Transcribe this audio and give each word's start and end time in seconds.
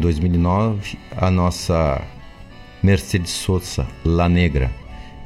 2009 0.00 0.96
a 1.16 1.28
nossa 1.28 2.00
Mercedes 2.80 3.32
Sosa, 3.32 3.84
La 4.04 4.28
Negra. 4.28 4.70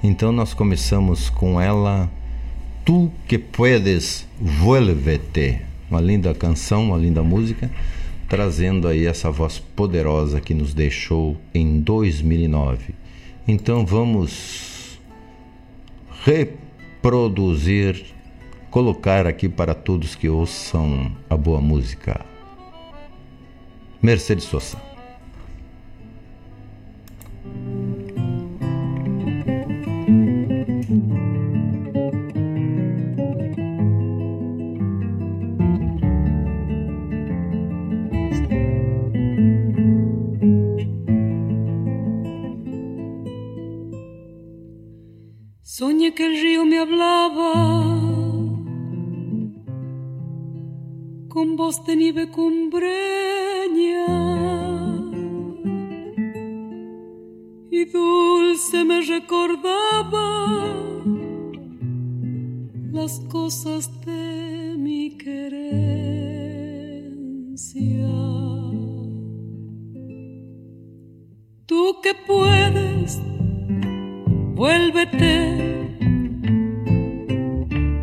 Então 0.02 0.32
nós 0.32 0.54
começamos 0.54 1.28
com 1.28 1.60
ela 1.60 2.10
Tu 2.82 3.12
que 3.28 3.36
puedes, 3.36 4.26
vuélvete. 4.40 5.60
Uma 5.90 6.00
linda 6.00 6.34
canção, 6.34 6.86
uma 6.86 6.96
linda 6.96 7.22
música, 7.22 7.70
trazendo 8.30 8.88
aí 8.88 9.04
essa 9.04 9.30
voz 9.30 9.58
poderosa 9.58 10.40
que 10.40 10.54
nos 10.54 10.72
deixou 10.72 11.36
em 11.52 11.78
2009. 11.78 12.94
Então 13.46 13.84
vamos 13.84 14.98
reproduzir, 16.24 18.06
colocar 18.70 19.26
aqui 19.26 19.50
para 19.50 19.74
todos 19.74 20.14
que 20.14 20.30
ouçam 20.30 21.12
a 21.28 21.36
boa 21.36 21.60
música. 21.60 22.31
Mercedes 24.02 24.42
Sosa. 24.42 24.82
Soñé 45.62 46.12
que 46.12 46.26
el 46.26 46.40
río 46.42 46.64
me 46.64 46.80
hablaba 46.80 48.01
con 51.42 51.56
voz 51.56 51.84
de 51.86 51.96
nieve 51.96 52.24
cumbreña 52.30 54.06
y 57.68 57.84
dulce 57.86 58.84
me 58.84 59.00
recordaba 59.00 60.28
las 62.92 63.18
cosas 63.36 63.90
de 64.06 64.76
mi 64.78 65.16
querencia. 65.22 65.72
Tú 71.66 71.82
que 72.04 72.12
puedes, 72.24 73.20
vuélvete 74.54 75.72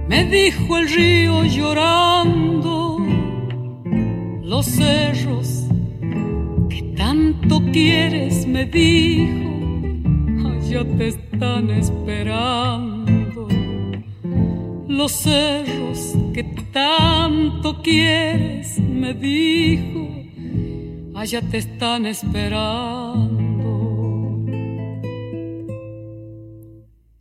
me 0.10 0.26
dijo 0.26 0.78
el 0.80 0.90
río 0.90 1.44
llorando, 1.46 2.69
los 4.50 4.66
cerros 4.66 5.66
que 6.70 6.82
tanto 6.98 7.62
quieres, 7.72 8.48
me 8.48 8.66
dijo, 8.66 9.48
allá 10.44 10.84
te 10.98 11.08
están 11.10 11.70
esperando. 11.70 13.48
Los 14.88 15.12
cerros 15.12 16.16
que 16.34 16.44
tanto 16.74 17.80
quieres, 17.84 18.80
me 18.80 19.14
dijo, 19.14 20.10
allá 21.14 21.42
te 21.44 21.58
están 21.60 22.08
esperando. 22.08 23.30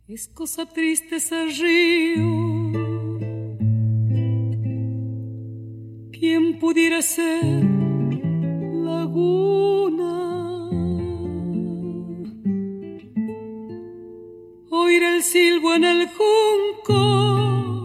Es 0.07 0.27
cosa 0.29 0.65
triste 0.65 1.17
ese 1.17 1.45
río 1.45 2.88
¿Quién 6.19 6.59
pudiera 6.59 7.01
ser 7.01 7.63
laguna? 8.89 10.15
Oír 14.69 15.01
el 15.01 15.23
silbo 15.23 15.75
en 15.75 15.85
el 15.85 16.09
junco 16.09 17.83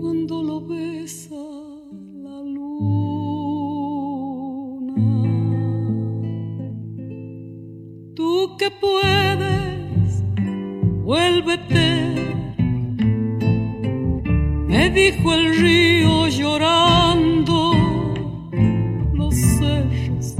cuando 0.00 0.42
lo 0.42 0.66
besa 0.66 1.34
la 2.14 2.40
luna. 2.40 2.70
Tú 8.14 8.56
que 8.56 8.70
puedes, 8.70 10.24
vuélvete 11.04 12.29
me 14.70 14.88
dijo 14.88 15.34
el 15.34 15.58
río 15.58 16.28
llorando 16.28 17.72
los 19.12 19.34
cerros 19.34 20.36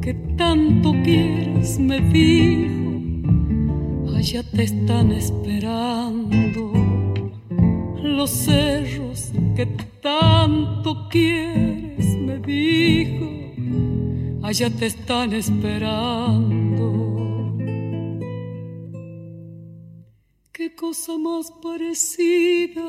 que 0.00 0.14
tanto 0.36 0.92
quieres, 1.02 1.80
me 1.80 2.00
dijo, 2.00 4.16
allá 4.16 4.44
te 4.44 4.62
están 4.62 5.10
esperando 5.10 6.72
los 8.00 8.30
cerros 8.30 9.32
que 9.56 9.66
tanto 10.00 11.08
quieres, 11.08 12.06
me 12.26 12.38
dijo, 12.38 13.26
allá 14.46 14.70
te 14.70 14.86
están 14.86 15.32
esperando. 15.32 17.05
Qué 20.56 20.74
cosa 20.74 21.18
más 21.18 21.52
parecida 21.62 22.88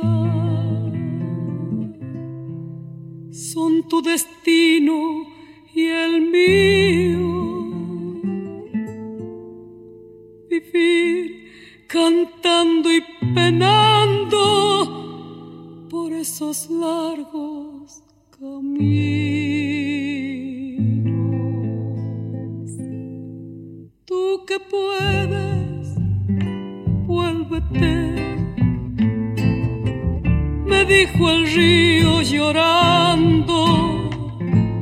son 3.29 3.85
tu 3.89 4.01
destino 4.01 5.27
y 5.75 5.87
el 5.87 6.21
mío. 6.21 7.27
Vivir 10.49 11.49
cantando 11.87 12.89
y 12.89 13.03
penando 13.35 13.89
por 15.89 16.13
esos 16.13 16.69
largos 16.69 18.01
caminos. 18.39 18.87
Tú 24.05 24.45
que 24.47 24.57
puedes 24.57 25.66
me 30.65 30.85
dijo 30.85 31.29
el 31.29 31.47
río 31.47 32.21
llorando 32.21 34.09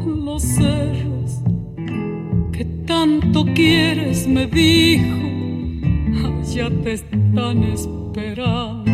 los 0.06 0.42
cerros 0.42 1.42
que 2.52 2.66
tanto 2.88 3.46
quieres, 3.54 4.28
me 4.28 4.48
dijo, 4.48 5.16
allá 6.42 6.70
te 6.84 6.94
están 6.94 7.64
esperando. 7.64 8.92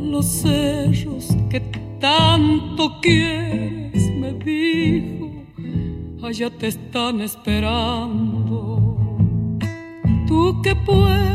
Los 0.00 0.24
cerros 0.26 1.36
que 1.50 1.60
tanto 2.00 2.98
quieres, 3.02 4.10
me 4.14 4.32
dijo, 4.32 5.44
allá 6.22 6.50
te 6.50 6.68
están 6.68 7.20
esperando. 7.20 8.67
Tú 10.28 10.60
que 10.62 10.76
puedes 10.76 11.28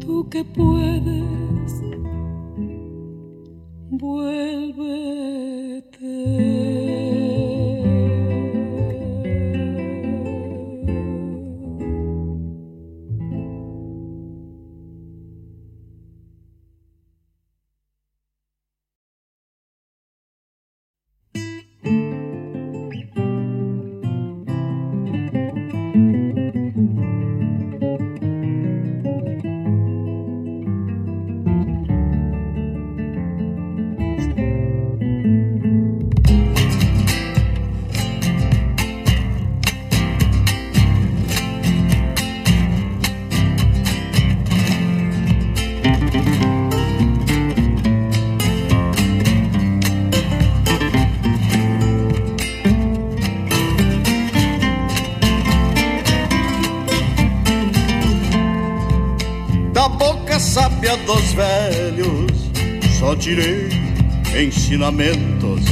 tú 0.00 0.28
que 0.30 0.44
puedes, 0.44 1.72
vuélvete. 3.90 4.58
Ensinamentos. 64.68 65.62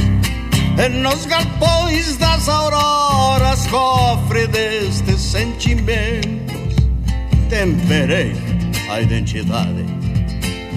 Nos 1.02 1.26
galpões 1.26 2.16
das 2.16 2.48
auroras, 2.48 3.66
cofre 3.66 4.46
destes 4.46 5.20
sentimentos, 5.20 6.76
temperei 7.50 8.32
a 8.88 9.00
identidade 9.00 9.84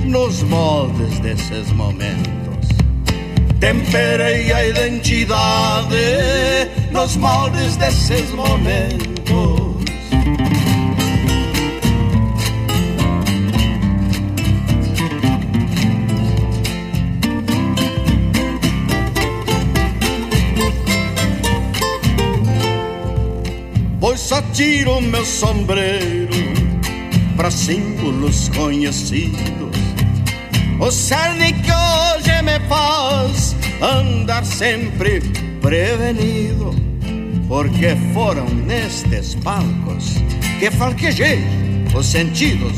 nos 0.06 0.44
moldes 0.44 1.20
desses 1.20 1.72
momentos. 1.72 2.30
Temperei 3.60 4.52
a 4.52 4.68
identidade 4.68 5.98
nos 6.92 7.16
moldes 7.16 7.78
desses 7.78 8.32
momentos. 8.32 9.09
Só 24.30 24.44
tiro 24.54 25.02
meu 25.02 25.26
sombreiro 25.26 26.30
para 27.36 27.50
símbolos 27.50 28.48
conhecidos. 28.50 29.76
O 30.80 30.92
cerne 30.92 31.52
que 31.52 31.72
hoje 31.72 32.40
me 32.44 32.60
faz 32.68 33.56
andar 33.82 34.46
sempre 34.46 35.20
prevenido, 35.64 36.76
porque 37.48 37.98
foram 38.14 38.46
nestes 38.68 39.34
palcos 39.34 40.18
que 40.60 40.70
falquejei 40.70 41.44
os 41.96 42.06
sentidos. 42.06 42.78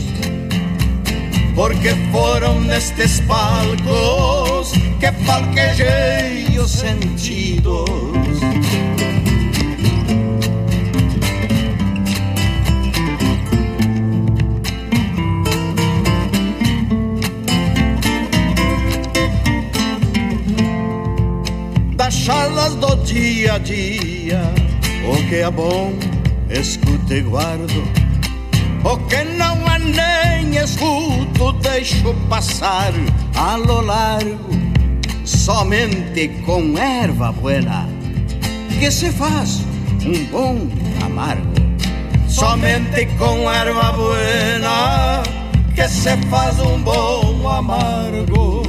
Porque 1.54 1.90
foram 2.14 2.62
nestes 2.62 3.20
palcos 3.28 4.72
que 5.02 5.12
falquejei 5.26 6.58
os 6.58 6.72
sentidos. 6.72 7.92
Charlas 22.22 22.76
do 22.76 22.96
dia 22.98 23.54
a 23.54 23.58
dia. 23.58 24.42
O 25.10 25.28
que 25.28 25.38
é 25.38 25.50
bom, 25.50 25.94
escuto 26.50 27.14
e 27.14 27.22
guardo. 27.22 27.84
O 28.84 28.98
que 29.08 29.24
não 29.24 29.58
é 29.68 29.80
nem 29.80 30.56
escuto, 30.58 31.52
deixo 31.54 32.14
passar 32.30 32.94
a 33.36 33.56
lo 33.56 33.82
largo. 33.82 34.52
Somente 35.26 36.28
com 36.46 36.78
erva 36.78 37.32
buena 37.32 37.90
que 38.80 38.92
se 38.92 39.12
faz 39.12 39.62
um 40.06 40.26
bom 40.26 40.68
amargo. 41.04 41.54
Somente 42.28 43.08
com 43.18 43.52
erva 43.52 43.92
buena 43.94 45.24
que 45.74 45.88
se 45.88 46.16
faz 46.30 46.60
um 46.60 46.82
bom 46.84 47.48
amargo. 47.48 48.61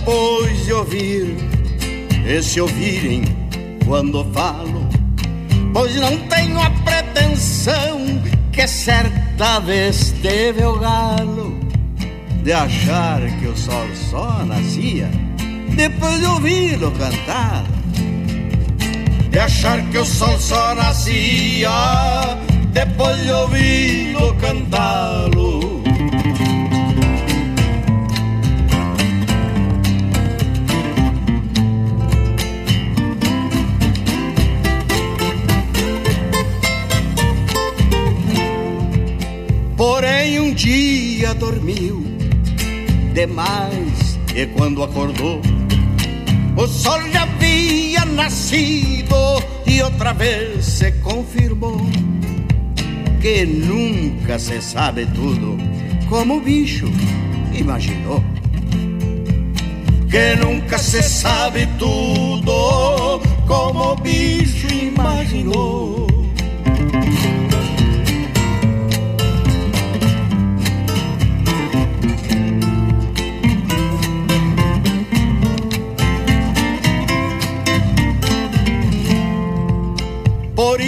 Depois 0.00 0.64
de 0.64 0.72
ouvir, 0.72 1.36
e 2.26 2.42
se 2.42 2.60
ouvirem 2.60 3.22
quando 3.86 4.24
falo, 4.32 4.88
pois 5.72 5.94
não 5.96 6.16
tenho 6.28 6.58
a 6.58 6.70
pretensão 6.70 8.00
que 8.50 8.66
certa 8.66 9.60
vez 9.60 10.12
teve 10.22 10.64
o 10.64 10.78
galo 10.78 11.58
de 12.42 12.52
achar 12.52 13.20
que 13.38 13.46
o 13.46 13.56
sol 13.56 13.86
só 14.10 14.42
nascia 14.46 15.10
depois 15.76 16.18
de 16.18 16.26
ouvi-lo 16.26 16.90
cantar. 16.92 17.64
De 19.30 19.38
achar 19.38 19.80
que 19.90 19.98
o 19.98 20.04
sol 20.04 20.36
só 20.38 20.74
nascia 20.74 21.70
depois 22.72 23.22
de 23.22 23.30
ouvi-lo 23.30 24.34
cantá-lo. 24.40 25.39
Dormiu 41.40 42.04
demais 43.14 44.18
e 44.36 44.46
quando 44.46 44.84
acordou 44.84 45.40
o 46.56 46.66
sol 46.68 47.00
já 47.10 47.22
havia 47.22 48.04
nascido 48.04 49.16
e 49.66 49.82
outra 49.82 50.12
vez 50.12 50.64
se 50.64 50.92
confirmou 50.92 51.80
que 53.20 53.46
nunca 53.46 54.38
se 54.38 54.60
sabe 54.60 55.06
tudo 55.06 55.56
como 56.08 56.36
o 56.36 56.40
bicho 56.40 56.86
imaginou. 57.52 58.22
Que 60.10 60.34
nunca 60.36 60.76
se 60.76 61.02
sabe 61.02 61.68
tudo 61.78 63.20
como 63.46 63.92
o 63.92 63.96
bicho 63.96 64.66
imaginou. 64.72 66.09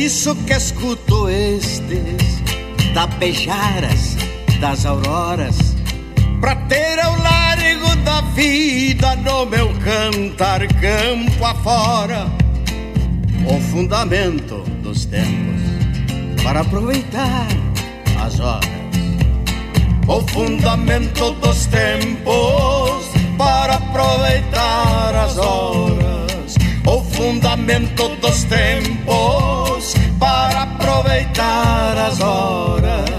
Isso 0.04 0.34
que 0.34 0.52
escuto 0.52 1.28
estes 1.28 2.42
tapejaras 2.92 4.16
das 4.60 4.84
auroras, 4.84 5.56
pra 6.40 6.56
ter 6.66 6.98
ao 6.98 7.16
largo 7.18 7.96
da 8.04 8.20
vida 8.34 9.14
no 9.16 9.46
meu 9.46 9.68
cantar 9.78 10.66
campo 10.80 11.44
afora 11.44 12.26
o 13.46 13.60
fundamento 13.70 14.64
dos 14.82 15.04
tempos 15.04 15.62
para 16.42 16.60
aproveitar 16.62 17.46
as 18.20 18.40
horas. 18.40 18.72
O 20.08 20.20
fundamento 20.32 21.30
dos 21.34 21.66
tempos 21.66 23.06
para 23.38 23.74
aproveitar 23.74 25.14
as 25.14 25.38
horas. 25.38 26.56
O 26.84 27.00
fundamento 27.04 28.08
dos 28.16 28.42
tempos 28.44 29.51
para 30.22 30.62
aproveitar 30.62 31.98
as 31.98 32.20
horas. 32.20 33.10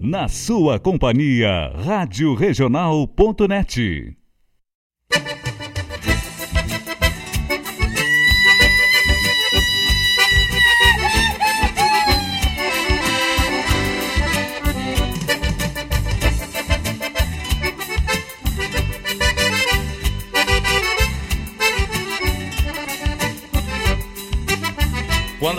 Na 0.00 0.28
sua 0.28 0.78
companhia, 0.78 1.72
Rádio 1.84 2.34
Regional.net. 2.34 4.23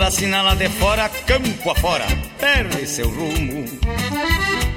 Quando 0.06 0.14
assinala 0.14 0.54
de 0.54 0.68
fora, 0.68 1.08
campo 1.08 1.68
afora, 1.68 2.06
perde 2.38 2.86
seu 2.86 3.10
rumo. 3.10 3.64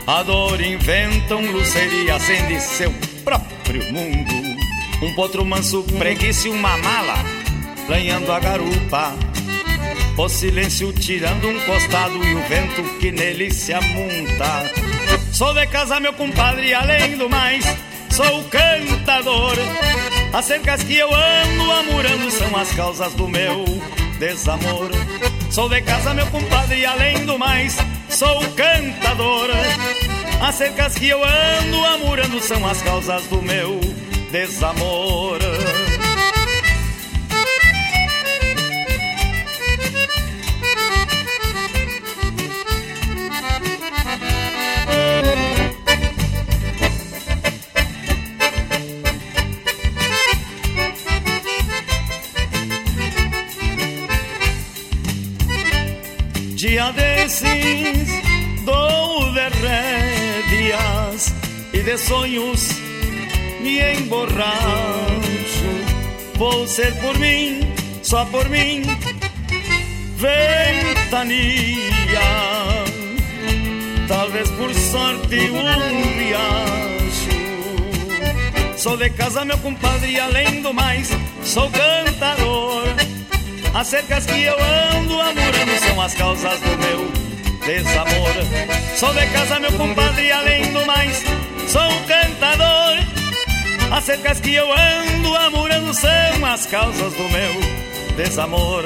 A 0.08 0.24
dor 0.24 0.60
inventa 0.60 1.36
um 1.36 1.52
luceiro 1.52 2.02
e 2.02 2.10
acende 2.10 2.60
seu 2.60 2.92
próprio 3.24 3.94
mundo. 3.94 4.34
Um 5.04 5.14
potro 5.14 5.46
manso 5.46 5.84
preguiça 5.84 6.48
e 6.48 6.52
uma 6.52 6.76
mala, 6.78 7.24
lanhando 7.88 8.32
a 8.32 8.40
garupa. 8.40 9.14
O 10.18 10.28
silêncio 10.28 10.92
tirando 10.94 11.48
um 11.48 11.60
costado 11.60 12.26
e 12.26 12.34
o 12.34 12.48
vento 12.48 12.98
que 12.98 13.12
nele 13.12 13.52
se 13.52 13.72
amunta. 13.72 14.72
Sou 15.32 15.54
de 15.54 15.68
casa, 15.68 16.00
meu 16.00 16.14
compadre, 16.14 16.74
além 16.74 17.16
do 17.16 17.30
mais, 17.30 17.64
sou 18.10 18.44
cantador. 18.46 19.54
As 20.34 20.46
cercas 20.46 20.82
que 20.82 20.98
eu 20.98 21.14
ando 21.14 21.72
amurando 21.72 22.32
são 22.32 22.56
as 22.56 22.72
causas 22.72 23.14
do 23.14 23.28
meu 23.28 23.64
desamor. 24.20 24.90
Sou 25.52 25.68
de 25.68 25.82
casa, 25.82 26.14
meu 26.14 26.28
compadre, 26.28 26.80
e 26.80 26.86
além 26.86 27.26
do 27.26 27.38
mais, 27.40 27.76
sou 28.10 28.40
cantador. 28.52 29.50
As 30.42 30.56
cercas 30.56 30.96
que 30.96 31.10
eu 31.10 31.20
ando 31.24 31.86
amurando 31.86 32.40
são 32.40 32.66
as 32.68 32.82
causas 32.82 33.24
do 33.26 33.42
meu 33.42 33.80
desamor. 34.32 35.39
De 61.90 61.98
sonhos 61.98 62.70
me 63.62 63.80
emborracho. 63.94 64.50
Vou 66.36 66.68
ser 66.68 66.94
por 66.98 67.18
mim, 67.18 67.62
só 68.04 68.26
por 68.26 68.48
mim, 68.48 68.84
ventania. 70.16 71.40
Talvez 74.08 74.50
por 74.52 74.72
sorte 74.76 75.50
um 75.50 76.20
riacho. 76.20 77.30
Sou 78.78 78.96
de 78.96 79.10
casa, 79.10 79.44
meu 79.44 79.58
compadre, 79.58 80.12
e 80.12 80.20
além 80.20 80.62
do 80.62 80.72
mais, 80.72 81.10
sou 81.44 81.72
cantador. 81.72 82.84
As 83.74 83.88
cercas 83.88 84.28
que 84.28 84.44
eu 84.44 84.56
ando 84.94 85.20
amorando 85.20 85.80
são 85.88 86.02
as 86.02 86.14
causas 86.14 86.60
do 86.60 86.78
meu 86.78 87.12
desamor. 87.66 88.34
Sou 88.96 89.12
de 89.12 89.26
casa, 89.28 89.60
meu 89.60 89.72
compadre, 89.72 90.28
e 90.28 90.32
além 90.32 90.72
do 90.72 90.86
mais, 90.86 91.24
sou 91.70 91.82
um 91.82 92.04
cantador. 92.04 92.98
As 93.92 94.06
que 94.40 94.56
eu 94.56 94.68
ando 94.72 95.36
amorando 95.36 95.94
são 95.94 96.46
as 96.46 96.66
causas 96.66 97.14
do 97.14 97.24
meu 97.30 98.16
desamor. 98.16 98.84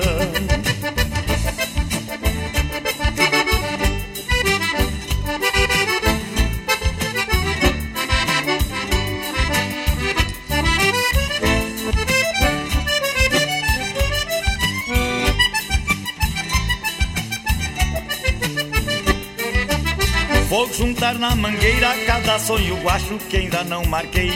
Juntar 20.94 21.16
na 21.16 21.36
mangueira 21.36 21.92
cada 22.06 22.38
sonho 22.38 22.76
guacho 22.84 23.18
que 23.28 23.38
ainda 23.38 23.64
não 23.64 23.84
marquei. 23.86 24.32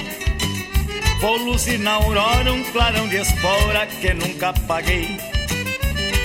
Vou 1.22 1.38
luzir 1.38 1.78
na 1.78 1.92
aurora 1.92 2.52
um 2.52 2.64
clarão 2.72 3.08
de 3.08 3.18
espora 3.18 3.86
que 3.86 4.12
nunca 4.16 4.52
paguei. 4.68 5.20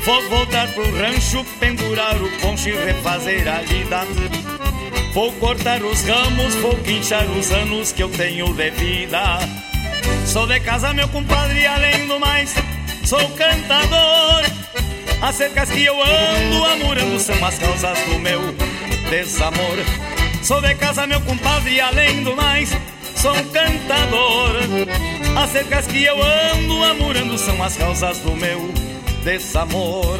Vou 0.06 0.28
voltar 0.30 0.68
pro 0.68 0.90
rancho, 0.96 1.44
pendurar 1.60 2.16
o 2.16 2.30
poncho 2.40 2.70
e 2.70 2.72
refazer 2.72 3.46
a 3.46 3.60
lida. 3.60 4.06
Vou 5.12 5.30
cortar 5.32 5.82
os 5.82 6.02
ramos, 6.02 6.54
vou 6.54 6.76
guinchar 6.76 7.30
os 7.32 7.52
anos 7.52 7.92
que 7.92 8.02
eu 8.02 8.08
tenho 8.08 8.54
de 8.54 8.70
vida. 8.70 9.38
Sou 10.24 10.46
de 10.46 10.58
casa, 10.60 10.94
meu 10.94 11.08
compadre, 11.10 11.66
além 11.66 12.06
do 12.06 12.18
mais, 12.18 12.54
sou 13.04 13.20
cantador. 13.32 14.44
As 15.20 15.34
cercas 15.36 15.70
que 15.70 15.84
eu 15.84 16.02
ando 16.02 16.64
amurando 16.64 17.20
são 17.20 17.44
as 17.44 17.58
causas 17.58 17.98
do 18.06 18.18
meu 18.18 18.40
desamor. 19.10 20.11
Sou 20.52 20.60
de 20.60 20.74
casa, 20.74 21.06
meu 21.06 21.18
compadre, 21.22 21.76
e 21.76 21.80
além 21.80 22.22
do 22.22 22.36
mais, 22.36 22.68
sou 23.16 23.32
um 23.32 23.44
cantador. 23.44 24.50
As 25.34 25.48
cercas 25.48 25.86
que 25.86 26.04
eu 26.04 26.14
ando 26.22 26.84
amurando 26.84 27.38
são 27.38 27.62
as 27.62 27.74
causas 27.74 28.18
do 28.18 28.36
meu 28.36 28.70
desamor. 29.24 30.18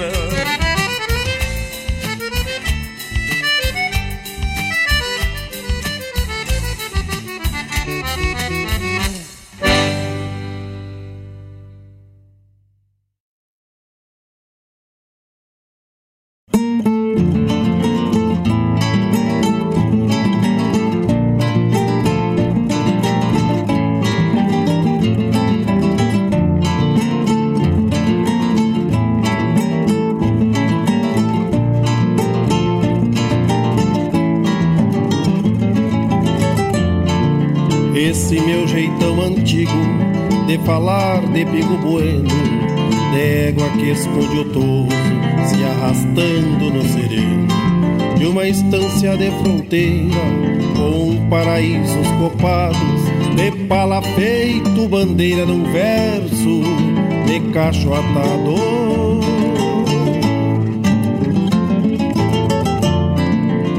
Atado. 57.92 58.54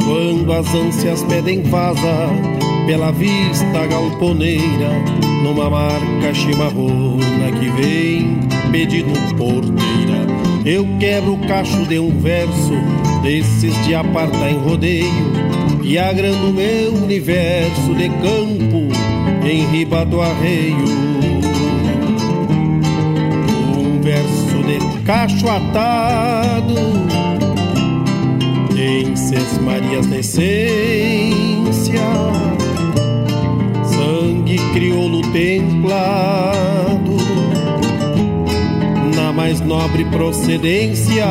Quando 0.05 0.53
as 0.53 0.73
ânsias 0.73 1.23
pedem 1.23 1.61
vaza 1.63 2.29
pela 2.85 3.11
vista 3.11 3.87
galponeira, 3.87 4.89
numa 5.43 5.69
marca 5.69 6.33
chimarrona 6.33 7.51
que 7.59 7.69
vem 7.69 8.39
pedindo 8.71 9.13
porteira. 9.37 10.23
Eu 10.65 10.85
quebro 10.99 11.33
o 11.33 11.47
cacho 11.47 11.85
de 11.85 11.99
um 11.99 12.09
verso 12.19 12.73
desses 13.21 13.73
de 13.85 13.93
aparta 13.93 14.49
em 14.49 14.57
rodeio 14.57 15.33
e 15.83 15.97
agrando 15.97 16.53
meu 16.53 16.93
universo 16.93 17.93
de 17.95 18.09
campo 18.09 18.87
em 19.45 19.65
riba 19.67 20.05
do 20.05 20.21
arreio. 20.21 21.02
Cacho 25.05 25.49
atado 25.49 26.75
em 28.77 29.15
Ses 29.15 29.57
Marias 29.59 30.07
de 30.07 30.17
essência 30.17 32.01
sangue 33.83 34.57
crioulo 34.73 35.21
templado, 35.31 37.17
na 39.15 39.31
mais 39.31 39.59
nobre 39.61 40.05
procedência, 40.05 41.25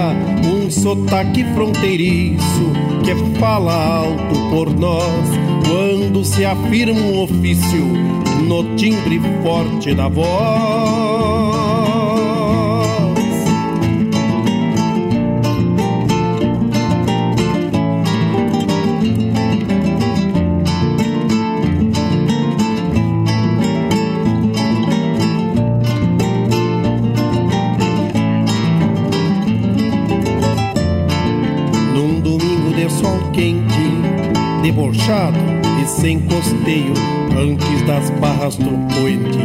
um 0.44 0.70
sotaque 0.70 1.44
fronteiriço 1.54 2.72
que 3.04 3.14
fala 3.38 3.72
alto 3.72 4.34
por 4.50 4.70
nós, 4.78 5.28
quando 5.66 6.24
se 6.24 6.44
afirma 6.44 7.00
um 7.00 7.22
ofício 7.22 7.84
no 8.46 8.76
timbre 8.76 9.20
forte 9.42 9.94
da 9.94 10.08
voz. 10.08 10.81
Debochado 34.62 35.38
e 35.82 35.86
sem 35.86 36.20
costeio, 36.20 36.94
antes 37.36 37.82
das 37.82 38.08
barras 38.20 38.56
do 38.56 38.70
poente, 38.94 39.38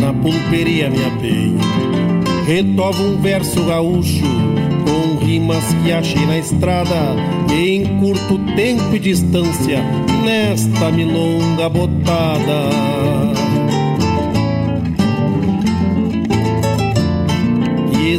na 0.00 0.12
pulperia 0.14 0.88
me 0.90 1.04
apeio. 1.04 1.58
Retovo 2.46 3.04
um 3.04 3.20
verso 3.20 3.62
gaúcho, 3.64 4.24
com 4.84 5.24
rimas 5.24 5.62
que 5.84 5.92
achei 5.92 6.26
na 6.26 6.38
estrada, 6.38 7.14
em 7.52 7.84
curto 8.00 8.38
tempo 8.56 8.96
e 8.96 8.98
distância, 8.98 9.80
nesta 10.24 10.90
milonga 10.90 11.68
botada. 11.68 13.11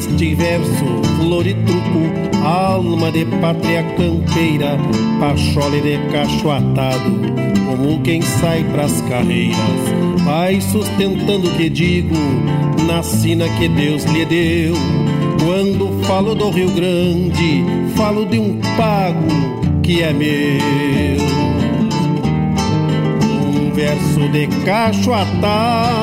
Arte 0.07 0.25
e 0.25 0.35
verso, 0.35 0.85
flor 1.17 1.43
truco, 1.43 2.45
alma 2.45 3.11
de 3.11 3.25
pátria 3.25 3.83
campeira, 3.95 4.77
pachole 5.19 5.81
de 5.81 5.97
cacho 6.11 6.49
atado, 6.49 7.11
como 7.65 8.01
quem 8.01 8.21
sai 8.21 8.63
pras 8.73 9.01
carreiras. 9.01 9.57
Vai 10.25 10.59
sustentando 10.61 11.47
o 11.47 11.55
que 11.55 11.69
digo, 11.69 12.15
na 12.87 13.01
sina 13.03 13.47
que 13.57 13.67
Deus 13.69 14.03
lhe 14.05 14.25
deu. 14.25 14.75
Quando 15.45 16.03
falo 16.05 16.35
do 16.35 16.49
Rio 16.49 16.71
Grande, 16.71 17.63
falo 17.95 18.25
de 18.25 18.39
um 18.39 18.59
pago 18.77 19.27
que 19.81 20.01
é 20.01 20.13
meu. 20.13 21.23
Um 23.55 23.71
verso 23.73 24.29
de 24.29 24.47
cacho 24.65 25.13
atado 25.13 26.02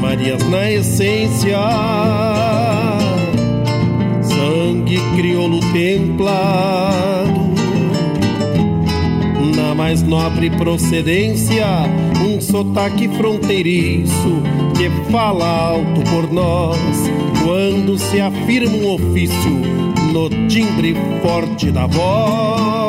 Marias 0.00 0.42
na 0.48 0.70
essência, 0.72 1.58
sangue 4.22 4.98
crioulo 5.14 5.60
templado, 5.72 7.40
na 9.54 9.74
mais 9.74 10.02
nobre 10.02 10.48
procedência, 10.50 11.66
um 12.24 12.40
sotaque 12.40 13.08
fronteiriço 13.08 14.42
que 14.76 14.88
fala 15.12 15.46
alto 15.46 16.00
por 16.10 16.32
nós, 16.32 16.78
quando 17.44 17.98
se 17.98 18.20
afirma 18.20 18.76
um 18.78 18.94
ofício 18.94 19.50
no 20.12 20.30
timbre 20.48 20.96
forte 21.22 21.70
da 21.70 21.86
voz. 21.86 22.79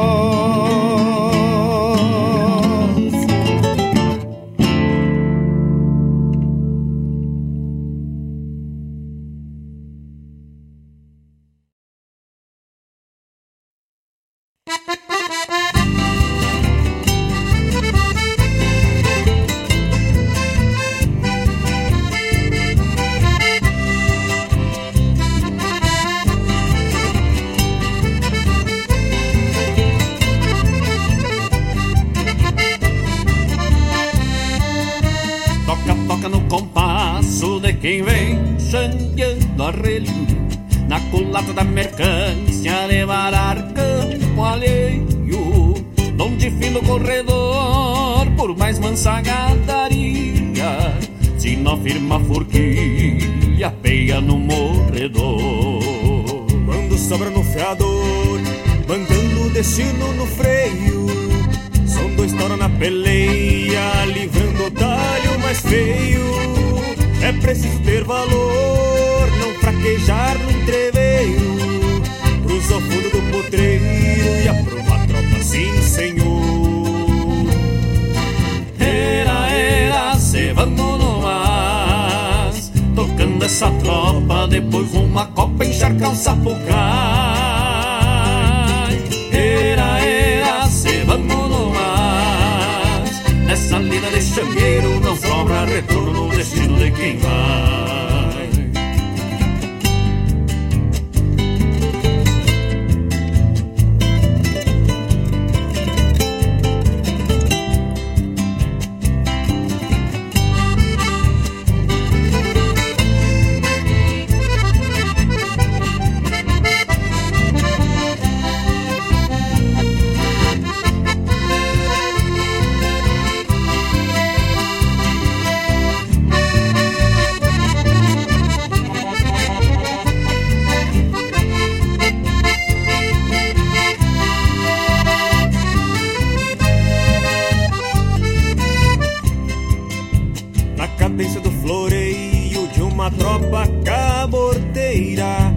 tropa 143.21 143.67
caborteira 143.85 145.53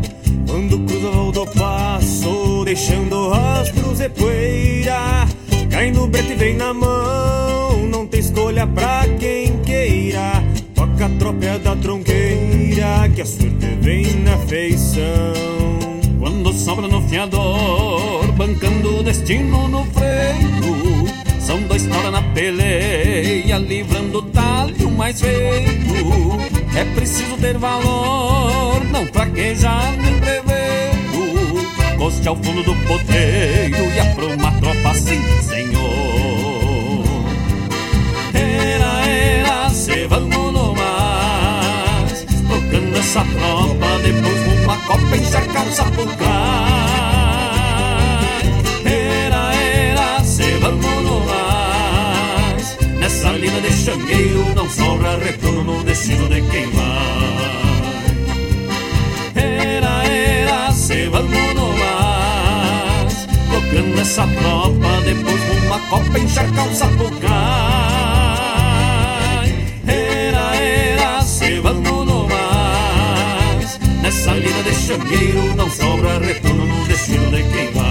Quando 0.46 0.78
cruza 0.80 1.08
o 1.08 1.32
do 1.32 1.46
passo 1.46 2.64
Deixando 2.64 3.30
rastros 3.30 4.00
e 4.00 4.08
poeira. 4.08 5.26
Cai 5.70 5.90
no 5.90 6.06
brete 6.06 6.32
e 6.32 6.36
vem 6.36 6.56
na 6.56 6.72
mão 6.74 7.86
Não 7.88 8.06
tem 8.06 8.20
escolha 8.20 8.66
pra 8.66 9.06
quem 9.18 9.58
queira. 9.58 10.42
Toca 10.74 11.06
a 11.06 11.08
tropa 11.18 11.58
da 11.58 11.76
tronqueira 11.76 13.10
Que 13.14 13.22
a 13.22 13.26
sorte 13.26 13.66
vem 13.80 14.04
na 14.20 14.36
feição. 14.38 15.02
Quando 16.18 16.52
sobra 16.52 16.86
no 16.86 17.00
fiador 17.08 18.30
Bancando 18.32 19.00
o 19.00 19.02
destino 19.02 19.68
no 19.68 19.84
freio 19.86 21.06
São 21.38 21.60
dois 21.62 21.86
fora 21.86 22.10
na 22.10 22.22
peleia 22.22 23.58
Livrando 23.58 24.18
o 24.18 24.22
talho 24.22 24.90
mais 24.90 25.20
feio. 25.20 26.53
É 26.76 26.84
preciso 26.94 27.36
ter 27.36 27.56
valor, 27.56 28.84
não 28.86 29.06
traquejar 29.06 29.96
nem 29.96 30.18
preveiro. 30.18 31.66
Goste 31.96 32.26
ao 32.26 32.36
fundo 32.36 32.62
do 32.64 32.74
poteiro 32.86 33.76
e 33.76 34.00
apruma 34.00 34.48
a 34.48 34.52
tropa, 34.52 34.94
sim, 34.94 35.22
senhor. 35.40 37.04
Era, 38.34 39.06
era, 39.06 39.70
se 39.70 40.06
vamos 40.06 40.52
no 40.52 40.74
mais. 40.74 42.24
Tocando 42.24 42.98
essa 42.98 43.24
tropa, 43.24 43.98
depois 44.02 44.58
numa 44.58 44.76
copa 44.78 45.16
encharcar 45.16 45.66
o 45.66 45.72
sapucai. 45.72 46.93
cangueiro 53.84 54.40
é 54.50 54.54
não 54.54 54.68
sobra 54.70 55.18
retorno 55.18 55.62
no 55.62 55.84
destino 55.84 56.26
de 56.28 56.40
quem 56.40 56.70
vai. 56.70 56.84
Era, 59.34 60.04
era, 60.06 60.72
se 60.72 61.06
vamos 61.08 61.54
no 61.54 61.68
mais, 61.76 63.26
tocando 63.50 64.00
essa 64.00 64.26
tropa, 64.26 65.00
depois 65.04 65.44
de 65.44 65.66
uma 65.66 65.78
copa 65.80 66.18
encharcar 66.18 66.66
o 66.66 66.74
sapucai. 66.74 67.30
Era, 69.86 70.56
era, 70.56 71.20
se 71.22 71.60
vamos 71.60 72.06
no 72.06 72.26
mais, 72.26 73.78
nessa 74.00 74.32
lida 74.32 74.62
de 74.62 74.72
cangueiro 74.86 75.56
não 75.56 75.68
sobra 75.70 76.18
retorno 76.20 76.64
no 76.64 76.86
destino 76.86 77.30
de 77.30 77.42
quem 77.42 77.70
vai. 77.72 77.83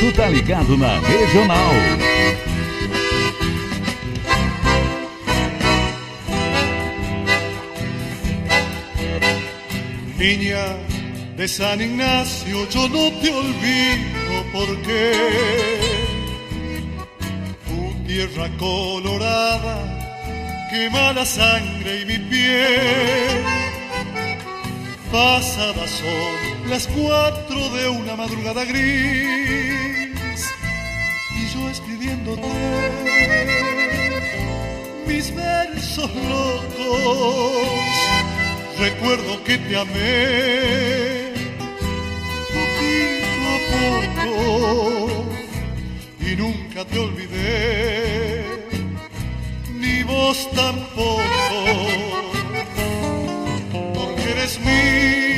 Tu 0.00 0.12
tá 0.12 0.28
ligado 0.28 0.76
na 0.76 1.00
regional. 1.00 1.74
Niña 10.16 10.76
de 11.36 11.48
San 11.48 11.80
Ignacio, 11.80 12.68
yo 12.70 12.88
no 12.88 13.10
te 13.20 13.30
olvido 13.30 14.34
porque 14.52 15.12
tu 17.66 18.06
tierra 18.06 18.48
colorada 18.58 19.76
quema 20.70 21.12
la 21.12 21.24
sangre 21.24 22.02
y 22.02 22.04
mi 22.06 22.18
piel. 22.30 23.44
Pasadas 25.10 25.90
son 25.90 26.70
las 26.70 26.86
cuatro 26.88 27.70
de 27.70 27.88
una 27.88 28.14
madrugada 28.14 28.64
gris 28.64 29.87
mis 35.06 35.34
versos 35.34 36.10
locos 36.14 37.68
recuerdo 38.78 39.42
que 39.44 39.58
te 39.58 39.76
amé. 39.76 41.32
Poquito 42.54 43.40
a 43.54 43.58
poco 43.74 44.28
y 46.20 46.36
nunca 46.36 46.84
te 46.84 46.98
olvidé, 46.98 48.44
ni 49.74 50.02
vos 50.04 50.48
tampoco, 50.54 51.22
porque 53.94 54.30
eres 54.30 54.58
mía, 54.60 55.37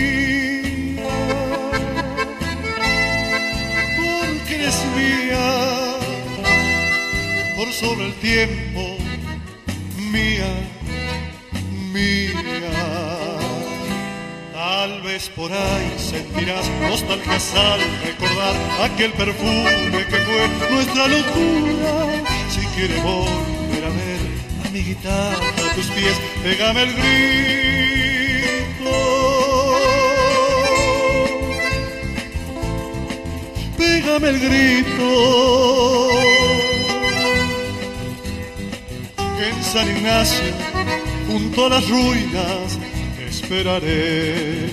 sobre 7.73 8.07
el 8.07 8.15
tiempo, 8.15 8.97
mía, 10.11 10.49
mía. 11.93 12.33
Tal 14.53 15.03
vez 15.03 15.29
por 15.29 15.53
ahí 15.53 15.95
sentirás 15.99 16.67
nostalgia 16.81 17.35
al 17.35 17.81
recordar 18.05 18.57
aquel 18.83 19.13
perfume 19.13 20.07
que 20.09 20.17
fue 20.17 20.49
nuestra 20.71 21.07
locura. 21.09 22.09
Si 22.51 22.61
quieres 22.75 23.03
volver 23.03 23.85
a 23.85 23.89
ver 23.89 24.21
a 24.65 24.69
mi 24.71 24.81
guitarra 24.81 25.37
a 25.37 25.75
tus 25.75 25.87
pies, 25.87 26.17
pégame 26.43 26.83
el 26.83 26.93
grito. 26.95 27.11
Pégame 33.79 34.29
el 34.29 34.41
grito. 34.41 36.50
En 39.43 39.63
San 39.65 39.89
Ignacio, 39.97 40.53
junto 41.27 41.65
a 41.65 41.69
las 41.71 41.89
ruinas, 41.89 42.79
esperaré. 43.27 44.69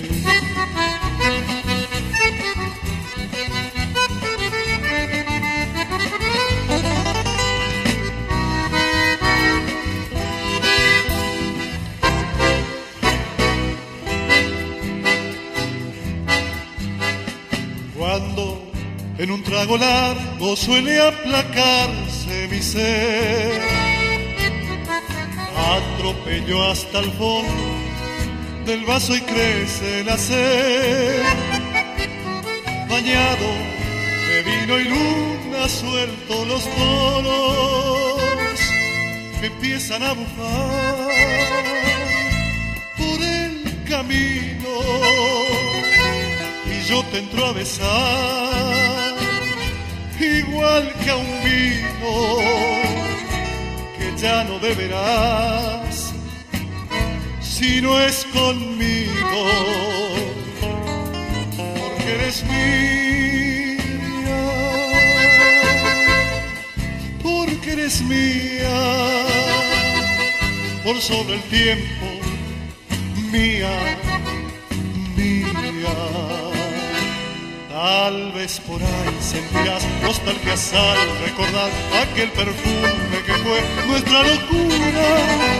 Cuando 17.96 18.70
en 19.16 19.30
un 19.30 19.42
trago 19.42 19.78
largo 19.78 20.56
suele 20.56 21.00
aplacarse 21.00 22.48
mi 22.50 22.60
ser, 22.60 23.77
atropello 25.76 26.62
hasta 26.70 27.00
el 27.00 27.10
fondo 27.12 27.52
del 28.64 28.84
vaso 28.84 29.16
y 29.16 29.20
crece 29.20 30.04
la 30.04 30.16
sed. 30.16 31.22
Bañado 32.88 33.48
de 34.28 34.42
vino 34.42 34.78
y 34.78 34.84
luna, 34.84 35.68
suelto 35.68 36.44
los 36.46 36.64
toros 36.64 38.20
que 39.40 39.46
empiezan 39.46 40.02
a 40.02 40.12
bufar 40.12 41.08
por 42.96 43.22
el 43.22 43.84
camino 43.88 44.74
y 46.66 46.88
yo 46.88 47.02
te 47.04 47.18
entro 47.18 47.46
a 47.46 47.52
besar 47.52 49.14
igual 50.20 50.92
que 51.04 51.10
a 51.10 51.16
un 51.16 51.44
vino 51.44 52.87
ya 54.20 54.42
no 54.44 54.58
beberás 54.58 56.12
si 57.40 57.80
no 57.80 58.00
es 58.00 58.24
conmigo, 58.32 59.44
porque 61.78 62.14
eres 62.14 62.44
mía, 62.44 63.78
porque 67.22 67.72
eres 67.72 68.00
mía, 68.02 69.24
por 70.84 71.00
sobre 71.00 71.34
el 71.34 71.42
tiempo, 71.42 72.06
mía, 73.32 73.96
mía. 75.16 75.96
Tal 77.68 78.32
vez 78.32 78.60
por 78.60 78.82
ahí 78.82 79.17
sentirás 79.28 79.84
nostalgia 80.02 80.54
al 80.54 81.18
recordar 81.26 81.70
aquel 82.02 82.30
perfume 82.30 83.18
que 83.26 83.34
fue 83.44 83.60
nuestra 83.86 84.22
locura. 84.22 85.06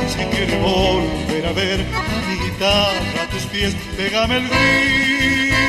Si 0.08 0.24
quieres 0.32 0.58
volver 0.62 1.46
a 1.46 1.52
ver 1.52 1.84
mi 2.28 2.36
guitarra 2.44 3.22
a 3.22 3.26
tus 3.28 3.42
pies, 3.52 3.76
pégame 3.96 4.36
el 4.38 4.48
grito. 4.48 5.68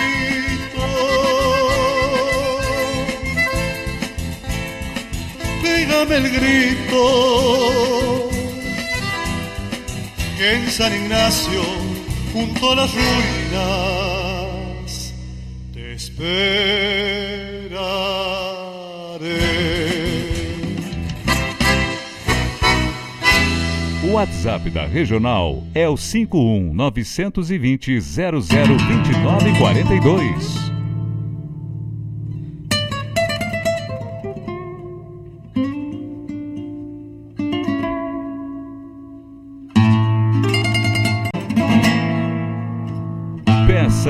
Pégame 5.61 6.15
el 6.15 6.29
grito. 6.37 7.03
Que 10.37 10.53
en 10.53 10.71
San 10.71 10.93
Ignacio, 10.95 11.63
junto 12.31 12.71
a 12.71 12.75
las 12.75 12.93
ruinas, 12.93 14.03
te 15.73 15.93
esperaré. 15.95 17.48
O 24.03 24.13
WhatsApp 24.13 24.69
da 24.71 24.85
Regional 24.85 25.63
é 25.73 25.87
o 25.87 25.95
51 25.95 26.73
920 26.73 28.01
0029 28.01 30.68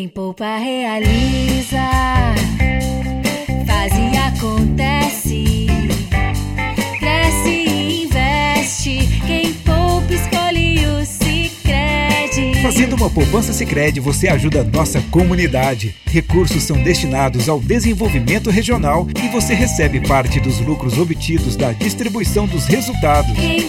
Quem 0.00 0.08
poupa 0.08 0.56
realiza, 0.56 1.76
faz 3.66 3.92
e 3.92 4.16
acontece, 4.16 5.66
cresce 6.98 7.50
e 7.50 8.04
investe. 8.04 9.20
Quem 9.26 9.52
poupa 9.52 10.14
escolhe 10.14 10.86
o 10.86 11.04
Sicredi. 11.04 12.62
Fazendo 12.62 12.96
uma 12.96 13.10
poupança 13.10 13.52
Sicredi, 13.52 14.00
você 14.00 14.28
ajuda 14.28 14.62
a 14.62 14.64
nossa 14.64 15.02
comunidade. 15.10 15.94
Recursos 16.06 16.62
são 16.62 16.82
destinados 16.82 17.46
ao 17.46 17.60
desenvolvimento 17.60 18.48
regional 18.48 19.06
e 19.22 19.28
você 19.28 19.52
recebe 19.52 20.00
parte 20.08 20.40
dos 20.40 20.60
lucros 20.60 20.96
obtidos 20.96 21.56
da 21.56 21.72
distribuição 21.72 22.46
dos 22.46 22.64
resultados. 22.64 23.36
Quem 23.36 23.68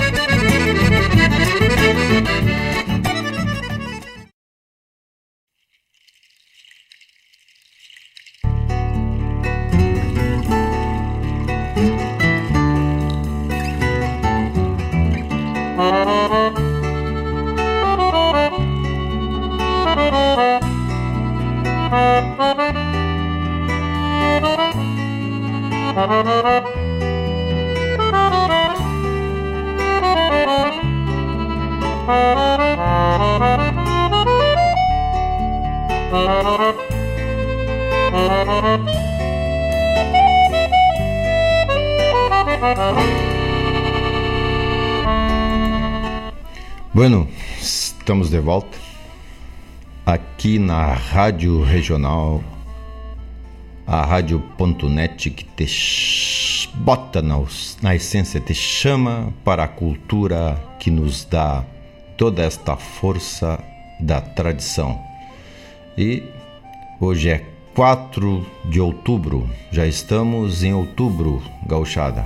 Bueno, 46.93 47.27
estamos 47.59 48.29
de 48.29 48.39
volta 48.39 48.77
aqui 50.05 50.59
na 50.59 50.93
Rádio 50.93 51.63
Regional, 51.63 52.43
a 53.87 54.05
Rádio.net 54.05 55.29
que 55.31 55.45
te 55.45 55.65
bota 56.75 57.21
na, 57.21 57.41
na 57.81 57.95
essência, 57.95 58.39
te 58.39 58.53
chama 58.53 59.33
para 59.43 59.63
a 59.63 59.67
cultura 59.67 60.61
que 60.79 60.91
nos 60.91 61.25
dá 61.25 61.63
toda 62.21 62.43
esta 62.43 62.77
força 62.77 63.59
da 63.99 64.21
tradição. 64.21 65.01
E 65.97 66.21
hoje 66.99 67.29
é 67.29 67.43
4 67.73 68.45
de 68.65 68.79
outubro, 68.79 69.49
já 69.71 69.87
estamos 69.87 70.63
em 70.63 70.71
outubro, 70.71 71.41
gauchada. 71.65 72.23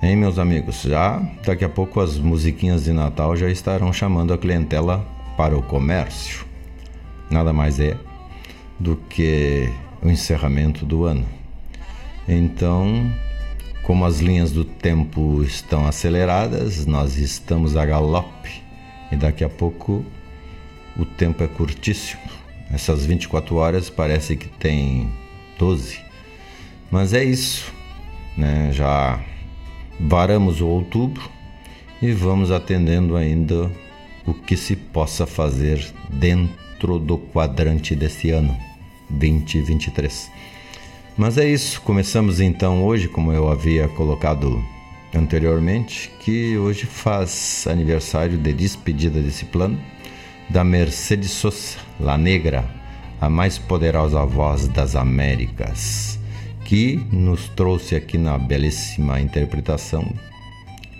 Hein, 0.00 0.14
meus 0.14 0.38
amigos? 0.38 0.82
Já 0.82 1.20
daqui 1.44 1.64
a 1.64 1.68
pouco 1.68 1.98
as 1.98 2.16
musiquinhas 2.16 2.84
de 2.84 2.92
Natal 2.92 3.34
já 3.34 3.50
estarão 3.50 3.92
chamando 3.92 4.32
a 4.32 4.38
clientela 4.38 5.04
para 5.36 5.58
o 5.58 5.62
comércio. 5.62 6.46
Nada 7.28 7.52
mais 7.52 7.80
é 7.80 7.96
do 8.78 8.94
que 8.94 9.68
o 10.00 10.08
encerramento 10.08 10.86
do 10.86 11.02
ano. 11.02 11.26
Então, 12.28 13.10
como 13.82 14.04
as 14.04 14.20
linhas 14.20 14.52
do 14.52 14.64
tempo 14.64 15.42
estão 15.42 15.88
aceleradas, 15.88 16.86
nós 16.86 17.18
estamos 17.18 17.76
a 17.76 17.84
galope 17.84 18.64
e 19.10 19.16
daqui 19.16 19.44
a 19.44 19.48
pouco 19.48 20.04
o 20.96 21.04
tempo 21.04 21.42
é 21.42 21.46
curtíssimo. 21.46 22.22
Essas 22.72 23.04
24 23.06 23.54
horas 23.56 23.88
parece 23.90 24.36
que 24.36 24.48
tem 24.48 25.08
12. 25.58 26.00
Mas 26.90 27.12
é 27.12 27.22
isso, 27.22 27.72
né? 28.36 28.70
Já 28.72 29.20
varamos 30.00 30.60
o 30.60 30.66
outubro 30.66 31.30
e 32.02 32.12
vamos 32.12 32.50
atendendo 32.50 33.16
ainda 33.16 33.70
o 34.26 34.34
que 34.34 34.56
se 34.56 34.74
possa 34.74 35.26
fazer 35.26 35.84
dentro 36.10 36.98
do 36.98 37.16
quadrante 37.16 37.94
desse 37.94 38.30
ano 38.30 38.56
2023. 39.10 40.30
Mas 41.16 41.38
é 41.38 41.48
isso, 41.48 41.80
começamos 41.80 42.40
então 42.40 42.84
hoje, 42.84 43.08
como 43.08 43.32
eu 43.32 43.48
havia 43.48 43.88
colocado 43.88 44.62
anteriormente, 45.14 46.10
que 46.20 46.56
hoje 46.56 46.86
faz 46.86 47.66
aniversário 47.66 48.38
de 48.38 48.52
despedida 48.52 49.20
desse 49.20 49.44
plano 49.46 49.78
da 50.48 50.62
Mercedes 50.62 51.30
Sosa, 51.30 51.78
La 51.98 52.16
Negra, 52.16 52.64
a 53.20 53.28
mais 53.28 53.58
poderosa 53.58 54.24
voz 54.24 54.68
das 54.68 54.94
Américas 54.94 56.18
que 56.64 56.96
nos 57.12 57.48
trouxe 57.50 57.94
aqui 57.94 58.18
na 58.18 58.36
belíssima 58.36 59.20
interpretação 59.20 60.12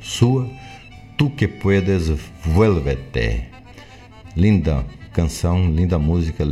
sua 0.01 0.49
Tu 1.17 1.31
que 1.31 1.49
puedes, 1.49 2.13
vuélvete. 2.45 3.45
Linda 4.37 4.85
canção, 5.15 5.73
linda 5.73 5.99
música, 5.99 6.45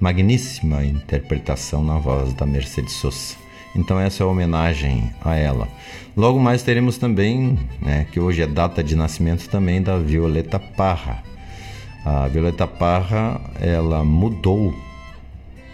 magníssima 0.00 0.82
interpretação 0.82 1.84
na 1.84 1.98
voz 1.98 2.32
da 2.32 2.46
Mercedes 2.46 2.94
Sosa. 2.94 3.41
Então 3.74 3.98
essa 3.98 4.22
é 4.22 4.26
a 4.26 4.28
homenagem 4.28 5.10
a 5.24 5.34
ela. 5.34 5.68
Logo 6.16 6.38
mais 6.38 6.62
teremos 6.62 6.98
também, 6.98 7.58
né, 7.80 8.06
que 8.12 8.20
hoje 8.20 8.42
é 8.42 8.46
data 8.46 8.82
de 8.82 8.94
nascimento 8.94 9.48
também 9.48 9.80
da 9.80 9.98
Violeta 9.98 10.58
Parra. 10.58 11.22
A 12.04 12.28
Violeta 12.28 12.66
Parra, 12.66 13.40
ela 13.60 14.04
mudou 14.04 14.74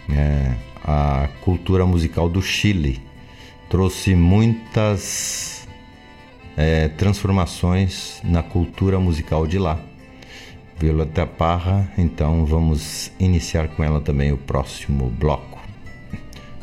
né, 0.07 0.57
a 0.85 1.29
cultura 1.43 1.85
musical 1.87 2.29
do 2.29 2.41
Chile. 2.41 3.01
Trouxe 3.69 4.15
muitas 4.15 5.67
é, 6.57 6.89
transformações 6.89 8.21
na 8.25 8.43
cultura 8.43 8.99
musical 8.99 9.47
de 9.47 9.59
lá. 9.59 9.79
Violeta 10.79 11.27
Parra, 11.27 11.91
então 11.99 12.45
vamos 12.45 13.11
iniciar 13.19 13.69
com 13.69 13.83
ela 13.83 14.01
também 14.01 14.33
o 14.33 14.37
próximo 14.37 15.09
bloco. 15.11 15.48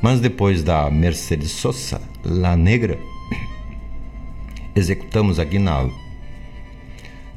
Mas 0.05 0.19
depois 0.19 0.61
da 0.61 0.87
Mercedes 0.91 1.49
Sosa, 1.49 1.99
La 2.23 2.55
Negra, 2.55 2.99
executamos 4.75 5.39
aqui 5.39 5.57
na, 5.57 5.89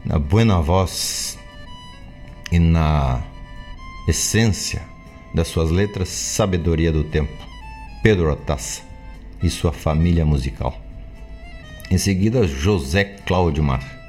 na 0.04 0.18
buena 0.18 0.60
voz 0.60 1.38
e 2.52 2.58
na 2.58 3.22
essência 4.06 4.82
das 5.32 5.48
suas 5.48 5.70
letras, 5.70 6.10
Sabedoria 6.10 6.92
do 6.92 7.04
Tempo, 7.04 7.32
Pedro 8.02 8.30
Otassa 8.30 8.82
e 9.42 9.48
sua 9.48 9.72
família 9.72 10.26
musical. 10.26 10.78
Em 11.90 11.96
seguida, 11.96 12.46
José 12.46 13.02
Cláudio 13.02 13.64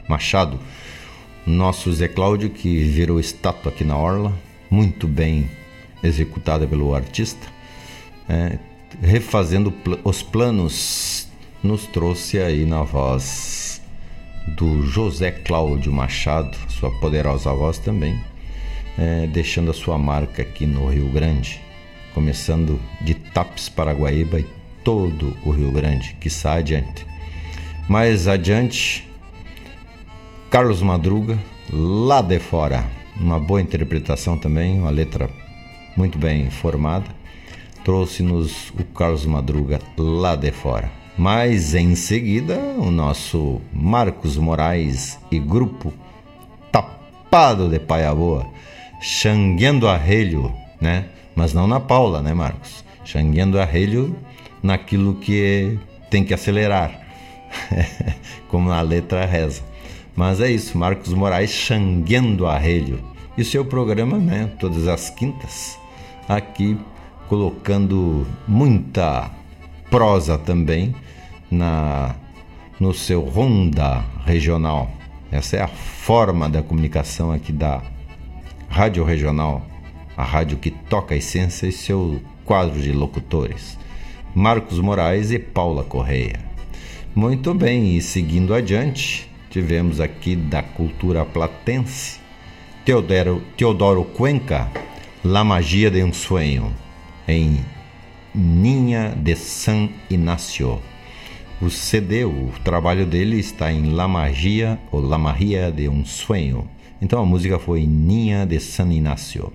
Machado, 0.09 0.59
nosso 1.47 1.93
Zé 1.93 2.09
Cláudio 2.09 2.49
que 2.49 2.83
virou 2.83 3.21
estátua 3.21 3.71
aqui 3.71 3.85
na 3.85 3.95
Orla, 3.95 4.37
muito 4.69 5.07
bem 5.07 5.49
executada 6.03 6.67
pelo 6.67 6.93
artista, 6.93 7.57
é, 8.29 8.59
refazendo 9.01 9.73
os 10.03 10.21
planos, 10.21 11.27
nos 11.63 11.87
trouxe 11.87 12.39
aí 12.39 12.65
na 12.65 12.83
voz 12.83 13.81
do 14.47 14.83
José 14.83 15.31
Cláudio 15.31 15.91
Machado, 15.91 16.55
sua 16.69 16.91
poderosa 16.99 17.51
voz 17.53 17.79
também, 17.79 18.19
é, 18.97 19.27
deixando 19.27 19.71
a 19.71 19.73
sua 19.73 19.97
marca 19.97 20.41
aqui 20.41 20.65
no 20.65 20.87
Rio 20.87 21.09
Grande, 21.09 21.59
começando 22.13 22.79
de 23.01 23.13
Tapes, 23.13 23.67
Paraguaíba 23.67 24.39
e 24.39 24.45
todo 24.83 25.35
o 25.43 25.51
Rio 25.51 25.71
Grande, 25.71 26.15
que 26.19 26.27
está 26.27 26.53
adiante. 26.53 27.05
Mais 27.87 28.27
adiante, 28.27 29.07
Carlos 30.49 30.81
Madruga, 30.81 31.37
lá 31.71 32.21
de 32.21 32.39
fora, 32.39 32.85
uma 33.19 33.39
boa 33.39 33.61
interpretação 33.61 34.37
também, 34.37 34.79
uma 34.79 34.89
letra 34.89 35.29
muito 35.97 36.17
bem 36.17 36.49
formada, 36.49 37.18
trouxe-nos 37.89 38.69
o 38.79 38.83
Carlos 38.83 39.25
Madruga 39.25 39.79
lá 39.97 40.35
de 40.35 40.51
fora. 40.51 40.91
Mas 41.17 41.73
em 41.73 41.95
seguida, 41.95 42.55
o 42.77 42.91
nosso 42.91 43.59
Marcos 43.73 44.37
Moraes 44.37 45.17
e 45.31 45.39
grupo 45.39 45.91
Tapado 46.71 47.67
de 47.67 47.79
Paia 47.79 48.13
Boa, 48.13 48.45
xanguendo 49.01 49.87
arrelho, 49.87 50.53
né? 50.79 51.05
Mas 51.35 51.51
não 51.51 51.65
na 51.65 51.79
Paula, 51.79 52.21
né, 52.21 52.31
Marcos? 52.31 52.85
Xanguendo 53.03 53.59
arrelho 53.59 54.15
naquilo 54.61 55.15
que 55.15 55.79
tem 56.11 56.23
que 56.23 56.35
acelerar, 56.35 56.91
como 58.49 58.69
a 58.69 58.81
letra 58.81 59.25
reza. 59.25 59.63
Mas 60.15 60.39
é 60.39 60.51
isso, 60.51 60.77
Marcos 60.77 61.11
Moraes 61.11 61.49
xanguendo 61.49 62.45
arrelho. 62.45 63.03
E 63.35 63.43
seu 63.43 63.65
programa, 63.65 64.19
né, 64.19 64.47
todas 64.59 64.87
as 64.87 65.09
quintas, 65.09 65.75
aqui 66.27 66.77
colocando 67.29 68.25
muita 68.47 69.29
prosa 69.89 70.37
também 70.37 70.95
na 71.49 72.15
no 72.79 72.93
seu 72.93 73.21
Ronda 73.21 74.03
Regional. 74.25 74.89
Essa 75.31 75.57
é 75.57 75.61
a 75.61 75.67
forma 75.67 76.49
da 76.49 76.63
comunicação 76.63 77.31
aqui 77.31 77.51
da 77.51 77.81
Rádio 78.69 79.03
Regional, 79.03 79.65
a 80.17 80.23
rádio 80.23 80.57
que 80.57 80.71
toca 80.71 81.13
a 81.13 81.17
essência 81.17 81.67
e 81.67 81.71
seu 81.71 82.21
quadro 82.45 82.81
de 82.81 82.91
locutores. 82.91 83.77
Marcos 84.33 84.79
Moraes 84.79 85.31
e 85.31 85.37
Paula 85.37 85.83
Correia. 85.83 86.39
Muito 87.13 87.53
bem, 87.53 87.97
e 87.97 88.01
seguindo 88.01 88.53
adiante, 88.53 89.29
tivemos 89.49 89.99
aqui 89.99 90.35
da 90.35 90.63
cultura 90.63 91.25
platense 91.25 92.19
Teodoro, 92.85 93.43
Teodoro 93.57 94.03
Cuenca, 94.03 94.69
La 95.23 95.43
Magia 95.43 95.91
de 95.91 96.03
um 96.03 96.13
Sonho, 96.13 96.73
em 97.31 97.59
Ninha 98.33 99.15
de 99.17 99.35
San 99.35 99.89
Inácio. 100.09 100.79
O 101.61 101.69
CD, 101.69 102.25
o 102.25 102.51
trabalho 102.63 103.05
dele 103.05 103.39
está 103.39 103.71
em 103.71 103.91
La 103.91 104.07
Magia 104.07 104.79
ou 104.91 105.01
La 105.01 105.17
Magia 105.17 105.71
de 105.71 105.89
um 105.89 106.05
Sonho. 106.05 106.67
Então 107.01 107.21
a 107.21 107.25
música 107.25 107.59
foi 107.59 107.85
Ninha 107.85 108.45
de 108.45 108.59
San 108.59 108.91
Inácio. 108.91 109.51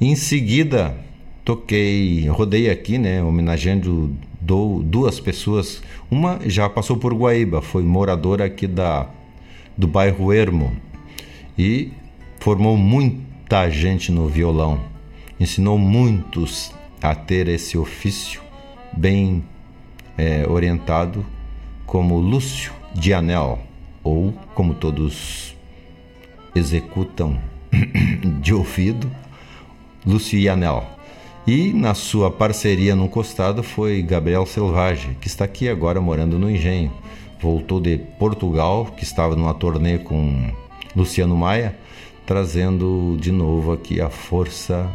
Em 0.00 0.14
seguida, 0.14 0.96
toquei, 1.44 2.28
rodei 2.28 2.70
aqui, 2.70 2.98
né, 2.98 3.22
homenageando 3.22 4.14
do, 4.40 4.82
duas 4.82 5.18
pessoas. 5.18 5.82
Uma 6.10 6.38
já 6.46 6.68
passou 6.68 6.96
por 6.96 7.12
Guaíba, 7.14 7.60
foi 7.60 7.82
moradora 7.82 8.44
aqui 8.44 8.66
da 8.66 9.08
do 9.76 9.86
bairro 9.86 10.32
Ermo 10.32 10.76
e 11.56 11.92
formou 12.40 12.76
muita 12.76 13.70
gente 13.70 14.10
no 14.10 14.26
violão. 14.26 14.80
Ensinou 15.38 15.78
muitos 15.78 16.72
a 17.02 17.14
ter 17.14 17.48
esse 17.48 17.76
ofício 17.78 18.40
bem 18.92 19.44
é, 20.16 20.46
orientado 20.48 21.24
como 21.86 22.18
Lúcio 22.18 22.72
de 22.94 23.14
Anel, 23.14 23.60
ou 24.02 24.32
como 24.54 24.74
todos 24.74 25.56
executam 26.54 27.38
de 28.40 28.52
ouvido, 28.52 29.10
Lúcio 30.04 30.50
Anel. 30.50 30.84
E 31.46 31.72
na 31.72 31.94
sua 31.94 32.30
parceria 32.30 32.94
no 32.94 33.08
costado 33.08 33.62
foi 33.62 34.02
Gabriel 34.02 34.44
Selvagem, 34.44 35.16
que 35.20 35.28
está 35.28 35.44
aqui 35.44 35.68
agora 35.68 36.00
morando 36.00 36.38
no 36.38 36.50
Engenho. 36.50 36.92
Voltou 37.40 37.80
de 37.80 37.96
Portugal, 38.18 38.86
que 38.96 39.04
estava 39.04 39.34
numa 39.34 39.54
turnê 39.54 39.98
com 39.98 40.52
Luciano 40.94 41.36
Maia, 41.36 41.78
trazendo 42.26 43.16
de 43.18 43.32
novo 43.32 43.72
aqui 43.72 44.00
a 44.00 44.10
força 44.10 44.90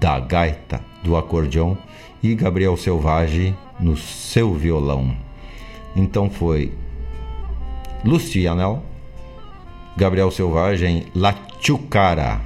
da 0.00 0.18
gaita, 0.18 0.84
do 1.02 1.16
acordeão 1.16 1.76
e 2.22 2.34
Gabriel 2.34 2.76
Selvagem 2.76 3.56
no 3.80 3.96
seu 3.96 4.54
violão. 4.54 5.16
Então 5.94 6.30
foi 6.30 6.72
Lucianel, 8.04 8.82
Gabriel 9.96 10.30
Selvagem, 10.30 11.06
La 11.14 11.34
Chucara. 11.60 12.40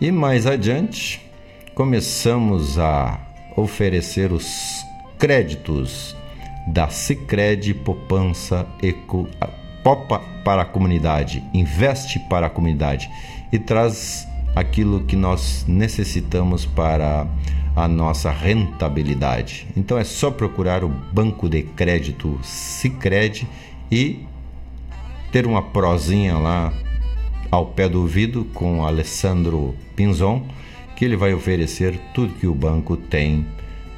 E 0.00 0.10
mais 0.10 0.46
adiante, 0.46 1.20
começamos 1.74 2.78
a 2.78 3.20
oferecer 3.56 4.32
os 4.32 4.84
créditos 5.18 6.16
da 6.66 6.88
Sicredi 6.88 7.74
Poupança 7.74 8.66
Eco 8.82 9.28
Popa 9.82 10.18
para 10.44 10.62
a 10.62 10.64
comunidade, 10.64 11.42
investe 11.52 12.18
para 12.18 12.46
a 12.46 12.50
comunidade 12.50 13.08
e 13.52 13.58
traz 13.58 14.26
aquilo 14.56 15.04
que 15.04 15.14
nós 15.14 15.64
necessitamos 15.68 16.64
para 16.64 17.26
a 17.76 17.88
nossa 17.88 18.30
rentabilidade. 18.30 19.66
Então 19.76 19.98
é 19.98 20.04
só 20.04 20.30
procurar 20.30 20.84
o 20.84 20.88
banco 20.88 21.48
de 21.48 21.62
crédito 21.62 22.38
Sicredi 22.42 23.48
e 23.90 24.24
ter 25.32 25.46
uma 25.46 25.62
prosinha 25.62 26.38
lá 26.38 26.72
ao 27.50 27.66
pé 27.66 27.88
do 27.88 28.00
ouvido 28.00 28.44
com 28.54 28.84
Alessandro 28.84 29.74
Pinzon, 29.96 30.46
que 30.96 31.04
ele 31.04 31.16
vai 31.16 31.34
oferecer 31.34 31.98
tudo 32.14 32.34
que 32.34 32.46
o 32.46 32.54
banco 32.54 32.96
tem 32.96 33.46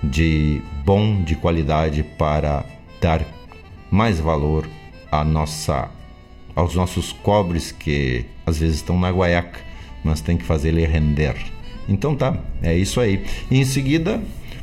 de 0.03 0.62
bom, 0.85 1.22
de 1.22 1.35
qualidade 1.35 2.03
para 2.03 2.64
dar 3.01 3.24
mais 3.91 4.18
valor 4.18 4.68
à 5.11 5.24
nossa 5.24 5.91
aos 6.55 6.74
nossos 6.74 7.12
cobres 7.12 7.70
que 7.70 8.24
às 8.47 8.59
vezes 8.61 8.77
estão 8.77 8.99
na 8.99 9.11
guaiaca, 9.11 9.61
mas 10.03 10.22
tem 10.22 10.39
que 10.39 10.45
fazer 10.45 10.68
ele 10.68 10.87
render. 10.87 11.37
Então 11.89 12.14
tá, 12.14 12.37
é 12.62 12.74
isso 12.74 13.01
aí. 13.01 13.24
E 13.51 13.59
em 13.59 13.64
seguida, 13.64 14.20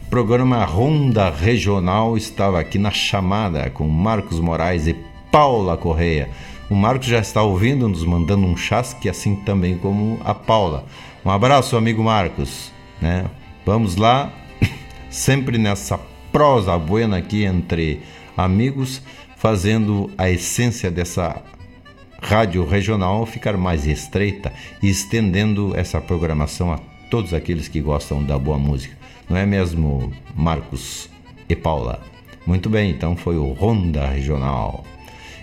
programa 0.09 0.63
Ronda 0.65 1.29
Regional 1.29 2.15
estava 2.17 2.59
aqui 2.59 2.77
na 2.77 2.91
chamada 2.91 3.69
com 3.69 3.87
Marcos 3.87 4.39
Moraes 4.39 4.87
e 4.87 4.95
Paula 5.31 5.77
Correia. 5.77 6.29
O 6.69 6.75
Marcos 6.75 7.07
já 7.07 7.19
está 7.19 7.41
ouvindo, 7.41 7.87
nos 7.87 8.05
mandando 8.05 8.45
um 8.45 8.55
chasque, 8.55 9.09
assim 9.09 9.35
também 9.37 9.77
como 9.77 10.19
a 10.23 10.33
Paula. 10.33 10.85
Um 11.25 11.29
abraço, 11.29 11.77
amigo 11.77 12.03
Marcos. 12.03 12.71
Né? 13.01 13.25
Vamos 13.65 13.95
lá, 13.95 14.31
sempre 15.09 15.57
nessa 15.57 15.99
prosa 16.31 16.77
buena 16.77 17.17
aqui 17.17 17.43
entre 17.43 18.01
amigos, 18.35 19.01
fazendo 19.37 20.09
a 20.17 20.29
essência 20.29 20.89
dessa 20.89 21.41
rádio 22.21 22.65
regional 22.65 23.25
ficar 23.25 23.57
mais 23.57 23.85
estreita 23.85 24.53
e 24.81 24.89
estendendo 24.89 25.73
essa 25.75 25.99
programação 25.99 26.71
a 26.71 26.79
todos 27.13 27.31
aqueles 27.31 27.67
que 27.67 27.79
gostam 27.79 28.23
da 28.23 28.39
boa 28.39 28.57
música. 28.57 28.97
Não 29.29 29.37
é 29.37 29.45
mesmo, 29.45 30.11
Marcos 30.35 31.07
e 31.47 31.55
Paula? 31.55 32.01
Muito 32.43 32.71
bem, 32.71 32.89
então 32.89 33.15
foi 33.15 33.37
o 33.37 33.51
Ronda 33.51 34.07
Regional. 34.07 34.83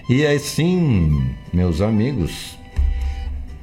E 0.09 0.27
assim, 0.27 1.33
meus 1.53 1.81
amigos 1.81 2.59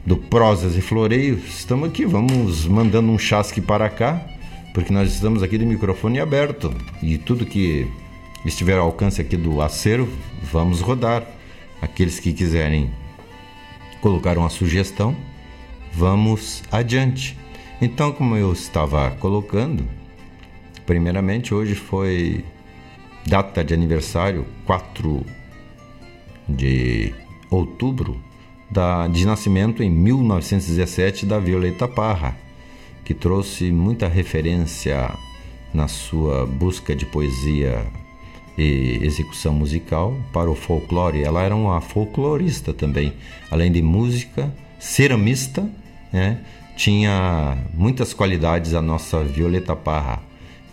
do 0.05 0.16
Prosas 0.16 0.78
e 0.78 0.82
Floreios, 0.82 1.43
estamos 1.49 1.89
aqui, 1.89 2.05
vamos 2.05 2.66
mandando 2.66 3.12
um 3.12 3.20
chasque 3.20 3.60
para 3.60 3.89
cá, 3.89 4.26
porque 4.74 4.93
nós 4.93 5.12
estamos 5.12 5.43
aqui 5.43 5.58
de 5.58 5.66
microfone 5.66 6.22
aberto 6.22 6.74
e 7.03 7.18
tudo 7.18 7.45
que 7.45 7.91
estiver 8.45 8.78
ao 8.78 8.86
alcance 8.86 9.20
aqui 9.20 9.36
do 9.36 9.62
acervo, 9.62 10.18
vamos 10.49 10.80
rodar. 10.80 11.28
Aqueles 11.82 12.22
que 12.22 12.32
quiserem 12.32 12.89
colocar 13.99 14.38
uma 14.38 14.49
sugestão, 14.49 15.14
vamos 15.93 16.64
adiante. 16.72 17.36
Então, 17.80 18.12
como 18.12 18.36
eu 18.36 18.52
estava 18.52 19.12
colocando, 19.12 19.88
primeiramente 20.84 21.54
hoje 21.54 21.76
foi 21.76 22.44
data 23.26 23.64
de 23.64 23.72
aniversário 23.72 24.48
4 24.66 25.24
de 26.50 27.14
outubro 27.52 28.20
da, 28.72 29.08
de 29.08 29.28
nascimento 29.28 29.84
em 29.84 29.92
1917 29.92 31.26
da 31.28 31.38
Violeta 31.38 31.88
Parra, 31.88 32.36
que 33.06 33.14
trouxe 33.14 33.72
muita 33.72 34.08
referência 34.08 35.14
na 35.72 35.88
sua 35.88 36.48
busca 36.48 36.96
de 36.96 37.06
poesia 37.06 37.86
e 38.58 38.98
execução 39.04 39.54
musical 39.54 40.18
para 40.34 40.50
o 40.50 40.56
folclore. 40.56 41.24
Ela 41.24 41.44
era 41.44 41.56
uma 41.56 41.80
folclorista 41.80 42.74
também, 42.74 43.14
além 43.52 43.72
de 43.72 43.84
música, 43.84 44.52
ceramista, 44.80 45.70
né? 46.12 46.40
Tinha 46.78 47.58
muitas 47.74 48.14
qualidades 48.14 48.76
a 48.76 48.82
nossa 48.82 49.24
Violeta 49.24 49.76
Parra, 49.76 50.22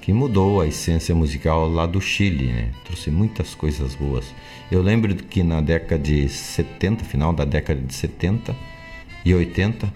que 0.02 0.12
mudou 0.12 0.60
a 0.60 0.66
essência 0.66 1.14
musical 1.14 1.66
lá 1.66 1.86
do 1.86 1.98
Chile, 1.98 2.52
né? 2.52 2.70
trouxe 2.84 3.10
muitas 3.10 3.54
coisas 3.54 3.94
boas. 3.94 4.26
Eu 4.70 4.82
lembro 4.82 5.14
que 5.14 5.42
na 5.42 5.62
década 5.62 6.02
de 6.02 6.28
70, 6.28 7.04
final 7.04 7.32
da 7.32 7.46
década 7.46 7.80
de 7.80 7.94
70 7.94 8.54
e 9.24 9.34
80, 9.34 9.90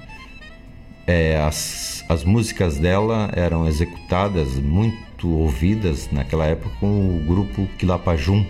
é, 1.06 1.36
as, 1.36 2.02
as 2.08 2.24
músicas 2.24 2.78
dela 2.78 3.30
eram 3.36 3.68
executadas, 3.68 4.58
muito 4.58 5.28
ouvidas 5.28 6.08
naquela 6.10 6.46
época 6.46 6.74
com 6.80 7.16
o 7.16 7.24
grupo 7.26 7.68
Quilapajum. 7.78 8.46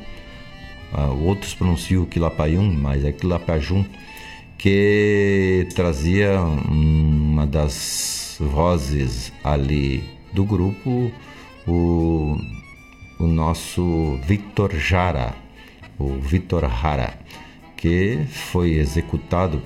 Uh, 0.93 1.25
outros 1.25 1.55
pronunciam 1.55 2.07
Quilapayum, 2.07 2.73
mas 2.73 3.05
é 3.05 3.13
Quilapajum 3.13 3.85
que 4.59 5.69
trazia 5.75 6.41
uma 7.39 7.47
das 7.47 8.37
vozes 8.41 9.33
ali 9.45 10.03
do 10.33 10.45
grupo, 10.45 11.13
o 11.67 12.37
o 13.21 13.27
nosso 13.27 14.17
Victor 14.23 14.73
Jara, 14.77 15.35
o 15.99 16.15
Victor 16.21 16.69
Jara, 16.71 17.19
que 17.77 18.25
foi 18.29 18.75
executado 18.75 19.61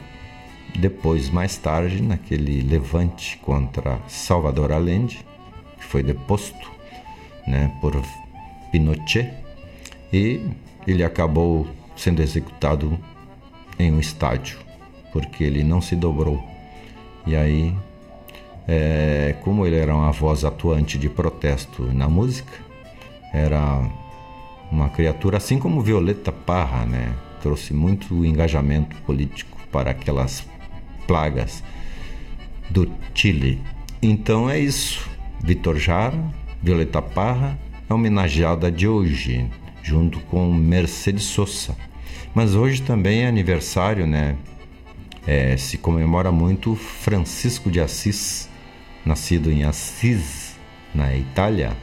depois, 0.79 1.29
mais 1.29 1.59
tarde, 1.59 2.03
naquele 2.03 2.63
levante 2.63 3.37
contra 3.39 4.01
Salvador 4.09 4.73
Allende, 4.73 5.23
que 5.79 5.85
foi 5.85 6.03
deposto 6.03 6.71
né, 7.47 7.71
por 7.83 7.95
Pinochet, 8.71 9.31
e 10.11 10.41
ele 10.87 11.05
acabou 11.05 11.67
sendo 11.95 12.23
executado 12.23 12.99
em 13.79 13.93
um 13.93 14.01
estádio, 14.01 14.59
porque 15.13 15.45
ele 15.45 15.63
não 15.63 15.83
se 15.83 15.95
dobrou. 15.95 16.52
E 17.27 17.37
aí, 17.37 17.75
é, 18.67 19.37
como 19.43 19.67
ele 19.67 19.77
era 19.77 19.95
uma 19.95 20.13
voz 20.13 20.45
atuante 20.45 20.99
de 20.99 21.09
protesto 21.09 21.83
na 21.93 22.09
música, 22.09 22.53
era 23.33 23.83
uma 24.71 24.89
criatura 24.89 25.37
assim 25.37 25.59
como 25.59 25.81
Violeta 25.81 26.33
Parra, 26.33 26.85
né? 26.87 27.15
Trouxe 27.41 27.75
muito 27.75 28.25
engajamento 28.25 28.97
político 29.03 29.59
para 29.71 29.91
aquelas 29.91 30.47
plagas 31.07 31.63
do 32.71 32.91
Chile. 33.15 33.61
Então 34.01 34.49
é 34.49 34.59
isso. 34.59 35.09
Vitor 35.41 35.77
Jara, 35.77 36.19
Violeta 36.63 37.03
Parra, 37.03 37.59
é 37.89 37.95
homenageada 37.95 38.71
de 38.71 38.87
hoje, 38.87 39.49
junto 39.83 40.21
com 40.21 40.53
Mercedes 40.53 41.25
Sosa. 41.25 41.77
Mas 42.35 42.55
hoje 42.55 42.81
também 42.83 43.23
é 43.23 43.27
aniversário, 43.27 44.07
né? 44.07 44.37
É, 45.27 45.57
se 45.57 45.79
comemora 45.79 46.33
muito 46.33 46.75
Francisco 46.75 47.71
de 47.71 47.81
Assis, 47.81 48.49
nascido 49.05 49.51
em 49.51 49.65
Assis, 49.65 50.57
na 50.95 51.17
Itália, 51.17 51.77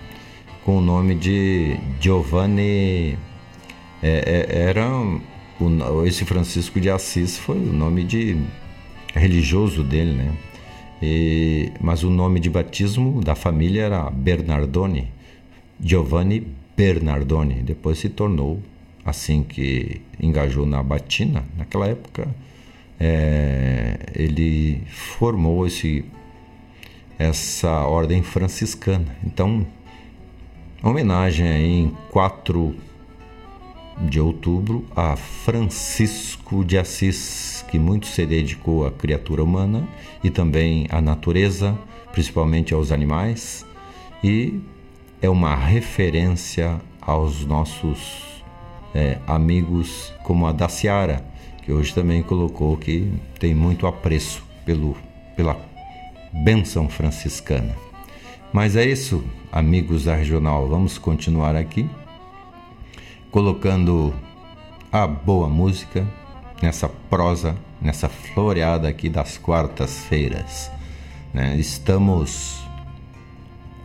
com 0.65 0.77
o 0.77 0.81
nome 0.81 1.15
de 1.15 1.77
Giovanni. 1.99 3.17
É, 4.01 4.47
é, 4.51 4.61
era 4.69 4.89
o, 5.59 6.05
esse 6.05 6.25
Francisco 6.25 6.79
de 6.79 6.89
Assis 6.89 7.37
foi 7.37 7.57
o 7.57 7.73
nome 7.73 8.03
de 8.03 8.37
religioso 9.13 9.83
dele, 9.83 10.11
né? 10.13 10.33
E, 11.01 11.71
mas 11.79 12.03
o 12.03 12.09
nome 12.09 12.39
de 12.39 12.49
batismo 12.49 13.21
da 13.21 13.35
família 13.35 13.83
era 13.83 14.09
Bernardoni, 14.09 15.07
Giovanni 15.79 16.45
Bernardoni. 16.75 17.55
Depois 17.55 17.99
se 17.99 18.09
tornou 18.09 18.61
assim 19.05 19.43
que 19.43 20.01
engajou 20.21 20.65
na 20.65 20.83
batina. 20.83 21.43
Naquela 21.57 21.87
época, 21.87 22.27
é, 22.99 23.97
ele 24.13 24.83
formou 24.87 25.65
esse, 25.65 26.03
essa 27.17 27.85
ordem 27.85 28.21
franciscana. 28.21 29.15
Então, 29.23 29.65
homenagem 30.83 31.47
em 31.47 31.97
4 32.11 32.75
de 34.01 34.19
outubro 34.19 34.85
a 34.95 35.15
Francisco 35.15 36.63
de 36.63 36.77
Assis, 36.77 37.65
que 37.69 37.77
muito 37.77 38.07
se 38.07 38.25
dedicou 38.25 38.85
à 38.85 38.91
criatura 38.91 39.43
humana 39.43 39.87
e 40.23 40.29
também 40.29 40.87
à 40.89 41.01
natureza, 41.01 41.77
principalmente 42.11 42.73
aos 42.73 42.91
animais, 42.91 43.65
e 44.23 44.59
é 45.21 45.29
uma 45.29 45.55
referência 45.55 46.79
aos 47.01 47.45
nossos 47.45 48.43
é, 48.93 49.17
amigos 49.27 50.13
como 50.23 50.47
a 50.47 50.51
Daciara, 50.51 51.23
que 51.69 51.73
hoje 51.73 51.93
também 51.93 52.23
colocou 52.23 52.75
que 52.75 53.13
tem 53.37 53.53
muito 53.53 53.85
apreço 53.85 54.43
pelo, 54.65 54.97
pela 55.35 55.55
benção 56.43 56.89
franciscana. 56.89 57.75
Mas 58.51 58.75
é 58.75 58.83
isso, 58.83 59.23
amigos 59.51 60.05
da 60.05 60.15
regional, 60.15 60.67
vamos 60.67 60.97
continuar 60.97 61.55
aqui 61.55 61.87
colocando 63.29 64.11
a 64.91 65.05
boa 65.05 65.47
música 65.47 66.07
nessa 66.59 66.89
prosa, 66.89 67.55
nessa 67.79 68.09
floreada 68.09 68.89
aqui 68.89 69.07
das 69.07 69.37
quartas-feiras. 69.37 70.71
Né? 71.31 71.55
Estamos 71.59 72.63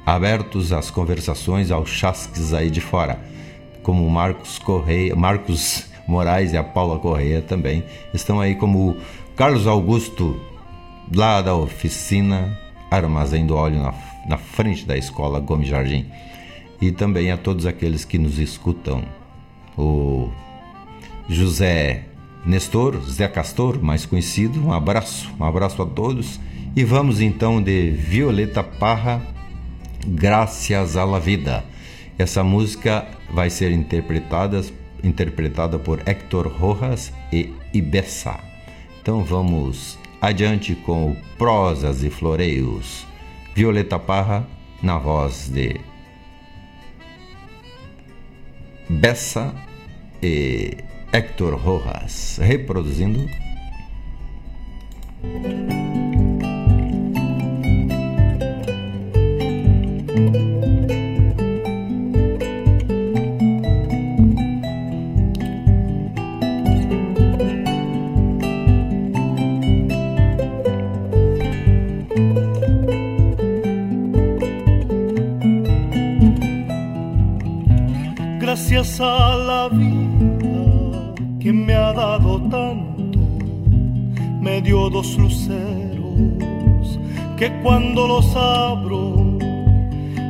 abertos 0.06 0.72
às 0.72 0.90
conversações, 0.90 1.70
aos 1.70 1.90
chasques 1.90 2.54
aí 2.54 2.70
de 2.70 2.80
fora, 2.80 3.22
como 3.82 4.08
Marcos 4.08 4.58
Correia, 4.58 5.14
Marcos 5.14 5.92
Moraes 6.06 6.52
e 6.52 6.56
a 6.56 6.64
Paula 6.64 6.98
Correia 6.98 7.42
também 7.42 7.84
estão 8.12 8.40
aí 8.40 8.54
como 8.54 8.96
Carlos 9.36 9.66
Augusto 9.66 10.40
lá 11.14 11.42
da 11.42 11.54
oficina 11.54 12.58
Armazém 12.90 13.46
do 13.46 13.56
Óleo 13.56 13.80
na, 13.80 13.94
na 14.28 14.38
frente 14.38 14.84
da 14.84 14.96
escola 14.96 15.40
Gomes 15.40 15.68
Jardim 15.68 16.06
e 16.80 16.92
também 16.92 17.30
a 17.30 17.36
todos 17.36 17.66
aqueles 17.66 18.04
que 18.04 18.18
nos 18.18 18.38
escutam 18.38 19.02
o 19.76 20.30
José 21.28 22.04
Nestor, 22.44 23.00
Zé 23.10 23.26
Castor, 23.26 23.82
mais 23.82 24.04
conhecido. 24.04 24.62
Um 24.62 24.72
abraço, 24.72 25.32
um 25.38 25.44
abraço 25.44 25.80
a 25.82 25.86
todos. 25.86 26.38
E 26.76 26.84
vamos 26.84 27.20
então 27.20 27.62
de 27.62 27.90
Violeta 27.90 28.62
Parra, 28.62 29.22
Graças 30.06 30.96
à 30.96 31.04
la 31.04 31.18
Vida. 31.18 31.64
Essa 32.18 32.44
música 32.44 33.06
vai 33.32 33.48
ser 33.48 33.72
interpretada, 33.72 34.62
interpretada 35.04 35.78
por 35.78 36.00
Héctor 36.06 36.48
Rojas 36.48 37.12
e 37.32 37.52
Ibessa. 37.72 38.40
Então 39.00 39.22
vamos 39.22 39.98
adiante 40.20 40.74
com 40.74 41.16
Prosas 41.36 42.02
e 42.02 42.10
Floreios. 42.10 43.06
Violeta 43.54 43.98
Parra 43.98 44.46
na 44.82 44.98
voz 44.98 45.48
de 45.48 45.80
Bessa 48.88 49.54
e 50.22 50.76
Héctor 51.12 51.54
Rojas, 51.54 52.38
reproduzindo. 52.42 53.24
Dio 84.64 84.88
dos 84.88 85.18
luceros 85.18 86.98
que 87.36 87.52
cuando 87.62 88.08
los 88.08 88.34
abro, 88.34 89.36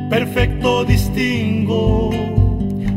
perfecto 0.09 0.83
distingo 0.83 2.09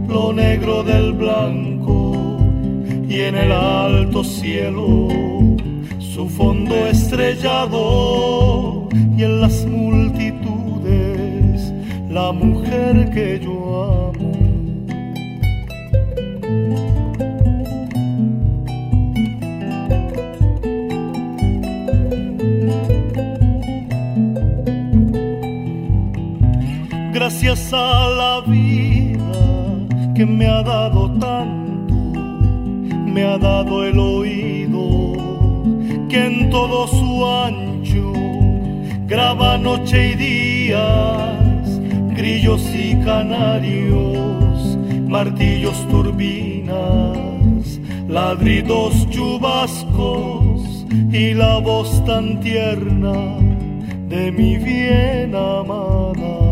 lo 0.09 0.32
negro 0.32 0.82
del 0.82 1.12
blanco 1.12 2.41
y 3.09 3.20
en 3.20 3.36
el 3.36 3.53
alto 3.53 4.24
cielo 4.24 5.07
su 5.99 6.28
fondo 6.28 6.74
estrellado 6.89 8.89
y 9.16 9.22
en 9.22 9.41
las 9.41 9.64
multitudes 9.64 11.72
la 12.11 12.32
mujer 12.32 13.11
que 13.11 13.39
yo 13.39 13.58
gracias 27.49 27.73
a 27.73 28.09
la 28.11 28.41
vida 28.47 29.33
que 30.15 30.27
me 30.27 30.47
ha 30.47 30.63
dado 30.63 31.11
tanto, 31.13 31.95
me 33.07 33.25
ha 33.25 33.39
dado 33.39 33.85
el 33.85 33.99
oído 33.99 35.15
que 36.11 36.27
en 36.27 36.51
todo 36.51 36.87
su 36.89 37.27
ancho 37.27 38.13
graba 39.07 39.57
noche 39.57 40.11
y 40.11 40.15
días, 40.17 41.81
grillos 42.15 42.63
y 42.75 42.97
canarios, 42.97 44.77
martillos, 45.09 45.89
turbinas, 45.89 47.17
ladridos, 48.09 49.09
chubascos 49.09 50.85
y 51.11 51.33
la 51.33 51.57
voz 51.61 52.05
tan 52.05 52.41
tierna 52.41 53.39
de 54.07 54.33
mi 54.33 54.59
bien 54.59 55.35
amada. 55.35 56.48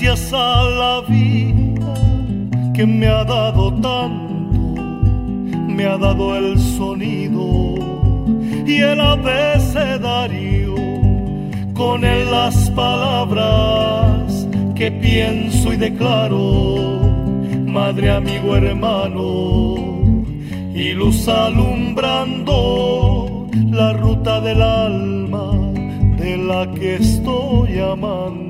Gracias 0.00 0.32
a 0.32 0.62
la 0.62 1.02
vida 1.02 1.94
que 2.72 2.86
me 2.86 3.06
ha 3.06 3.22
dado 3.22 3.70
tanto, 3.82 4.82
me 5.68 5.84
ha 5.84 5.98
dado 5.98 6.36
el 6.36 6.58
sonido 6.58 7.74
y 8.66 8.80
el 8.80 8.98
abecedario, 8.98 10.74
con 11.74 12.02
él 12.02 12.30
las 12.30 12.70
palabras 12.70 14.48
que 14.74 14.90
pienso 14.90 15.74
y 15.74 15.76
declaro, 15.76 17.00
madre, 17.66 18.10
amigo, 18.10 18.56
hermano, 18.56 19.74
y 20.74 20.94
luz 20.94 21.28
alumbrando 21.28 22.46
la 23.70 23.92
ruta 23.92 24.40
del 24.40 24.62
alma 24.62 25.52
de 26.16 26.38
la 26.38 26.70
que 26.72 26.94
estoy 26.96 27.78
amando. 27.80 28.49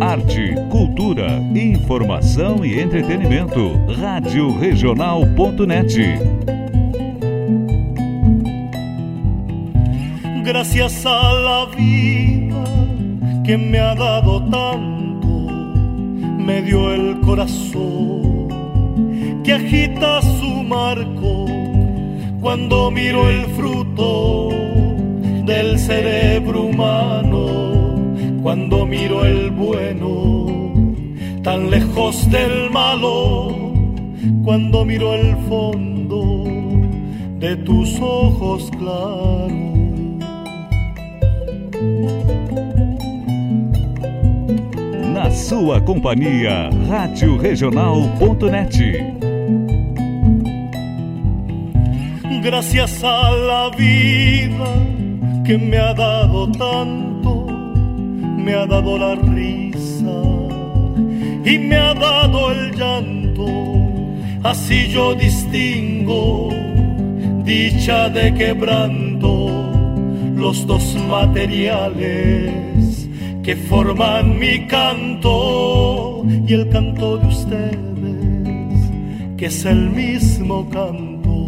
Arte, 0.00 0.54
cultura, 0.70 1.30
informação 1.54 2.64
e 2.64 2.80
entretenimento. 2.80 3.78
Rádio 4.00 4.58
Regional.net. 4.58 6.18
Gracias 10.42 11.04
a 11.04 11.32
la 11.34 11.66
vida 11.76 12.64
que 13.44 13.58
me 13.58 13.78
ha 13.78 13.94
dado 13.94 14.40
tanto, 14.48 15.28
me 16.38 16.62
dio 16.62 16.92
el 16.94 17.20
corazón 17.20 18.48
que 19.44 19.52
agita 19.52 20.22
su 20.22 20.62
marco 20.64 21.44
cuando 22.40 22.90
miro 22.90 23.28
el 23.28 23.44
fruto 23.48 24.48
del 25.44 25.78
cerebro 25.78 26.62
humano 26.62 27.79
cuando 28.42 28.86
miro 28.86 29.24
el 29.24 29.50
bueno, 29.50 30.46
tan 31.42 31.70
lejos 31.70 32.30
del 32.30 32.70
malo, 32.70 33.54
cuando 34.44 34.84
miro 34.84 35.14
el 35.14 35.36
fondo 35.48 36.44
de 37.38 37.56
tus 37.56 38.00
ojos 38.00 38.70
claros. 38.78 39.52
Na 45.14 45.30
sua 45.30 45.84
companhia, 45.84 46.70
Rádio 46.88 47.38
Regional.net. 47.38 48.70
Gracias 52.42 53.04
a 53.04 53.30
la 53.32 53.70
vida 53.76 54.72
que 55.44 55.58
me 55.58 55.76
ha 55.76 55.92
dado 55.92 56.50
tanto 56.52 57.09
me 58.44 58.54
ha 58.54 58.66
dado 58.66 58.98
la 58.98 59.14
risa 59.14 60.22
y 61.44 61.58
me 61.58 61.76
ha 61.76 61.94
dado 61.94 62.52
el 62.52 62.76
llanto. 62.76 63.46
Así 64.42 64.88
yo 64.88 65.14
distingo 65.14 66.48
dicha 67.44 68.08
de 68.08 68.32
quebranto, 68.34 69.48
los 70.36 70.66
dos 70.66 70.96
materiales 71.08 73.08
que 73.42 73.56
forman 73.56 74.38
mi 74.38 74.66
canto 74.66 76.24
y 76.46 76.52
el 76.52 76.68
canto 76.68 77.18
de 77.18 77.26
ustedes, 77.26 78.90
que 79.36 79.46
es 79.46 79.64
el 79.64 79.90
mismo 79.90 80.68
canto, 80.70 81.46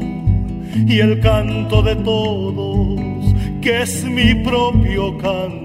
y 0.74 0.99
el 0.99 1.20
canto 1.20 1.82
de 1.82 1.95
todos, 1.97 3.34
que 3.61 3.82
es 3.82 4.05
mi 4.05 4.34
propio 4.34 5.16
canto 5.18 5.61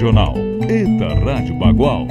Regional. 0.00 0.32
Rádio 1.22 1.54
Bagual. 1.54 2.09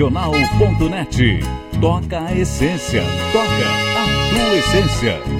Regional.net. 0.00 1.40
Toca 1.78 2.24
a 2.24 2.34
essência, 2.34 3.02
toca 3.34 3.68
a 3.98 4.30
tua 4.30 4.54
essência. 4.56 5.39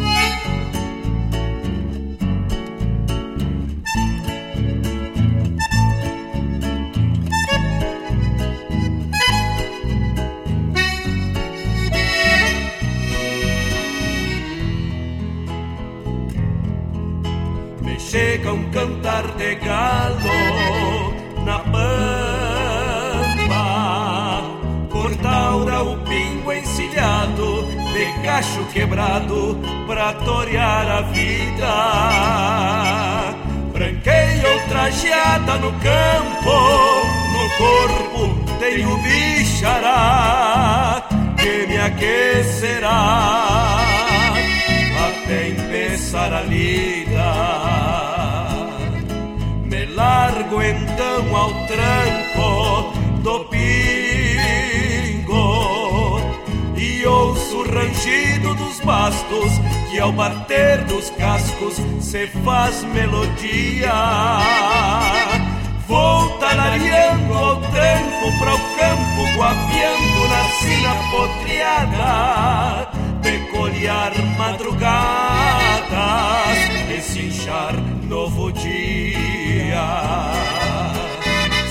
Quebrado, 28.91 29.57
pra 29.86 30.12
torear 30.14 30.91
a 30.91 31.03
vida. 31.03 31.72
Branqueia 33.72 34.66
trajeada 34.68 35.59
no 35.59 35.70
campo, 35.72 36.51
no 37.32 37.49
corpo 37.57 38.34
tenho 38.59 38.97
bichará, 38.99 41.07
que 41.38 41.68
me 41.68 41.78
aquecerá 41.78 43.78
até 45.09 45.51
empezar 45.51 46.32
a 46.32 46.41
lida. 46.43 47.32
Me 49.64 49.86
largo 49.86 50.61
então 50.62 51.36
ao 51.36 51.51
tranco 51.66 52.93
do 53.22 53.45
pingo 53.45 53.70
e 56.76 57.07
ouço 57.07 57.59
o 57.59 57.70
rangido 57.70 58.59
dos 58.91 58.97
bastos 58.97 59.53
que 59.88 60.01
ao 60.01 60.12
bater 60.12 60.84
dos 60.84 61.11
cascos 61.11 61.76
se 62.01 62.26
faz 62.45 62.82
melodia. 62.84 63.93
Vou 65.86 66.30
talareando 66.38 67.34
ao 67.34 67.61
tranco 67.61 68.38
para 68.38 68.55
o 68.55 68.59
campo, 68.59 69.22
guapiando 69.36 70.28
na 70.28 70.45
sina 70.59 70.95
potreada 71.11 72.88
peculiar 73.22 74.12
madrugadas, 74.36 75.88
desinchar 76.88 77.74
novo 78.09 78.53
dia. 78.53 79.86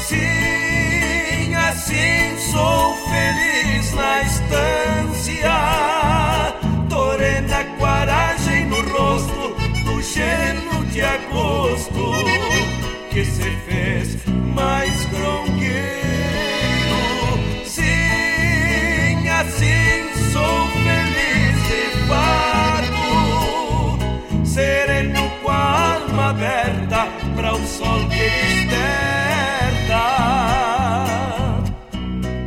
Sim, 0.08 1.56
assim 1.56 2.38
sou 2.52 2.96
feliz 3.10 3.94
na 3.94 4.22
estância, 4.22 5.99
que 13.12 13.26
se 13.26 13.50
fez 13.68 14.18
mais 14.56 15.06
grongueiro. 15.06 15.80
Sim, 17.66 19.28
assim 19.28 20.14
sou 20.32 20.68
feliz 20.84 21.56
de 21.68 21.84
fato, 22.08 23.98
sereno 24.46 25.30
com 25.42 25.50
a 25.50 25.96
alma 25.96 26.30
aberta 26.30 27.08
para 27.36 27.56
o 27.56 27.66
sol 27.66 28.08
que 28.10 28.30
desperta. 28.68 30.06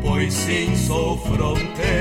Pois 0.02 0.32
sim, 0.32 0.76
sou 0.76 1.18
fronteiro. 1.18 1.91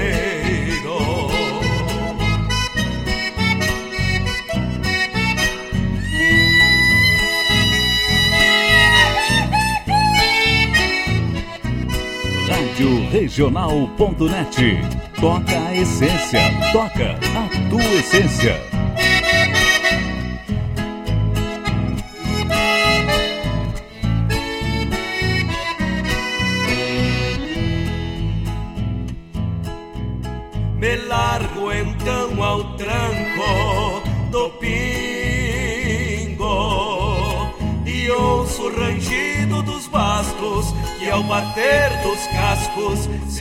Regional.net. 13.32 14.82
Toca 15.21 15.57
a 15.57 15.73
essência, 15.73 16.41
toca 16.73 17.17
a 17.34 17.69
tua 17.69 17.93
essência. 17.93 18.80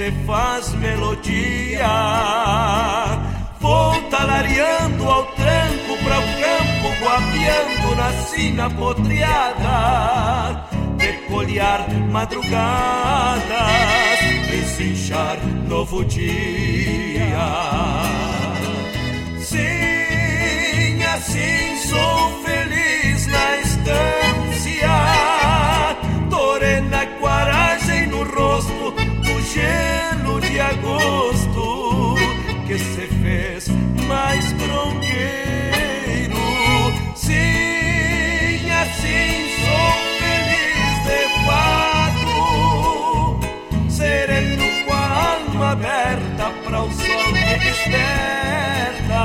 Se 0.01 0.11
faz 0.27 0.73
melodia. 0.77 1.87
Vou 3.61 4.01
talareando 4.09 5.05
ao 5.07 5.27
tranco 5.27 5.99
para 6.03 6.21
o 6.21 6.23
campo, 6.41 6.89
guapiando 7.01 7.97
na 7.97 8.11
sina 8.13 8.71
potreada, 8.71 10.67
peculiar 10.97 11.87
madrugadas, 12.11 13.43
desinchar 14.51 15.37
novo 15.69 16.03
dia. 16.07 17.27
Sim, 19.39 21.05
assim 21.15 21.77
sou 21.91 22.43
feliz 22.43 23.27
na 23.27 23.57
estância, 23.59 24.20
mais 34.11 34.53
grongueiro. 34.55 35.15
Sim, 37.15 38.71
assim 38.83 39.49
sou 39.63 39.93
feliz 40.19 40.95
de 41.07 41.23
fato, 41.47 42.35
sereno 43.89 44.67
com 44.85 44.93
a 44.93 45.07
alma 45.35 45.71
aberta 45.71 46.45
para 46.65 46.83
o 46.83 46.91
sol 46.91 47.33
que 47.33 47.55
desperta. 47.65 49.25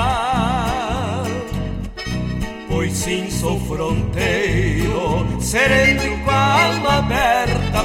Pois 2.70 2.94
sim, 2.94 3.28
sou 3.32 3.60
fronteiro, 3.62 5.28
sereno 5.42 6.24
com 6.24 6.32
a 6.32 6.64
alma 6.64 6.98
aberta 7.00 7.85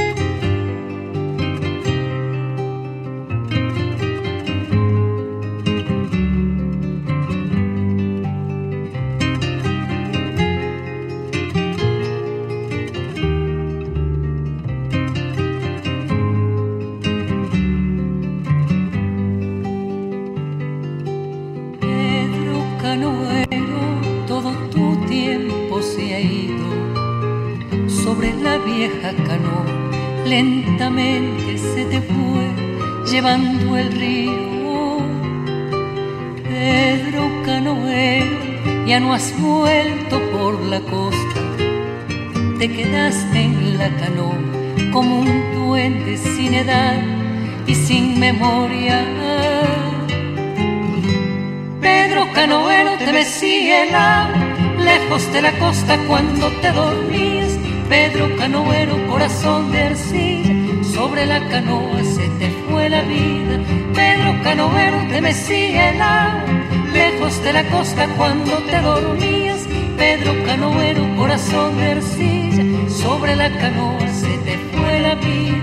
Lejos 54.79 55.31
de 55.33 55.41
la 55.41 55.51
costa 55.59 55.97
cuando 56.07 56.49
te 56.61 56.71
dormías. 56.71 57.57
Pedro 57.89 58.35
Canoero, 58.37 58.95
corazón 59.07 59.71
de 59.71 59.83
arcilla, 59.83 60.83
sobre 60.83 61.25
la 61.25 61.45
canoa 61.49 62.03
se 62.03 62.27
te 62.39 62.49
fue 62.69 62.89
la 62.89 63.01
vida. 63.01 63.59
Pedro 63.93 64.41
Canoero, 64.43 64.97
te 65.09 65.21
mecía 65.21 65.91
lejos 66.93 67.43
de 67.43 67.53
la 67.53 67.63
costa 67.69 68.07
cuando 68.17 68.53
te 68.69 68.81
dormías. 68.81 69.67
Pedro 69.97 70.31
Canoero, 70.45 71.03
corazón 71.17 71.77
de 71.77 71.91
arcilla, 71.91 72.63
sobre 72.89 73.35
la 73.35 73.49
canoa 73.57 74.07
se 74.07 74.37
te 74.45 74.57
fue 74.71 74.99
la 75.01 75.15
vida. 75.15 75.60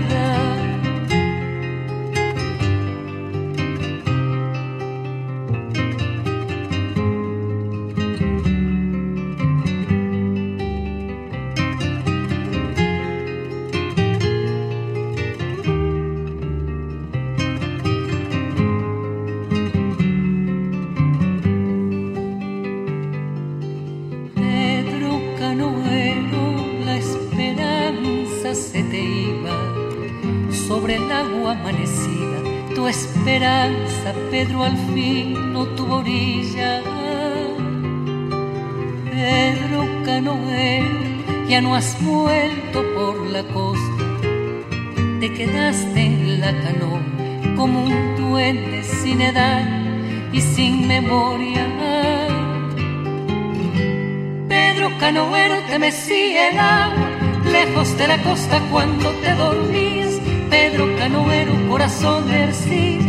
Pedro 34.31 34.61
al 34.63 34.77
fin 34.93 35.53
no 35.53 35.65
tuvo 35.69 35.97
orilla. 35.97 36.83
Pedro 39.11 40.03
Canoero, 40.05 41.47
ya 41.47 41.61
no 41.61 41.73
has 41.73 41.97
vuelto 42.03 42.83
por 42.93 43.25
la 43.25 43.43
costa. 43.45 44.03
Te 45.19 45.33
quedaste 45.33 45.99
en 45.99 46.41
la 46.41 46.51
canoa 46.61 47.01
como 47.57 47.85
un 47.85 48.15
duende 48.17 48.83
sin 48.83 49.19
edad 49.19 49.67
y 50.31 50.41
sin 50.41 50.87
memoria. 50.87 51.65
Pedro 54.47 54.91
Canoero 54.99 55.55
te 55.67 55.79
mecía 55.79 56.49
el 56.49 56.59
agua 56.59 57.09
lejos 57.51 57.97
de 57.97 58.07
la 58.07 58.21
costa 58.21 58.61
cuando 58.69 59.09
te 59.23 59.33
dormías. 59.33 60.21
Pedro 60.51 60.95
Canoero, 60.97 61.53
corazón 61.67 62.27
de 62.29 62.43
arcilla 62.43 63.08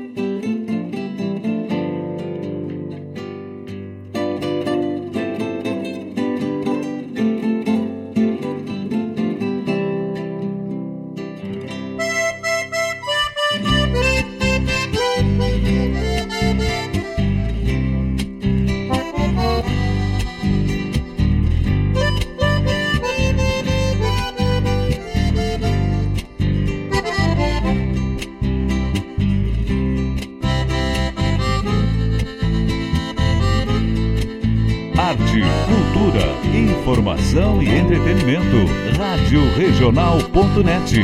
regional.net. 40.31 40.95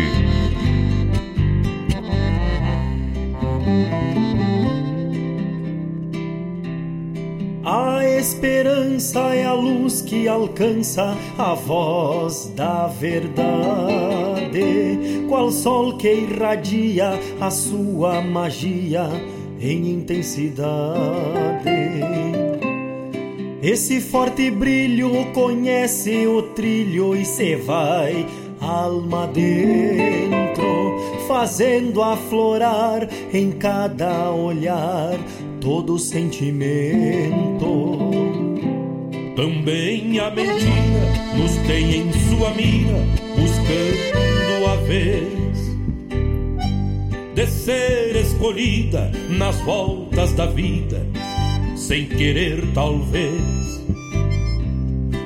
A 7.64 8.06
esperança 8.20 9.20
é 9.36 9.44
a 9.46 9.54
luz 9.54 10.02
que 10.02 10.28
alcança 10.28 11.16
a 11.38 11.54
voz 11.54 12.52
da 12.56 12.88
verdade, 12.88 14.56
qual 15.28 15.52
sol 15.52 15.98
que 15.98 16.12
irradia 16.12 17.20
a 17.40 17.52
sua 17.52 18.22
magia 18.22 19.10
em 19.60 19.92
intensidade. 19.92 20.88
Esse 23.62 24.00
forte 24.00 24.50
brilho 24.52 25.26
conhece 25.34 26.26
o 26.28 26.42
trilho 26.54 27.16
e 27.16 27.26
se 27.26 27.56
vai 27.56 28.26
alma 28.68 29.28
dentro, 29.28 30.98
fazendo 31.28 32.04
aflorar 32.04 33.08
em 33.34 33.52
cada 33.52 34.32
olhar 34.32 35.18
todo 35.62 35.98
sentimento. 35.98 37.98
Também 39.36 40.20
a 40.20 40.30
mentira 40.32 41.08
nos 41.38 41.56
tem 41.68 42.02
em 42.02 42.14
sua 42.14 42.50
mira, 42.52 43.00
buscando 43.36 44.66
a 44.68 44.76
vez 44.88 45.38
de 47.36 47.46
ser 47.46 48.16
escolhida 48.16 49.12
nas 49.30 49.60
voltas 49.62 50.34
da 50.34 50.48
vida, 50.48 51.06
sem 51.76 52.08
querer 52.08 52.66
talvez. 52.74 53.78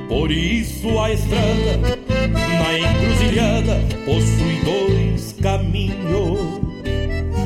Por 0.09 0.29
isso 0.29 0.99
a 0.99 1.13
estrada 1.13 2.00
na 2.27 2.79
encruzilhada 2.79 3.81
possui 4.05 4.59
dois 4.63 5.35
caminhos. 5.41 6.61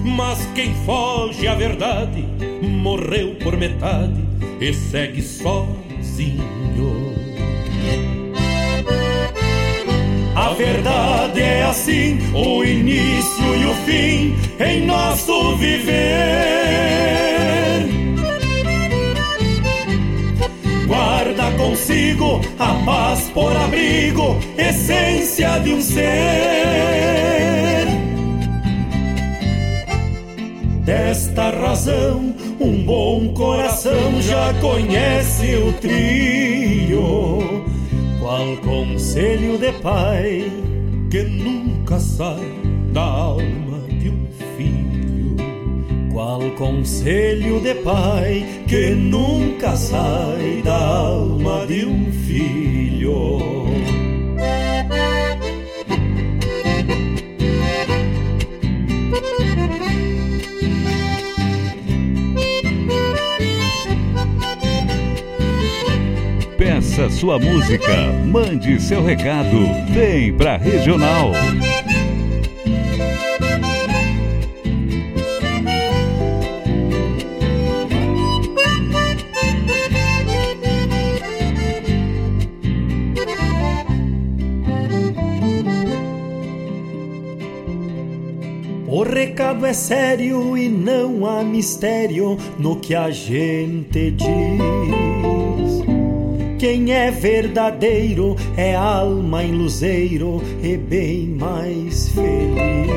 Mas 0.04 0.48
quem 0.54 0.74
foge 0.86 1.48
à 1.48 1.56
verdade 1.56 2.24
morreu 2.62 3.36
por 3.36 3.58
metade 3.58 4.24
e 4.62 4.74
segue 4.74 5.22
sozinho. 5.22 6.46
A 10.36 10.54
verdade 10.54 11.42
é 11.42 11.64
assim, 11.64 12.20
o 12.34 12.64
início 12.64 13.56
e 13.56 13.66
o 13.66 13.74
fim 13.86 14.36
em 14.60 14.86
nosso 14.86 15.56
viver. 15.58 17.25
Consigo 21.96 22.42
a 22.60 22.74
paz 22.86 23.30
por 23.34 23.56
abrigo, 23.56 24.38
essência 24.58 25.60
de 25.60 25.74
um 25.74 25.82
ser. 25.82 26.06
Desta 30.84 31.50
razão, 31.52 32.36
um 32.60 32.84
bom 32.84 33.34
coração 33.34 34.22
já 34.22 34.54
conhece 34.56 35.56
o 35.56 35.72
trilho 35.74 37.66
qual 38.20 38.58
conselho 38.58 39.58
de 39.58 39.72
pai 39.82 40.52
que 41.10 41.24
nunca 41.24 42.00
sai 42.00 42.52
da 42.92 43.02
alma? 43.04 43.65
Qual 46.16 46.50
conselho 46.52 47.60
de 47.60 47.76
pai 47.76 48.46
que 48.70 48.92
nunca 48.92 49.76
sai 49.76 50.62
da 50.64 50.74
alma 50.74 51.68
de 51.68 51.86
um 51.86 52.10
filho? 52.10 53.66
Peça 66.58 67.10
sua 67.10 67.38
música, 67.38 67.94
mande 68.26 68.82
seu 68.82 69.04
recado, 69.04 69.68
vem 69.94 70.32
pra 70.32 70.56
Regional. 70.56 71.34
Sério 89.76 90.58
e 90.58 90.70
não 90.70 91.26
há 91.26 91.44
mistério 91.44 92.38
no 92.58 92.78
que 92.78 92.96
a 92.96 93.12
gente 93.12 94.12
diz. 94.12 94.26
Quem 96.58 96.94
é 96.94 97.12
verdadeiro 97.12 98.36
é 98.56 98.74
alma 98.74 99.44
em 99.44 99.52
luzeiro 99.52 100.42
e 100.64 100.78
bem 100.78 101.28
mais 101.28 102.10
feliz. 102.10 102.96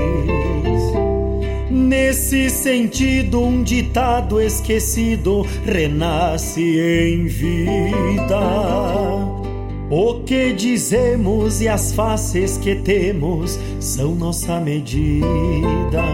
Nesse 1.68 2.48
sentido, 2.48 3.42
um 3.42 3.62
ditado 3.62 4.40
esquecido 4.40 5.44
renasce 5.66 6.78
em 6.78 7.26
vida. 7.26 8.38
O 9.90 10.20
que 10.20 10.52
dizemos 10.52 11.62
e 11.62 11.68
as 11.68 11.94
faces 11.94 12.58
que 12.58 12.74
temos 12.74 13.58
são 13.80 14.14
nossa 14.14 14.60
medida. 14.60 16.04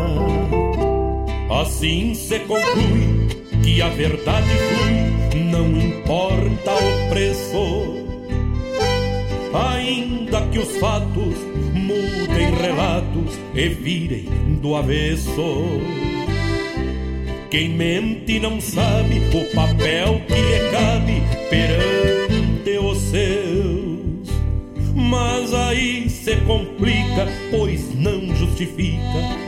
Assim 1.50 2.14
se 2.14 2.38
conclui 2.40 3.26
que 3.64 3.82
a 3.82 3.88
verdade 3.88 4.46
flui, 4.46 5.40
não 5.50 5.66
importa 5.76 6.70
o 6.72 7.08
preço. 7.10 8.04
Ainda 9.52 10.42
que 10.52 10.60
os 10.60 10.76
fatos 10.76 11.36
mudem 11.74 12.54
relatos 12.54 13.36
e 13.56 13.68
virem 13.70 14.28
do 14.62 14.76
avesso. 14.76 15.64
Quem 17.50 17.70
mente 17.70 18.38
não 18.38 18.60
sabe 18.60 19.20
o 19.32 19.54
papel 19.54 20.20
que 20.28 20.34
lhe 20.34 20.70
cabe 20.70 21.22
perante 21.50 22.78
os 22.78 22.98
seus. 22.98 23.53
Mas 25.10 25.52
aí 25.52 26.08
se 26.08 26.36
complica, 26.36 27.28
pois 27.50 27.94
não 27.94 28.34
justifica 28.34 29.00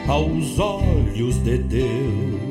aos 0.06 0.58
olhos 0.58 1.42
de 1.42 1.58
Deus. 1.58 2.46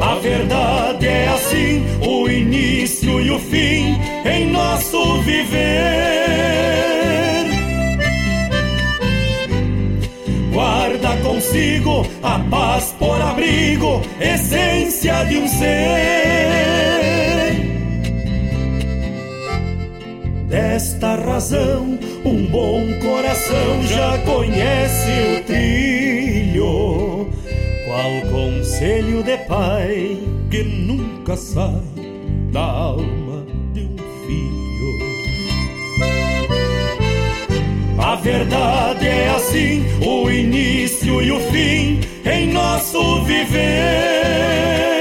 A 0.00 0.14
verdade 0.16 1.06
é 1.06 1.28
assim, 1.28 1.84
o 2.00 2.28
início 2.28 3.20
e 3.20 3.30
o 3.30 3.38
fim 3.38 3.96
em 4.24 4.50
nosso 4.50 5.22
viver. 5.22 5.96
Guarda 10.52 11.16
consigo 11.22 12.06
a 12.22 12.38
paz 12.38 12.94
por 12.98 13.20
abrigo, 13.20 14.00
essência 14.20 15.24
de 15.24 15.38
um 15.38 15.48
ser. 15.48 17.05
Desta 20.48 21.16
razão, 21.16 21.98
um 22.24 22.46
bom 22.46 22.80
coração 23.00 23.82
já 23.82 24.16
conhece 24.18 25.10
o 25.38 25.44
trilho. 25.44 27.28
Qual 27.84 28.20
conselho 28.30 29.24
de 29.24 29.36
pai 29.38 30.18
que 30.48 30.62
nunca 30.62 31.36
sai 31.36 31.82
da 32.52 32.60
alma 32.60 33.44
de 33.72 33.80
um 33.80 33.96
filho? 34.26 34.76
A 37.98 38.14
verdade 38.14 39.04
é 39.04 39.30
assim, 39.30 39.84
o 40.00 40.30
início 40.30 41.22
e 41.22 41.32
o 41.32 41.40
fim 41.50 42.00
em 42.24 42.52
nosso 42.52 43.24
viver. 43.24 44.95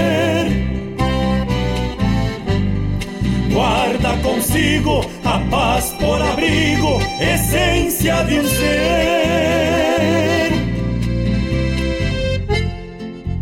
Guarda 3.56 4.16
consigo 4.18 4.99
a 5.24 5.39
paz 5.49 5.95
por 5.97 6.22
abrigo, 6.22 6.99
essência 7.22 8.22
de 8.26 8.41
um 8.41 8.43
ser. 8.43 10.51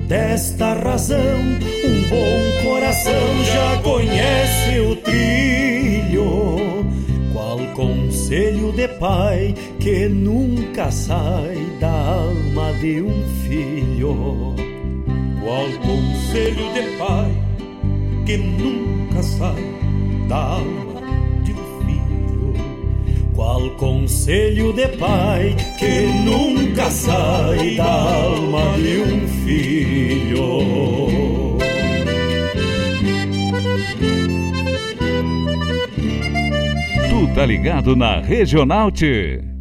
Desta 0.07 0.76
razão, 0.76 1.18
um 1.18 2.09
bom 2.09 2.64
coração 2.64 3.43
já 3.43 3.82
conhece 3.82 4.80
o 4.82 4.95
trilho. 4.97 6.86
Qual 7.34 7.57
conselho 7.74 8.72
de 8.72 8.88
pai 8.88 9.55
que 9.80 10.07
nunca 10.09 10.91
sai 10.91 11.57
da 11.80 11.89
alma 11.89 12.72
de 12.80 13.01
um 13.01 13.24
filho? 13.47 14.53
Qual 15.43 15.66
conselho 15.82 16.72
de 16.72 16.84
pai 16.99 17.32
que 18.28 18.38
nunca 18.38 19.24
sai 19.24 19.82
da 20.28 20.38
alma 20.38 21.01
de 21.43 21.51
um 21.53 21.86
filho? 21.86 22.53
Qual 23.36 23.69
conselho 23.71 24.74
de 24.74 24.88
pai 24.89 25.55
que 25.80 26.01
nunca 26.26 26.89
sai 26.89 27.76
da 27.76 27.84
alma 27.84 28.78
de 28.78 28.97
um 28.99 29.28
filho? 29.45 30.84
Tá 37.34 37.47
ligado 37.47 37.95
na 37.95 38.21
Regional 38.21 38.91
T. 38.91 39.53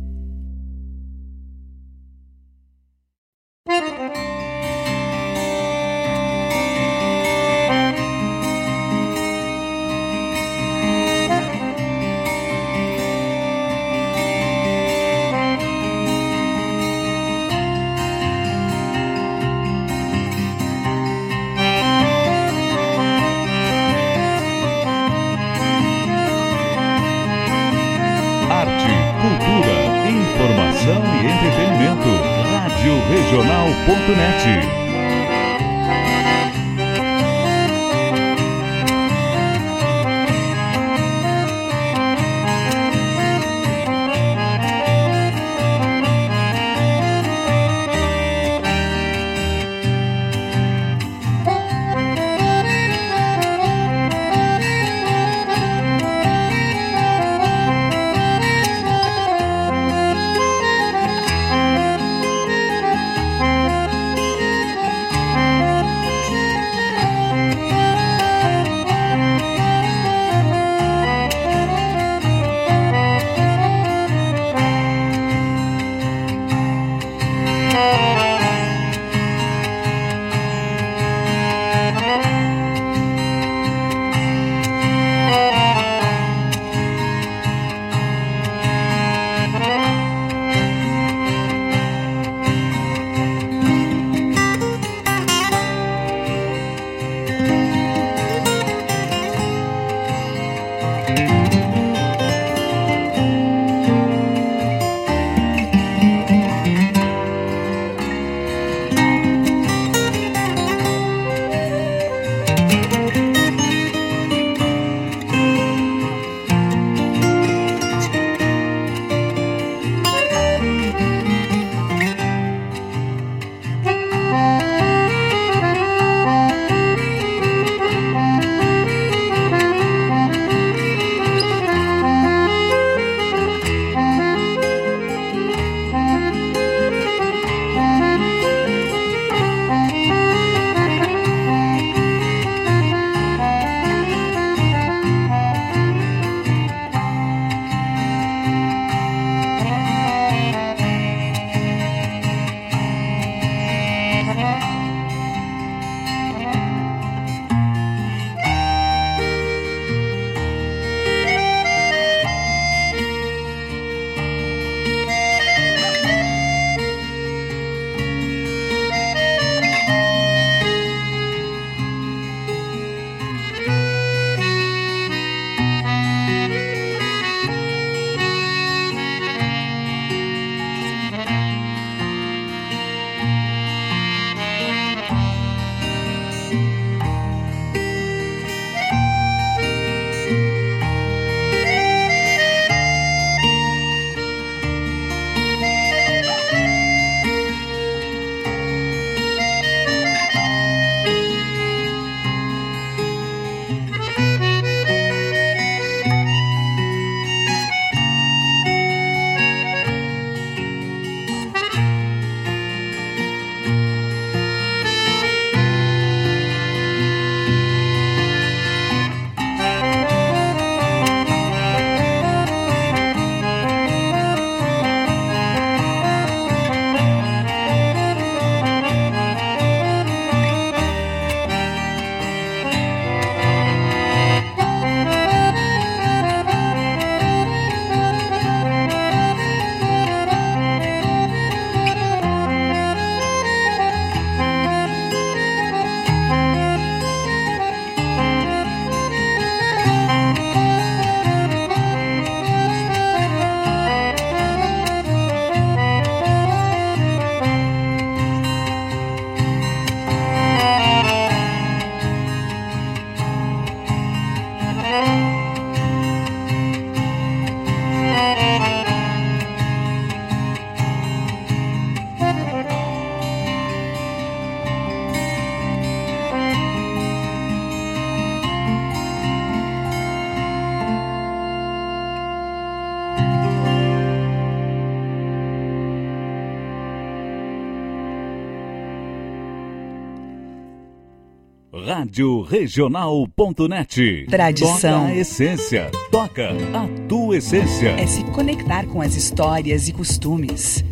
Rádio 292.12 292.42
Regional.net. 292.42 294.26
Tradição. 294.28 295.00
Toca 295.00 295.12
a 295.12 295.16
essência. 295.16 295.90
Toca 296.10 296.50
a 296.50 297.08
tua 297.08 297.38
essência. 297.38 297.88
É 297.92 298.06
se 298.06 298.22
conectar 298.24 298.84
com 298.84 299.00
as 299.00 299.16
histórias 299.16 299.88
e 299.88 299.94
costumes. 299.94 300.84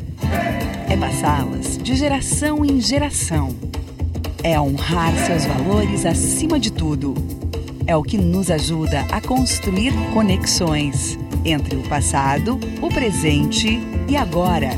É 0.89 0.97
passá-las 0.97 1.77
de 1.77 1.95
geração 1.95 2.65
em 2.65 2.81
geração. 2.81 3.55
É 4.43 4.59
honrar 4.59 5.13
seus 5.27 5.45
valores 5.45 6.07
acima 6.07 6.59
de 6.59 6.73
tudo. 6.73 7.13
É 7.87 7.95
o 7.95 8.03
que 8.03 8.17
nos 8.17 8.51
ajuda 8.51 9.01
a 9.13 9.21
construir 9.21 9.93
conexões 10.15 11.19
entre 11.45 11.77
o 11.77 11.83
passado, 11.83 12.59
o 12.81 12.89
presente 12.89 13.79
e 14.09 14.17
agora, 14.17 14.71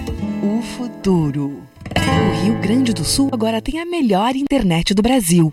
o 0.43 0.61
futuro. 0.61 1.63
O 1.95 2.45
Rio 2.45 2.61
Grande 2.61 2.93
do 2.93 3.05
Sul 3.05 3.31
agora 3.31 3.63
tem 3.63 3.79
a 3.79 3.87
melhor 3.87 4.35
internet 4.35 4.93
do 4.93 5.03
Brasil. 5.03 5.53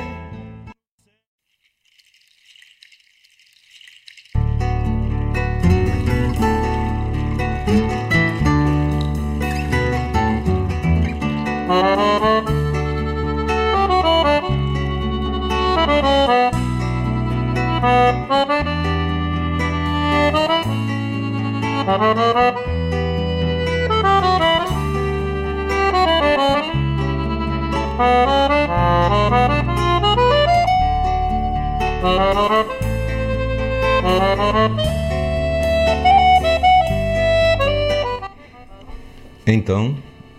Então, 39.45 39.95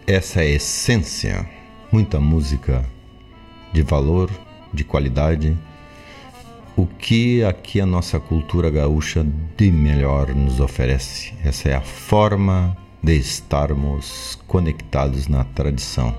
essa 0.07 0.41
é 0.41 0.47
a 0.47 0.51
essência. 0.51 1.49
Muita 1.91 2.19
música 2.19 2.85
de 3.73 3.83
valor, 3.83 4.31
de 4.73 4.85
qualidade. 4.85 5.57
O 6.77 6.87
que 6.87 7.45
aqui 7.45 7.81
a 7.81 7.87
nossa 7.87 8.19
cultura 8.19 8.70
gaúcha 8.70 9.24
de 9.57 9.70
melhor 9.70 10.35
nos 10.35 10.61
oferece. 10.61 11.35
Essa 11.45 11.69
é 11.69 11.74
a 11.74 11.81
forma 11.81 12.77
de 13.03 13.16
estarmos 13.16 14.39
conectados 14.47 15.29
na 15.29 15.45
tradição. 15.45 16.16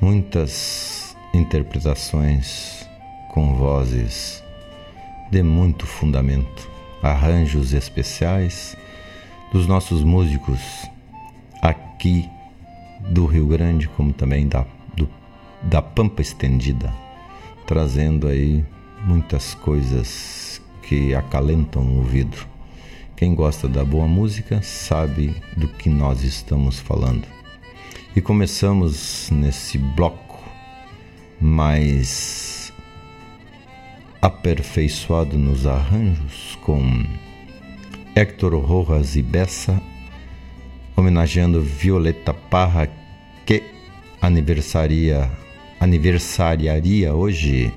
Muitas 0.00 1.16
interpretações 1.34 2.86
com 3.32 3.54
vozes 3.54 4.42
de 5.30 5.42
muito 5.42 5.86
fundamento, 5.86 6.68
arranjos 7.02 7.72
especiais 7.72 8.76
dos 9.52 9.66
nossos 9.66 10.02
músicos 10.02 10.60
aqui 11.62 12.28
do 13.10 13.26
Rio 13.26 13.46
Grande, 13.46 13.88
como 13.88 14.12
também 14.12 14.48
da, 14.48 14.64
do, 14.96 15.08
da 15.62 15.82
Pampa 15.82 16.22
Estendida, 16.22 16.92
trazendo 17.66 18.28
aí 18.28 18.64
muitas 19.04 19.54
coisas 19.54 20.60
que 20.82 21.14
acalentam 21.14 21.82
o 21.82 21.98
ouvido. 21.98 22.36
Quem 23.16 23.34
gosta 23.34 23.68
da 23.68 23.84
boa 23.84 24.06
música 24.06 24.60
sabe 24.62 25.34
do 25.56 25.68
que 25.68 25.88
nós 25.88 26.24
estamos 26.24 26.80
falando. 26.80 27.26
E 28.14 28.20
começamos 28.20 29.30
nesse 29.30 29.78
bloco 29.78 30.38
mais 31.40 32.72
aperfeiçoado 34.20 35.38
nos 35.38 35.66
arranjos 35.66 36.56
com 36.62 37.04
Héctor 38.14 38.54
Rojas 38.54 39.16
e 39.16 39.22
Bessa, 39.22 39.82
homenageando 41.02 41.60
Violeta 41.60 42.32
Parra, 42.32 42.88
que 43.44 43.60
aniversaria, 44.20 45.28
aniversariaria 45.80 47.12
hoje, 47.12 47.74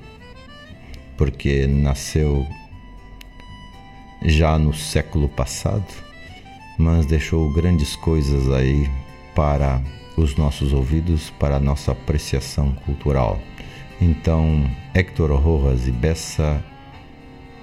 porque 1.16 1.66
nasceu 1.66 2.46
já 4.22 4.56
no 4.56 4.72
século 4.72 5.28
passado, 5.28 5.84
mas 6.78 7.04
deixou 7.04 7.52
grandes 7.52 7.96
coisas 7.96 8.48
aí 8.52 8.88
para 9.34 9.82
os 10.16 10.36
nossos 10.36 10.72
ouvidos, 10.72 11.28
para 11.30 11.56
a 11.56 11.60
nossa 11.60 11.92
apreciação 11.92 12.72
cultural. 12.86 13.40
Então, 14.00 14.70
Héctor 14.94 15.32
Rojas 15.32 15.88
e 15.88 15.90
Bessa 15.90 16.64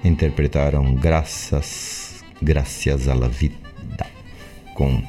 interpretaram 0.03 0.93
Graças 0.93 2.21
Gracias 2.41 3.07
a 3.07 3.13
la 3.13 3.29
Vida, 3.29 3.55
com 4.75 5.01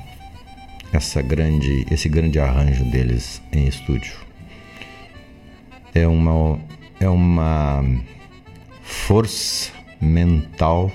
essa 0.94 1.20
grande, 1.20 1.84
esse 1.90 2.08
grande 2.08 2.38
arranjo 2.38 2.84
deles 2.84 3.42
em 3.52 3.66
estúdio. 3.66 4.14
É 5.92 6.06
uma, 6.06 6.58
é 7.00 7.08
uma 7.08 7.84
força 8.82 9.72
mental 10.00 10.90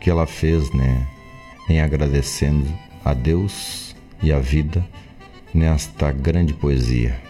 que 0.00 0.08
ela 0.08 0.26
fez, 0.26 0.72
né, 0.72 1.06
em 1.68 1.80
agradecendo 1.80 2.66
a 3.04 3.12
Deus 3.12 3.94
e 4.22 4.32
a 4.32 4.38
vida 4.38 4.84
nesta 5.52 6.10
grande 6.10 6.54
poesia 6.54 7.20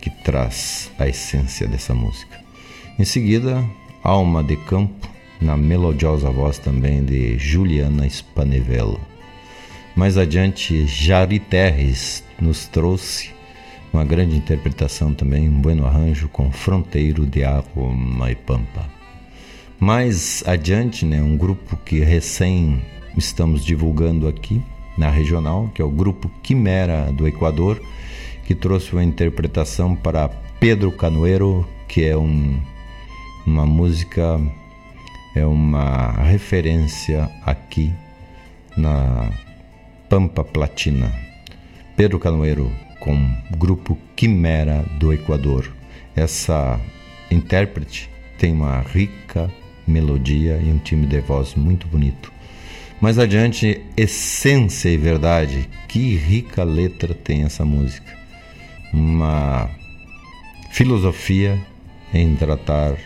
que 0.00 0.10
traz 0.10 0.90
a 0.98 1.08
essência 1.08 1.66
dessa 1.66 1.94
música. 1.94 2.38
Em 2.98 3.04
seguida, 3.04 3.64
Alma 4.02 4.44
de 4.44 4.56
Campo 4.56 5.08
na 5.40 5.56
melodiosa 5.56 6.30
voz 6.30 6.58
também 6.58 7.04
de 7.04 7.38
Juliana 7.38 8.06
Spanevello. 8.08 9.00
Mais 9.98 10.16
adiante, 10.16 10.86
Jari 10.86 11.40
Terres 11.40 12.22
nos 12.40 12.68
trouxe 12.68 13.30
uma 13.92 14.04
grande 14.04 14.36
interpretação 14.36 15.12
também, 15.12 15.48
um 15.48 15.60
bueno 15.60 15.84
arranjo 15.84 16.28
com 16.28 16.52
Fronteiro 16.52 17.26
de 17.26 17.42
Aroma 17.42 18.30
e 18.30 18.36
Pampa. 18.36 18.88
Mais 19.80 20.44
adiante, 20.46 21.04
né, 21.04 21.20
um 21.20 21.36
grupo 21.36 21.76
que 21.78 21.98
recém 21.98 22.80
estamos 23.16 23.64
divulgando 23.64 24.28
aqui 24.28 24.62
na 24.96 25.10
regional, 25.10 25.68
que 25.74 25.82
é 25.82 25.84
o 25.84 25.90
grupo 25.90 26.30
Quimera 26.44 27.10
do 27.10 27.26
Equador, 27.26 27.82
que 28.44 28.54
trouxe 28.54 28.92
uma 28.92 29.02
interpretação 29.02 29.96
para 29.96 30.28
Pedro 30.60 30.92
Canoeiro, 30.92 31.66
que 31.88 32.04
é 32.04 32.16
um, 32.16 32.56
uma 33.44 33.66
música 33.66 34.40
é 35.34 35.44
uma 35.44 36.12
referência 36.22 37.28
aqui 37.44 37.92
na 38.76 39.28
Pampa 40.08 40.42
Platina. 40.42 41.12
Pedro 41.94 42.18
Canoeiro 42.18 42.72
com 42.98 43.14
o 43.14 43.56
grupo 43.56 43.98
Quimera 44.16 44.84
do 44.98 45.12
Equador. 45.12 45.70
Essa 46.16 46.80
intérprete 47.30 48.08
tem 48.38 48.52
uma 48.52 48.80
rica 48.80 49.50
melodia 49.86 50.58
e 50.62 50.70
um 50.70 50.78
time 50.78 51.06
de 51.06 51.20
voz 51.20 51.54
muito 51.54 51.86
bonito. 51.86 52.32
Mais 53.00 53.18
adiante, 53.18 53.82
essência 53.96 54.88
e 54.88 54.96
verdade. 54.96 55.68
Que 55.86 56.16
rica 56.16 56.64
letra 56.64 57.12
tem 57.12 57.44
essa 57.44 57.64
música. 57.64 58.16
Uma 58.92 59.68
filosofia 60.70 61.60
em 62.14 62.34
tratar 62.34 62.96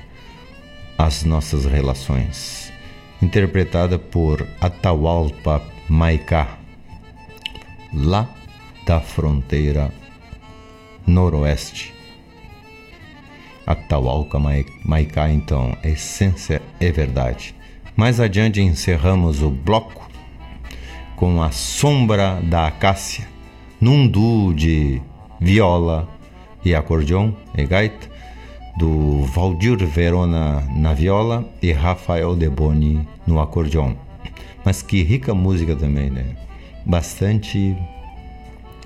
as 0.96 1.24
nossas 1.24 1.64
relações, 1.64 2.72
interpretada 3.20 3.98
por 3.98 4.46
Atahualpa 4.60 5.60
Maicá, 5.88 6.61
lá 7.92 8.28
da 8.86 9.00
fronteira 9.00 9.92
noroeste. 11.06 11.94
Atahualpa 13.66 14.40
Maicá, 14.84 15.30
então, 15.30 15.76
essência 15.84 16.60
é 16.80 16.90
verdade. 16.90 17.54
Mais 17.96 18.18
adiante 18.18 18.60
encerramos 18.60 19.42
o 19.42 19.50
bloco 19.50 20.10
com 21.16 21.40
a 21.42 21.50
sombra 21.52 22.40
da 22.42 22.66
acácia, 22.66 23.28
num 23.80 24.08
duo 24.08 24.52
de 24.52 25.00
viola 25.40 26.08
e 26.64 26.74
acordeon 26.74 27.32
e 27.56 27.64
gaita, 27.64 28.10
do 28.76 29.22
Valdir 29.26 29.76
Verona 29.86 30.62
na 30.74 30.94
viola 30.94 31.48
e 31.60 31.72
Rafael 31.72 32.34
Deboni 32.34 33.06
no 33.26 33.40
acordeon. 33.40 33.94
Mas 34.64 34.82
que 34.82 35.02
rica 35.02 35.34
música 35.34 35.76
também, 35.76 36.10
né? 36.10 36.36
Bastante 36.84 37.76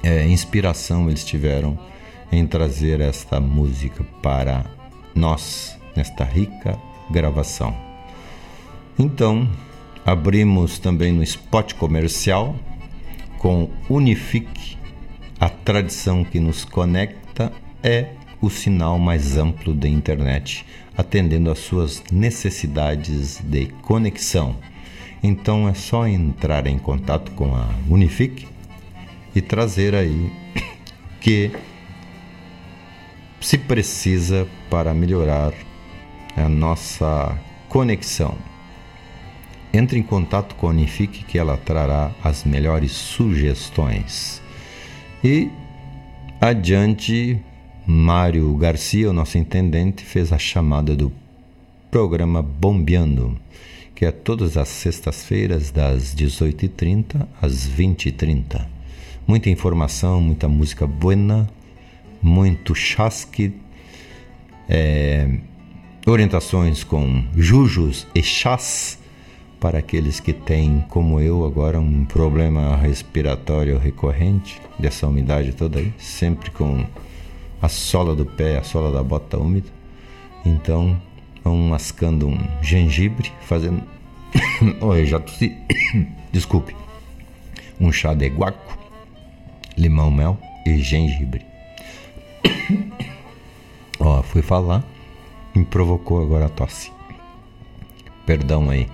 é, 0.03 0.27
inspiração 0.27 1.09
eles 1.09 1.25
tiveram 1.25 1.79
em 2.31 2.47
trazer 2.47 3.01
esta 3.01 3.41
música 3.41 4.05
para 4.23 4.65
nós 5.15 5.79
nesta 5.95 6.25
rica 6.25 6.79
gravação. 7.11 7.77
Então, 8.99 9.49
abrimos 10.05 10.79
também 10.79 11.13
no 11.13 11.23
spot 11.23 11.75
comercial 11.75 12.57
com 13.39 13.69
Unifique, 13.89 14.77
a 15.39 15.49
tradição 15.49 16.25
que 16.25 16.41
nos 16.41 16.65
conecta 16.65 17.53
é 17.83 18.09
o 18.41 18.51
sinal 18.51 18.99
mais 18.99 19.37
amplo 19.37 19.75
da 19.75 19.89
internet, 19.89 20.65
atendendo 20.97 21.51
às 21.51 21.59
suas 21.59 22.03
necessidades 22.11 23.41
de 23.45 23.67
conexão. 23.83 24.57
Então 25.23 25.69
é 25.69 25.75
só 25.75 26.07
entrar 26.07 26.67
em 26.67 26.79
contato 26.79 27.33
com 27.33 27.55
a 27.55 27.69
Unifique 27.89 28.47
e 29.35 29.41
trazer 29.41 29.95
aí 29.95 30.33
que 31.21 31.51
se 33.41 33.59
precisa 33.59 34.47
para 34.71 34.95
melhorar 34.95 35.53
a 36.37 36.49
nossa 36.49 37.39
conexão. 37.69 38.37
Entre 39.73 39.99
em 39.99 40.03
contato 40.03 40.55
com 40.55 40.67
a 40.67 40.71
Unifique 40.71 41.25
que 41.25 41.39
ela 41.39 41.57
trará 41.57 42.11
as 42.23 42.45
melhores 42.45 42.93
sugestões. 42.93 44.41
E 45.23 45.51
adiante 46.41 47.43
Mário 47.87 48.53
Garcia, 48.57 49.09
o 49.09 49.13
nosso 49.13 49.39
intendente, 49.39 50.05
fez 50.05 50.33
a 50.33 50.39
chamada 50.39 50.97
do 50.97 51.13
programa 51.89 52.43
Bombeando, 52.43 53.39
que 53.97 54.05
é 54.05 54.13
todas 54.13 54.59
as 54.59 54.69
sextas-feiras, 54.69 55.71
das 55.71 56.15
18h30 56.15 57.27
às 57.41 57.67
20h30. 57.67 58.67
Muita 59.27 59.49
informação, 59.49 60.21
muita 60.21 60.47
música 60.47 60.87
buena, 60.87 61.49
muito 62.21 62.75
chasque, 62.75 63.55
é, 64.69 65.39
orientações 66.07 66.85
com 66.85 67.25
jujos 67.35 68.07
e 68.15 68.23
chás 68.23 68.99
para 69.59 69.79
aqueles 69.79 70.21
que 70.21 70.35
têm, 70.35 70.85
como 70.91 71.19
eu, 71.19 71.47
agora 71.47 71.81
um 71.81 72.05
problema 72.05 72.77
respiratório 72.77 73.79
recorrente, 73.79 74.61
dessa 74.79 75.07
umidade 75.09 75.55
toda 75.55 75.79
aí, 75.79 75.91
sempre 75.99 76.51
com 76.51 76.85
a 77.63 77.69
sola 77.69 78.15
do 78.15 78.27
pé, 78.27 78.59
a 78.59 78.63
sola 78.63 78.93
da 78.93 79.03
bota 79.03 79.39
úmida. 79.39 79.71
Então, 80.45 81.01
vão 81.47 81.57
mascando 81.57 82.27
um 82.27 82.37
gengibre, 82.61 83.33
fazendo. 83.43 83.81
Oi, 84.83 85.07
já 85.07 85.21
tossi. 85.21 85.57
Desculpe. 86.33 86.75
Um 87.79 87.93
chá 87.93 88.15
de 88.15 88.27
guaco, 88.27 88.77
limão, 89.79 90.11
mel 90.11 90.37
e 90.67 90.77
gengibre. 90.79 91.47
Ó, 94.01 94.23
fui 94.25 94.43
falar, 94.43 94.85
me 95.55 95.65
provocou 95.65 96.21
agora 96.21 96.47
a 96.47 96.49
tosse. 96.49 96.91
Perdão 98.27 98.69
aí. 98.69 98.89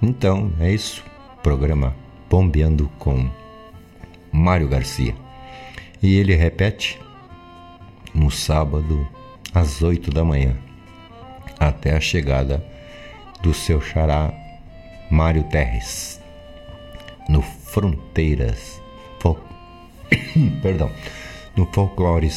Então, 0.00 0.52
é 0.60 0.72
isso. 0.72 1.02
Programa 1.42 1.96
Bombeando 2.30 2.88
com 3.00 3.28
Mário 4.30 4.68
Garcia. 4.68 5.14
E 6.00 6.14
ele 6.14 6.36
repete 6.36 7.00
no 8.14 8.30
sábado 8.30 9.04
às 9.52 9.82
8 9.82 10.12
da 10.12 10.24
manhã, 10.24 10.56
até 11.68 11.96
a 11.96 12.00
chegada 12.00 12.64
do 13.42 13.52
seu 13.52 13.80
xará 13.80 14.32
Mário 15.10 15.44
Terres, 15.44 16.20
no 17.28 17.42
Fronteiras, 17.42 18.80
fol... 19.20 19.38
perdão, 20.62 20.90
no 21.56 21.66
Folclore 21.66 22.30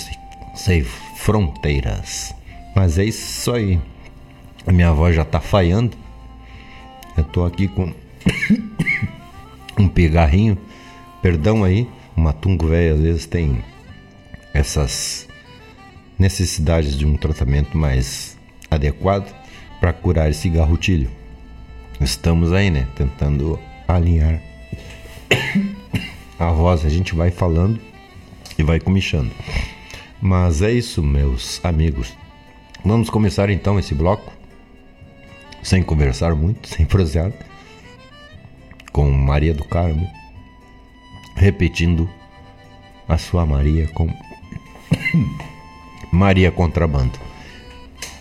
Sem 0.55 0.83
Fronteiras. 0.83 2.35
Mas 2.75 2.99
é 2.99 3.05
isso 3.05 3.51
aí. 3.51 3.79
A 4.65 4.71
minha 4.71 4.91
voz 4.91 5.15
já 5.15 5.25
tá 5.25 5.39
falhando. 5.39 5.97
Eu 7.17 7.23
tô 7.23 7.45
aqui 7.45 7.67
com 7.67 7.93
um 9.79 9.87
pigarrinho. 9.87 10.57
Perdão 11.21 11.63
aí, 11.63 11.89
o 12.15 12.21
matungo 12.21 12.67
velho 12.67 12.95
às 12.95 13.01
vezes 13.01 13.25
tem 13.25 13.63
essas 14.53 15.27
necessidades 16.19 16.97
de 16.97 17.05
um 17.05 17.15
tratamento 17.15 17.77
mais 17.77 18.36
adequado 18.69 19.33
para 19.79 19.93
curar 19.93 20.29
esse 20.29 20.49
garrotilho. 20.49 21.09
Estamos 21.99 22.53
aí, 22.53 22.69
né, 22.69 22.87
tentando 22.95 23.59
alinhar 23.87 24.41
a 26.37 26.51
voz, 26.51 26.85
a 26.85 26.89
gente 26.89 27.15
vai 27.15 27.31
falando 27.31 27.79
e 28.57 28.63
vai 28.63 28.79
comichando. 28.79 29.31
Mas 30.21 30.61
é 30.61 30.71
isso, 30.71 31.01
meus 31.03 31.63
amigos. 31.63 32.15
Vamos 32.83 33.09
começar 33.09 33.49
então 33.49 33.77
esse 33.77 33.93
bloco 33.93 34.31
sem 35.61 35.83
conversar 35.83 36.33
muito, 36.35 36.67
sem 36.69 36.85
prosear, 36.85 37.31
com 38.91 39.11
Maria 39.11 39.53
do 39.53 39.63
Carmo, 39.65 40.07
repetindo 41.35 42.09
a 43.07 43.17
sua 43.17 43.45
Maria 43.45 43.87
com 43.89 44.09
Maria 46.11 46.51
Contrabando. 46.51 47.26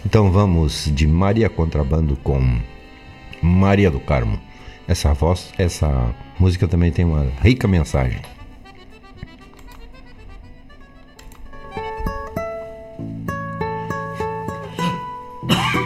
Então 0.06 0.30
vamos 0.30 0.88
de 0.94 1.04
Maria 1.04 1.48
Contrabando 1.48 2.16
com 2.22 2.60
Maria 3.42 3.90
do 3.90 3.98
Carmo. 3.98 4.38
Essa 4.86 5.12
voz, 5.12 5.52
essa 5.58 6.14
música 6.38 6.68
também 6.68 6.92
tem 6.92 7.04
uma 7.04 7.26
rica 7.42 7.66
mensagem. 7.66 8.20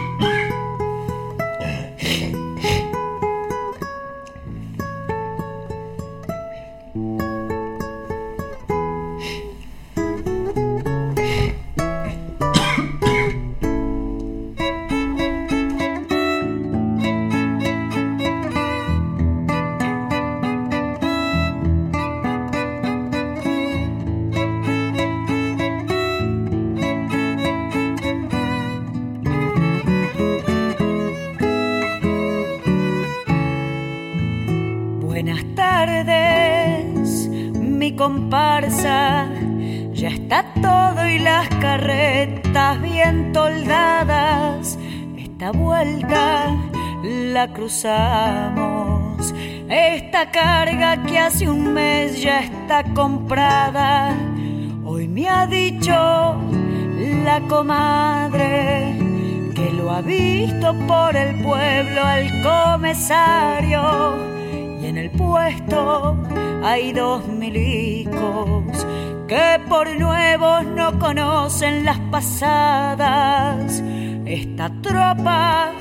por 69.81 69.97
nuevos 69.97 70.63
no 70.63 70.99
conocen 70.99 71.85
las 71.85 71.97
pasadas. 72.11 73.81
Esta 74.25 74.69
tropa 74.79 75.71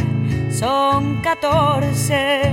son 0.50 1.20
catorce 1.20 2.50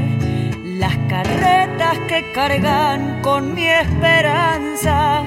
las 0.77 0.93
carretas 1.07 1.99
que 2.09 2.33
cargan 2.33 3.21
con 3.21 3.55
mi 3.55 3.65
esperanza. 3.65 5.23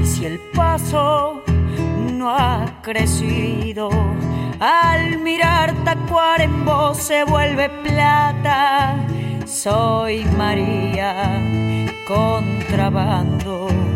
Y 0.00 0.06
si 0.06 0.26
el 0.26 0.38
paso 0.54 1.42
no 2.12 2.30
ha 2.30 2.80
crecido, 2.82 3.90
al 4.60 5.18
mirar 5.18 5.74
Tacuarembó 5.84 6.94
se 6.94 7.24
vuelve 7.24 7.68
plata. 7.70 8.94
Soy 9.46 10.24
María, 10.26 11.40
contrabando. 12.06 13.95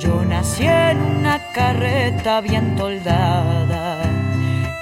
Yo 0.00 0.24
nací 0.24 0.64
en 0.64 0.96
una 0.98 1.38
carreta 1.52 2.40
bien 2.40 2.74
toldada 2.74 4.00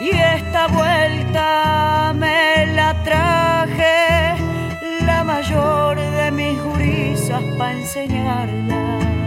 y 0.01 0.11
esta 0.11 0.69
vuelta 0.69 2.13
me 2.15 2.67
la 2.67 2.95
traje, 3.03 4.37
la 5.05 5.25
mayor 5.25 5.99
de 5.99 6.31
mis 6.31 6.61
jurisas 6.61 7.43
para 7.59 7.73
enseñarla. 7.73 9.18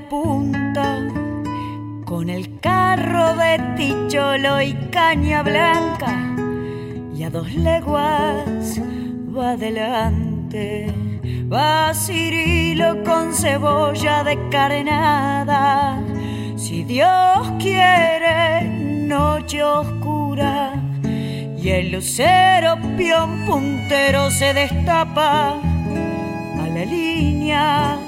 Punta 0.00 1.06
con 2.04 2.30
el 2.30 2.60
carro 2.60 3.34
de 3.36 3.58
Ticholo 3.76 4.60
y 4.62 4.74
Caña 4.90 5.42
Blanca 5.42 6.34
y 7.14 7.22
a 7.24 7.30
dos 7.30 7.52
leguas 7.54 8.80
va 9.36 9.50
adelante. 9.50 10.92
Va 11.52 11.92
Cirilo 11.94 13.02
con 13.04 13.34
cebolla 13.34 14.22
de 14.22 14.38
carnada. 14.50 16.00
Si 16.56 16.84
Dios 16.84 17.52
quiere, 17.58 18.64
noche 18.64 19.62
oscura. 19.62 20.72
Y 21.60 21.70
el 21.70 21.92
lucero 21.92 22.78
pion 22.96 23.46
puntero 23.46 24.30
se 24.30 24.54
destapa 24.54 25.56
la 26.78 26.84
línea 26.84 27.98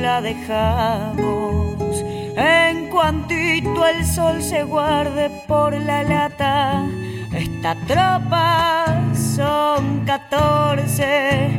la 0.00 0.20
dejamos. 0.20 2.04
En 2.36 2.88
cuantito 2.88 3.86
el 3.86 4.04
sol 4.04 4.42
se 4.42 4.62
guarde 4.64 5.30
por 5.46 5.72
la 5.72 6.02
lata, 6.02 6.84
esta 7.32 7.74
tropa 7.86 8.86
son 9.14 10.04
catorce. 10.04 11.50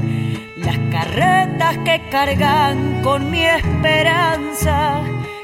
Las 0.58 0.78
carretas 0.92 1.78
que 1.86 2.02
cargan 2.10 3.02
con 3.04 3.32
mi 3.32 3.44
esperanza. 3.46 5.02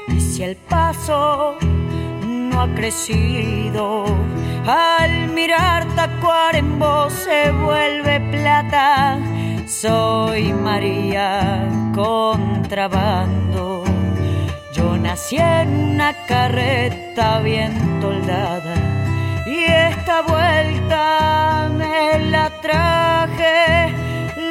Y 0.08 0.20
si 0.20 0.42
el 0.42 0.56
paso 0.56 1.56
no 2.26 2.60
ha 2.60 2.68
crecido, 2.74 4.04
al 4.66 5.28
mirar 5.28 5.84
Tacuarembó 5.96 7.08
se 7.10 7.50
vuelve 7.50 8.20
plata 8.30 9.18
soy 9.66 10.52
María 10.52 11.83
contrabando. 11.94 13.84
Yo 14.72 14.96
nací 14.96 15.36
en 15.36 15.68
una 15.68 16.12
carreta 16.26 17.40
bien 17.40 18.00
toldada 18.00 18.74
y 19.46 19.64
esta 19.64 20.22
vuelta 20.22 21.70
me 21.76 22.18
la 22.30 22.50
traje, 22.60 23.94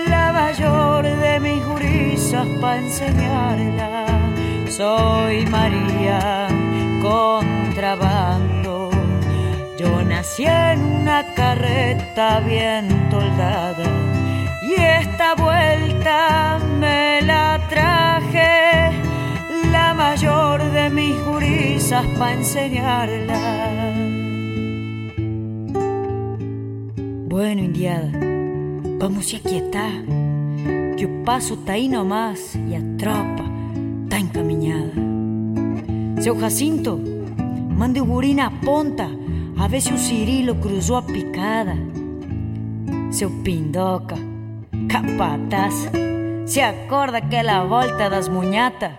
la 0.07 0.31
mayor 0.31 1.03
de 1.03 1.39
mis 1.39 1.63
jurisas 1.63 2.47
para 2.61 2.77
enseñarla. 2.77 4.05
Soy 4.69 5.45
María 5.45 6.47
contrabando 6.99 8.89
Yo 9.77 10.01
nací 10.03 10.45
en 10.45 10.79
una 10.79 11.23
carreta 11.35 12.39
bien 12.39 12.87
toldada 13.11 14.12
y 14.63 14.73
esta 14.73 15.35
vuelta 15.35 16.59
me 16.79 17.21
la 17.21 17.59
traje 17.69 18.91
la 19.71 19.93
mayor 19.93 20.63
de 20.71 20.89
mis 20.89 21.15
gurisas 21.25 22.05
para 22.17 22.33
enseñarla. 22.33 23.93
Bueno, 27.27 27.61
indiada, 27.63 28.11
vamos 28.99 29.33
a 29.33 29.39
quietar. 29.49 29.91
Yo 30.97 31.09
paso 31.25 31.55
está 31.55 31.73
ahí 31.73 31.87
nomás 31.87 32.55
y 32.55 32.75
a 32.75 32.97
tropa 32.97 33.43
está 34.03 34.19
encaminada. 34.19 34.93
Seu 36.21 36.39
Jacinto, 36.39 36.99
mande 37.75 37.99
o 37.99 38.05
guri 38.05 38.33
na 38.33 38.49
ponta 38.61 39.09
a 39.57 39.67
ver 39.67 39.81
se 39.81 39.93
o 39.93 39.97
Cirilo 39.97 40.55
cruzou 40.55 40.95
a 40.95 41.01
picada. 41.01 41.75
Seu 43.11 43.29
Pindoca, 43.43 44.15
capataz, 44.93 45.89
se 46.45 46.61
acorda 46.61 47.17
aquela 47.17 47.65
volta 47.65 48.11
das 48.11 48.27
munhata? 48.27 48.91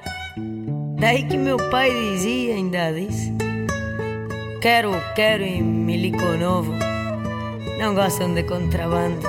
Daí 0.99 1.23
que 1.23 1.37
meu 1.37 1.57
pai 1.71 1.89
dizia, 1.89 2.57
ainda 2.57 2.93
diz: 2.93 3.33
Quero, 4.61 4.91
quero 5.15 5.45
em 5.45 5.63
milico 5.63 6.37
novo. 6.37 6.73
Não 7.79 7.95
gostam 7.95 8.35
de 8.35 8.43
contrabando. 8.43 9.21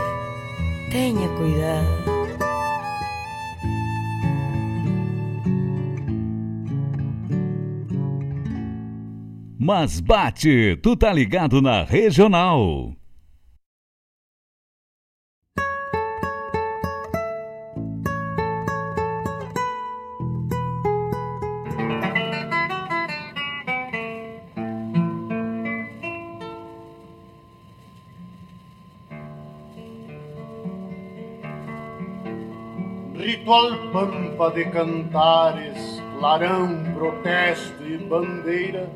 Tenha 0.90 1.30
cuidado. 1.38 2.16
Mas 9.60 10.00
bate, 10.00 10.78
tu 10.82 10.96
tá 10.96 11.14
ligado 11.14 11.62
na 11.62 11.84
regional. 11.84 12.96
Ritual 33.46 33.78
pampa 33.92 34.50
de 34.50 34.66
cantares, 34.72 36.02
clarão, 36.18 36.84
protesto 36.96 37.84
e 37.84 37.96
bandeira 37.96 38.90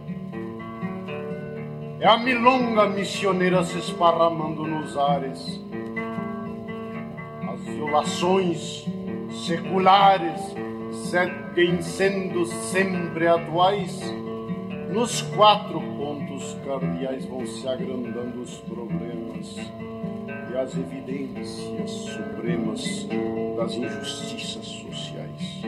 é 1.99 2.07
a 2.07 2.17
milonga 2.17 2.87
missioneira 2.87 3.63
se 3.63 3.77
esparramando 3.77 4.65
nos 4.65 4.97
ares. 4.97 5.61
As 7.47 7.59
violações 7.61 8.87
seculares 9.45 10.41
seguem 10.93 11.79
sendo 11.83 12.43
sempre 12.47 13.27
atuais. 13.27 14.01
Nos 14.91 15.21
quatro 15.21 15.79
pontos 15.79 16.57
cardeais 16.65 17.23
vão 17.25 17.45
se 17.45 17.67
agrandando 17.67 18.41
os 18.41 18.57
problemas 18.61 19.55
as 20.59 20.75
evidências 20.75 21.89
supremas 21.89 23.07
das 23.55 23.73
injustiças 23.75 24.65
sociais. 24.65 25.61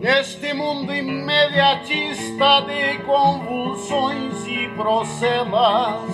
Neste 0.00 0.52
mundo 0.52 0.92
imediatista 0.92 2.62
de 2.62 2.98
convulsões 3.04 4.46
e 4.46 4.68
procelas, 4.70 6.10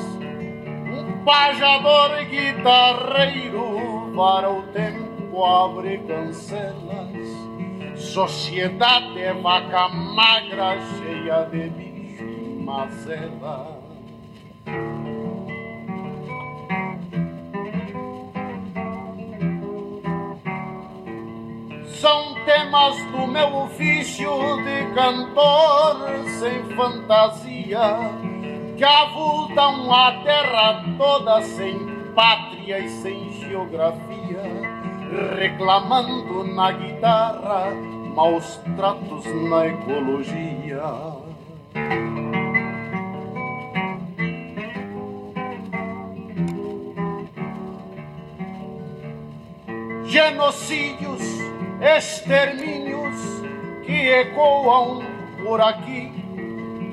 um 0.93 1.25
pajador 1.25 2.23
guitarreiro 2.27 4.13
para 4.15 4.51
o 4.51 4.63
tempo 4.73 5.43
abre 5.43 5.99
cancelas. 6.07 7.15
Sociedade 7.97 9.23
é 9.23 9.33
vaca 9.33 9.89
magra, 9.89 10.77
cheia 10.99 11.45
de 11.45 11.71
bicho 11.71 12.25
e 12.25 12.63
mazela. 12.63 13.74
São 22.05 22.35
temas 22.45 23.03
do 23.13 23.27
meu 23.27 23.63
ofício 23.63 24.29
de 24.63 24.95
cantor 24.95 25.97
sem 26.39 26.63
fantasia, 26.77 27.97
que 28.77 28.85
avultam 28.85 29.91
a 29.91 30.13
terra 30.23 30.85
toda 30.99 31.41
sem 31.41 31.79
pátria 32.15 32.81
e 32.81 32.91
sem 32.91 33.33
geografia, 33.41 34.43
reclamando 35.35 36.45
na 36.45 36.73
guitarra 36.73 37.71
maus 38.15 38.61
tratos 38.77 39.25
na 39.49 39.67
ecologia. 39.69 40.83
Genocídios 50.05 51.34
extermínios 51.85 53.15
que 53.85 54.09
ecoam 54.09 55.03
por 55.45 55.61
aqui, 55.61 56.11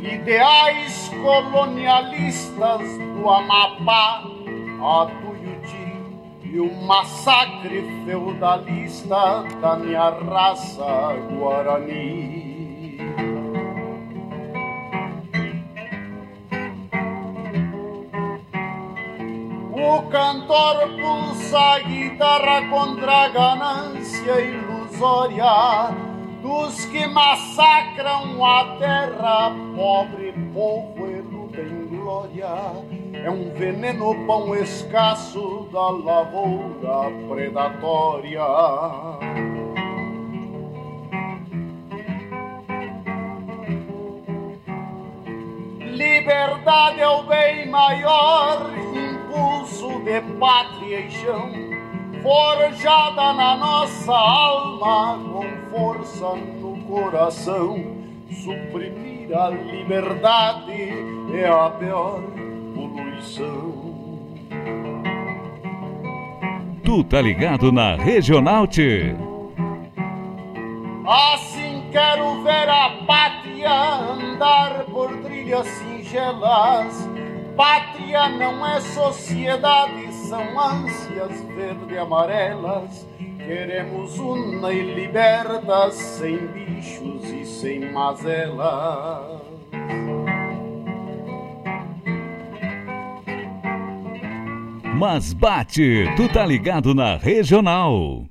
ideais 0.02 1.10
colonialistas 1.22 2.82
do 3.16 3.30
Amapá 3.30 4.24
a 4.84 5.06
Tuiuti 5.06 5.92
e 6.44 6.60
o 6.60 6.74
massacre 6.84 8.04
feudalista 8.06 9.44
da 9.62 9.78
minha 9.78 10.10
raça 10.10 11.16
guarani. 11.38 12.52
O 19.72 20.02
cantor 20.10 20.90
pulsa 21.00 21.60
a 21.60 21.80
guitarra 21.80 22.68
contra 22.70 23.26
a 23.26 23.30
ganância 23.30 24.42
dos 26.44 26.86
que 26.86 27.08
massacram 27.08 28.46
a 28.46 28.78
terra, 28.78 29.52
pobre 29.76 30.32
povo 30.54 31.08
e 31.08 31.22
luta 31.22 31.60
em 31.60 31.88
glória. 31.88 32.46
É 33.12 33.28
um 33.32 33.52
veneno 33.52 34.14
pão 34.28 34.56
escasso 34.56 35.68
da 35.74 35.90
lavoura 35.90 37.10
predatória. 37.28 38.46
Liberdade 45.80 47.02
é 47.02 47.08
o 47.08 47.24
bem 47.24 47.70
maior, 47.70 48.70
impulso 48.94 50.00
de 50.04 50.22
pátria 50.40 51.00
e 51.00 51.10
chão, 51.10 51.71
forjada 52.22 53.34
na 53.34 53.58
nossa 53.58 54.14
alma, 54.14 55.20
com 55.20 55.70
força 55.72 56.36
no 56.36 56.78
coração. 56.84 58.02
Suprimir 58.44 59.38
a 59.38 59.50
liberdade 59.50 60.94
é 61.34 61.48
a 61.48 61.70
pior 61.70 62.22
poluição. 62.74 63.82
Tu 66.84 67.04
tá 67.06 67.22
ligado 67.22 67.72
na 67.72 67.96
Regional 67.96 68.68
T. 68.68 69.16
Assim 71.06 71.84
quero 71.92 72.42
ver 72.44 72.70
a 72.70 72.90
pátria 73.06 73.72
andar 73.72 74.86
por 74.86 75.10
trilhas 75.18 75.68
singelas. 75.68 77.10
Pátria 77.56 78.30
não 78.30 78.66
é 78.66 78.80
sociedade, 78.80 80.11
são 80.32 80.58
ânsias 80.58 81.42
verde 81.54 81.94
e 81.94 81.98
amarelas. 81.98 83.06
Queremos 83.38 84.18
una 84.18 84.72
e 84.72 84.94
liberta, 84.96 85.92
sem 85.92 86.38
bichos 86.48 87.30
e 87.30 87.46
sem 87.46 87.92
mazelas. 87.92 89.42
Mas 94.98 95.34
bate, 95.34 96.06
tu 96.16 96.30
tá 96.30 96.46
ligado 96.46 96.96
na 96.96 97.18
Regional. 97.18 98.31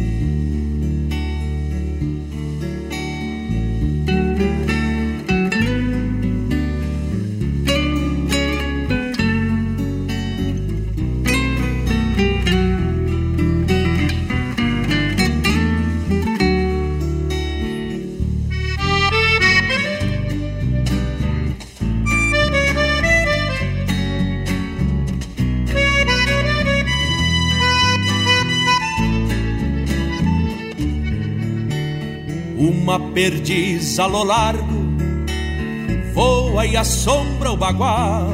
Perdiz 33.21 33.99
a 33.99 34.07
lo 34.07 34.23
largo 34.23 34.81
voa 36.11 36.65
e 36.65 36.75
assombra 36.75 37.51
o 37.51 37.55
bagual. 37.55 38.31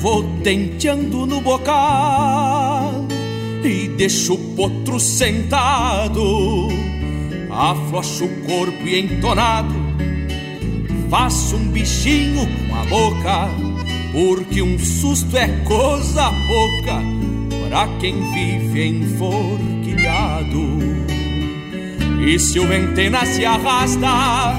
Vou 0.00 0.22
tenteando 0.44 1.26
no 1.26 1.40
bocal 1.40 2.92
e 3.64 3.88
deixo 3.88 4.34
o 4.34 4.38
potro 4.54 5.00
sentado. 5.00 6.68
Aflocho 7.50 8.26
o 8.26 8.46
corpo 8.46 8.86
e 8.86 9.00
entonado, 9.00 9.74
faço 11.10 11.56
um 11.56 11.66
bichinho 11.66 12.46
com 12.46 12.76
a 12.76 12.84
boca, 12.84 13.48
porque 14.12 14.62
um 14.62 14.78
susto 14.78 15.36
é 15.36 15.48
coisa 15.64 16.30
pouca 16.46 17.02
para 17.68 17.88
quem 17.98 18.14
vive 18.32 18.86
enforquilhado. 18.86 20.92
E 22.24 22.38
se 22.38 22.60
o 22.60 22.66
ventena 22.66 23.26
se 23.26 23.44
arrasta, 23.44 24.54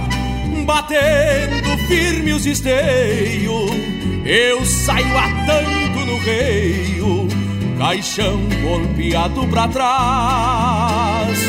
batendo 0.66 1.78
firme 1.88 2.34
os 2.34 2.46
esteios, 2.46 3.72
eu 4.26 4.66
saio 4.66 5.18
atando 5.18 6.06
no 6.06 6.18
reio, 6.18 7.28
caixão 7.78 8.40
golpeado 8.62 9.48
pra 9.48 9.68
trás. 9.70 11.40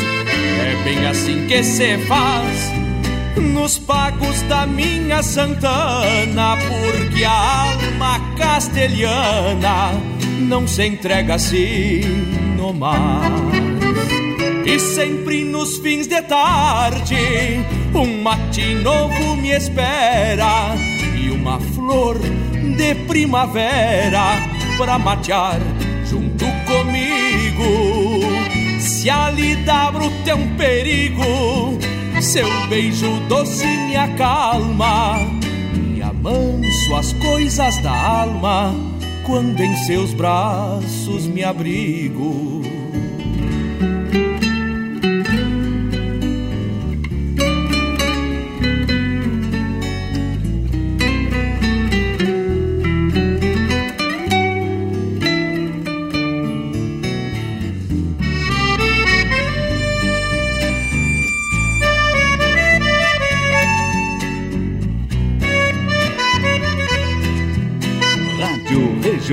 É 0.61 0.83
bem 0.85 1.05
assim 1.05 1.47
que 1.47 1.61
se 1.61 1.97
faz 2.07 2.71
nos 3.35 3.77
pagos 3.77 4.41
da 4.43 4.65
minha 4.65 5.21
Santana, 5.21 6.55
porque 6.57 7.25
a 7.25 7.61
alma 7.63 8.19
castelhana 8.37 9.91
não 10.39 10.65
se 10.65 10.85
entrega 10.85 11.35
assim 11.35 12.01
no 12.57 12.73
mar. 12.73 13.64
E 14.65 14.79
sempre 14.79 15.43
nos 15.43 15.77
fins 15.77 16.07
de 16.07 16.19
tarde 16.23 17.15
Um 17.93 18.23
mate 18.23 18.73
novo 18.75 19.35
me 19.35 19.51
espera 19.51 20.75
E 21.15 21.29
uma 21.29 21.59
flor 21.59 22.17
de 22.17 22.95
primavera 23.07 24.37
Pra 24.75 24.97
matear 24.97 25.59
junto 26.03 26.45
comigo. 26.65 28.19
Se 28.79 29.07
a 29.09 29.29
lida 29.29 29.91
bruta 29.91 30.31
é 30.31 30.35
um 30.35 30.57
perigo 30.57 31.77
Seu 32.19 32.49
beijo 32.67 33.19
doce 33.29 33.67
me 33.67 33.95
acalma 33.95 35.19
E 35.95 36.01
amanso 36.01 36.95
as 36.95 37.13
coisas 37.13 37.77
da 37.83 37.91
alma 37.91 38.73
Quando 39.27 39.59
em 39.61 39.75
seus 39.85 40.11
braços 40.11 41.27
me 41.27 41.43
abrigo 41.43 42.74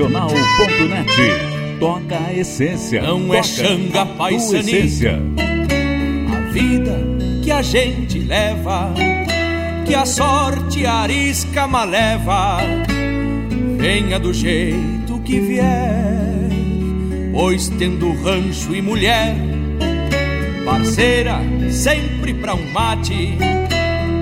regional.net. 0.03 1.79
Toca 1.79 2.19
a 2.27 2.33
essência. 2.33 3.01
Não 3.01 3.27
Toca 3.27 3.37
é 3.37 3.43
xanga 3.43 4.05
paisanícia. 4.05 5.19
A 6.31 6.51
vida 6.51 6.99
que 7.43 7.51
a 7.51 7.61
gente 7.61 8.19
leva, 8.19 8.93
que 9.85 9.95
a 9.95 10.05
sorte 10.05 10.85
arisca 10.85 11.67
maleva, 11.67 12.57
venha 13.77 14.19
do 14.19 14.33
jeito 14.33 15.19
que 15.25 15.39
vier, 15.39 16.49
pois 17.33 17.69
tendo 17.69 18.11
rancho 18.21 18.73
e 18.75 18.81
mulher, 18.81 19.35
parceira 20.65 21.39
sempre 21.69 22.33
pra 22.33 22.55
um 22.55 22.71
mate, 22.71 23.37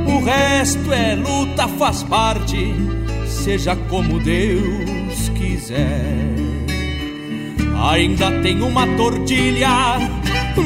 o 0.08 0.24
resto 0.24 0.92
é 0.92 1.16
luta, 1.16 1.68
faz 1.68 2.02
parte, 2.04 2.74
seja 3.28 3.76
como 3.76 4.20
Deus 4.20 4.91
quiser. 5.62 6.02
Ainda 7.92 8.32
tem 8.42 8.62
uma 8.62 8.88
tortilha, 8.98 10.00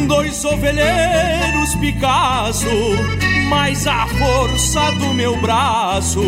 dois 0.07 0.43
ovelheiros 0.45 1.75
Picasso, 1.79 2.67
mais 3.49 3.85
a 3.87 4.07
força 4.07 4.91
do 4.91 5.13
meu 5.13 5.35
braço 5.37 6.21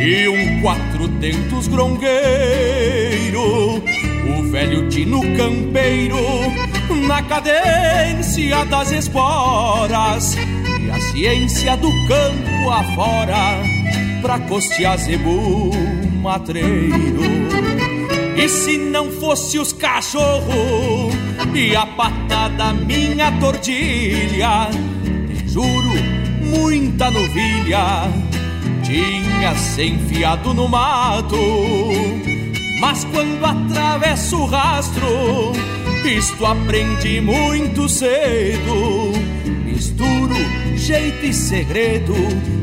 e 0.00 0.28
um 0.28 0.60
quatro 0.60 1.08
tentos 1.20 1.68
grongueiro, 1.68 2.12
o 4.38 4.42
velho 4.50 4.88
tino 4.88 5.20
campeiro 5.36 6.18
na 7.06 7.22
cadência 7.22 8.64
das 8.66 8.90
esporas 8.90 10.34
e 10.34 10.90
a 10.90 11.00
ciência 11.00 11.76
do 11.76 11.90
campo 12.06 12.70
afora 12.70 13.60
pra 14.22 14.38
costear 14.40 14.98
zebu 14.98 15.97
matreiro. 16.28 17.22
E 18.36 18.48
se 18.50 18.76
não 18.76 19.10
fosse 19.10 19.58
os 19.58 19.72
cachorros 19.72 21.14
e 21.54 21.74
a 21.74 21.86
patada 21.86 22.74
minha 22.74 23.32
tordilha, 23.40 24.68
te 25.26 25.48
juro, 25.48 25.94
muita 26.42 27.10
novilha 27.10 28.12
tinha 28.84 29.54
se 29.56 29.84
enfiado 29.84 30.52
no 30.52 30.68
mato. 30.68 31.38
Mas 32.78 33.04
quando 33.04 33.44
atravesso 33.44 34.36
o 34.36 34.46
rastro, 34.46 35.06
isto 36.04 36.44
aprendi 36.44 37.22
muito 37.22 37.88
cedo. 37.88 39.37
Jeito 40.78 41.26
e 41.26 41.32
segredo 41.34 42.14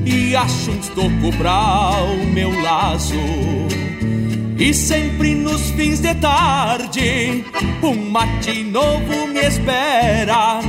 e 0.06 0.36
acho 0.36 0.72
um 0.72 0.80
estoco 0.80 1.38
pra 1.38 2.02
o 2.02 2.26
meu 2.28 2.50
laço. 2.62 3.14
E 4.58 4.74
sempre 4.74 5.36
nos 5.36 5.70
fins 5.72 6.00
de 6.00 6.16
tarde, 6.16 7.44
um 7.84 8.10
mate 8.10 8.64
novo 8.64 9.28
me 9.28 9.42
espera. 9.42 10.60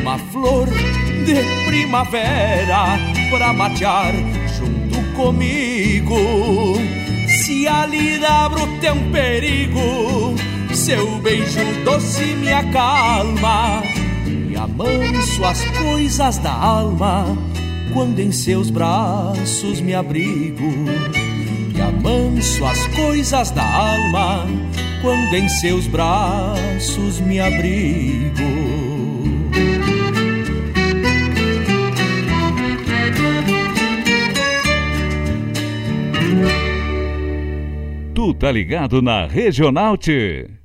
Uma 0.00 0.18
flor 0.32 0.68
de 0.68 1.66
primavera 1.66 2.98
pra 3.30 3.52
matear 3.52 4.12
junto 4.56 5.02
comigo. 5.14 6.16
Se 7.28 7.68
a 7.68 7.86
lida 7.86 8.48
bruta 8.48 8.94
um 8.94 9.12
perigo, 9.12 10.34
seu 10.74 11.18
beijo 11.18 11.60
doce 11.84 12.24
me 12.34 12.52
acalma. 12.52 13.82
Amanso 14.80 15.44
as 15.44 15.64
coisas 15.78 16.38
da 16.38 16.52
alma, 16.52 17.26
quando 17.92 18.18
em 18.18 18.32
seus 18.32 18.70
braços 18.70 19.80
me 19.80 19.94
abrigo 19.94 20.64
e 21.74 21.80
amanso 21.80 22.64
as 22.64 22.86
coisas 22.88 23.50
da 23.50 23.62
alma 23.62 24.46
quando 25.02 25.34
em 25.34 25.48
seus 25.48 25.86
braços 25.86 27.20
me 27.20 27.40
abrigo. 27.40 28.40
Tu 38.14 38.34
tá 38.34 38.52
ligado 38.52 39.00
na 39.00 39.26
Regional 39.26 39.96
T. 39.96 40.59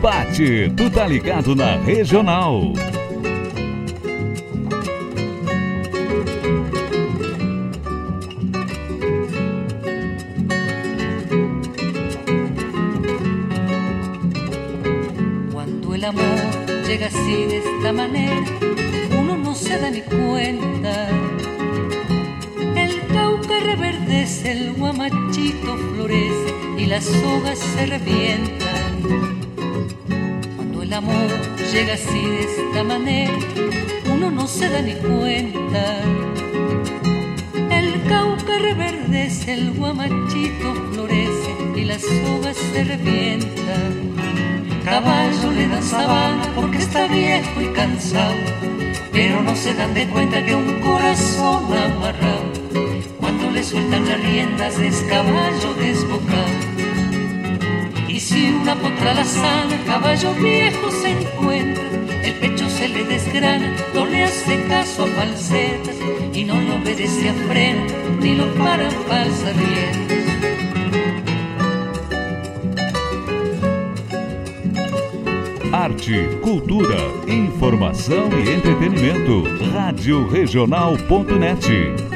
Bate, 0.00 0.70
tu 0.76 0.88
tá 0.88 1.08
ligado 1.08 1.56
na 1.56 1.76
regional. 1.78 2.72
Cuando 15.52 15.94
el 15.94 16.04
amor 16.04 16.22
llega 16.86 17.06
así 17.06 17.44
de 17.46 17.58
esta 17.58 17.92
manera, 17.92 18.44
uno 19.20 19.36
no 19.36 19.52
se 19.52 19.78
da 19.78 19.90
ni 19.90 20.02
cuenta. 20.02 21.08
El 22.76 23.04
cauca 23.08 23.58
reverdece, 23.58 24.52
el 24.52 24.72
guamachito 24.74 25.76
florece 25.76 26.54
y 26.78 26.86
las 26.86 27.08
hojas 27.08 27.58
se 27.58 27.86
revientan 27.86 29.37
cuando 30.56 30.82
el 30.82 30.92
amor 30.92 31.28
llega 31.72 31.94
así 31.94 32.20
de 32.20 32.40
esta 32.40 32.84
manera, 32.84 33.32
uno 34.12 34.30
no 34.30 34.46
se 34.46 34.68
da 34.68 34.80
ni 34.82 34.94
cuenta. 34.94 36.00
El 37.70 38.02
cauca 38.08 38.58
reverdece, 38.58 39.54
el 39.54 39.72
guamachito 39.72 40.74
florece 40.92 41.50
y 41.76 41.84
las 41.84 42.04
hojas 42.04 42.56
se 42.72 42.84
revientan 42.84 44.08
caballo 44.88 45.52
le 45.52 45.68
dan 45.68 45.82
sabana 45.82 46.50
porque 46.54 46.78
está 46.78 47.06
viejo 47.08 47.60
y 47.60 47.66
cansado, 47.74 48.34
pero 49.12 49.42
no 49.42 49.54
se 49.54 49.74
dan 49.74 49.92
de 49.92 50.08
cuenta 50.08 50.44
que 50.44 50.54
un 50.54 50.80
corazón 50.80 51.64
amarrado, 51.74 52.52
cuando 53.20 53.50
le 53.50 53.62
sueltan 53.62 54.08
las 54.08 54.20
riendas 54.22 54.78
es 54.78 54.96
caballo 55.10 55.74
desbocado. 55.74 56.87
Y 58.18 58.20
si 58.20 58.50
una 58.50 58.74
potra 58.74 59.14
la 59.14 59.24
sana, 59.24 59.78
caballo 59.86 60.34
viejo 60.34 60.90
se 60.90 61.10
encuentra, 61.10 61.84
el 62.24 62.34
pecho 62.40 62.68
se 62.68 62.88
le 62.88 63.04
desgrana, 63.04 63.72
no 63.94 64.06
le 64.06 64.24
hace 64.24 64.60
caso 64.66 65.04
a 65.04 65.06
falsetas 65.06 65.94
y 66.34 66.42
no 66.42 66.60
le 66.60 66.72
obedece 66.72 67.28
a 67.28 67.34
freno, 67.46 67.86
ni 68.20 68.34
lo 68.34 68.52
paran 68.54 68.90
falsas 69.06 69.56
riendas. 69.56 70.18
arte, 75.70 76.40
cultura, 76.42 76.96
informação 77.28 78.30
e 78.32 78.50
entretenimento. 78.52 79.44
Rádio 79.72 80.26
Regional.net. 80.26 82.07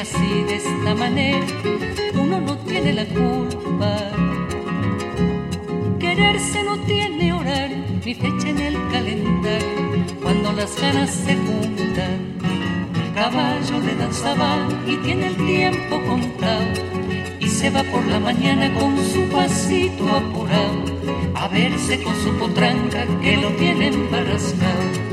así 0.00 0.44
de 0.44 0.56
esta 0.56 0.94
manera, 0.94 1.46
uno 2.14 2.40
no 2.40 2.56
tiene 2.58 2.92
la 2.94 3.04
culpa. 3.04 3.96
Quererse 5.98 6.62
no 6.62 6.78
tiene 6.84 7.32
horario 7.34 7.76
ni 8.04 8.14
fecha 8.14 8.48
en 8.48 8.58
el 8.60 8.76
calendario, 8.90 10.04
cuando 10.22 10.52
las 10.52 10.80
ganas 10.80 11.10
se 11.10 11.36
juntan. 11.36 12.18
El 12.94 13.12
caballo 13.14 13.80
le 13.80 13.94
dan 13.96 14.10
y 14.86 14.96
tiene 14.96 15.26
el 15.26 15.36
tiempo 15.36 16.00
contado, 16.06 16.64
y 17.38 17.48
se 17.48 17.68
va 17.68 17.82
por 17.82 18.06
la 18.06 18.20
mañana 18.20 18.72
con 18.72 18.96
su 18.96 19.22
pasito 19.28 20.08
apurado, 20.08 20.84
a 21.34 21.48
verse 21.48 22.02
con 22.02 22.14
su 22.22 22.32
potranca 22.38 23.04
que 23.20 23.36
lo 23.36 23.48
tiene 23.50 23.88
embarrascado. 23.88 25.09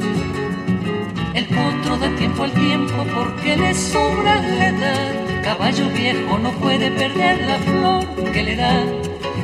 Tiempo 2.97 3.15
porque 3.15 3.57
le 3.57 3.73
sobra 3.73 4.41
la 4.41 4.67
edad. 4.69 5.43
Caballo 5.43 5.89
viejo 5.89 6.37
no 6.37 6.51
puede 6.59 6.91
perder 6.91 7.45
la 7.45 7.57
flor 7.59 8.31
que 8.31 8.43
le 8.43 8.55
da, 8.55 8.85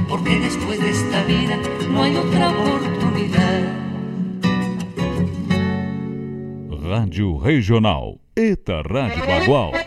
porque 0.07 0.39
después 0.39 0.79
de 0.79 0.89
esta 0.89 1.23
vida 1.23 1.57
no 1.89 2.03
hay 2.03 2.15
otra 2.15 2.49
oportunidad. 2.49 3.61
Rádio 6.69 7.39
Regional. 7.39 8.19
Eta 8.35 8.83
Rádio 8.83 9.25
Bagual. 9.25 9.82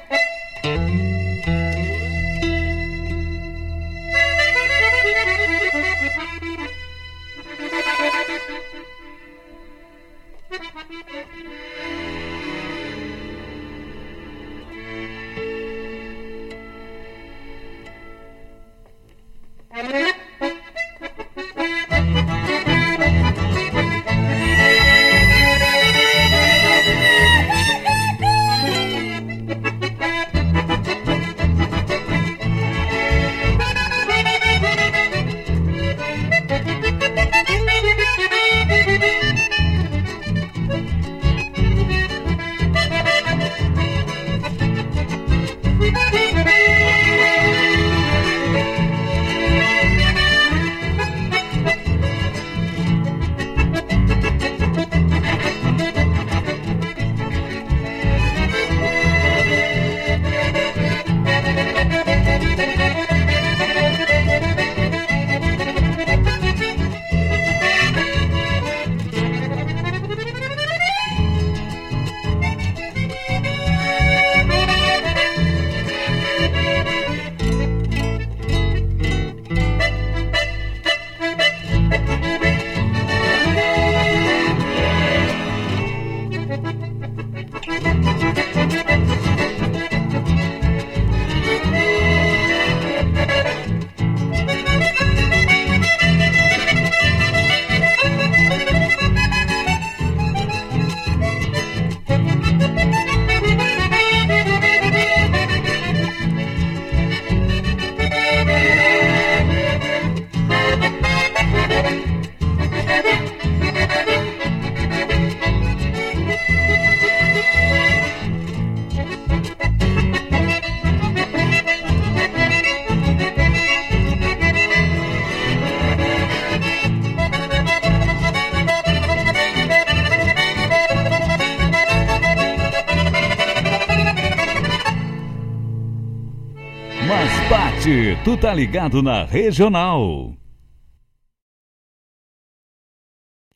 Tu 138.27 138.36
tá 138.36 138.53
ligado 138.53 139.05
na 139.05 139.24
Regional. 139.24 140.35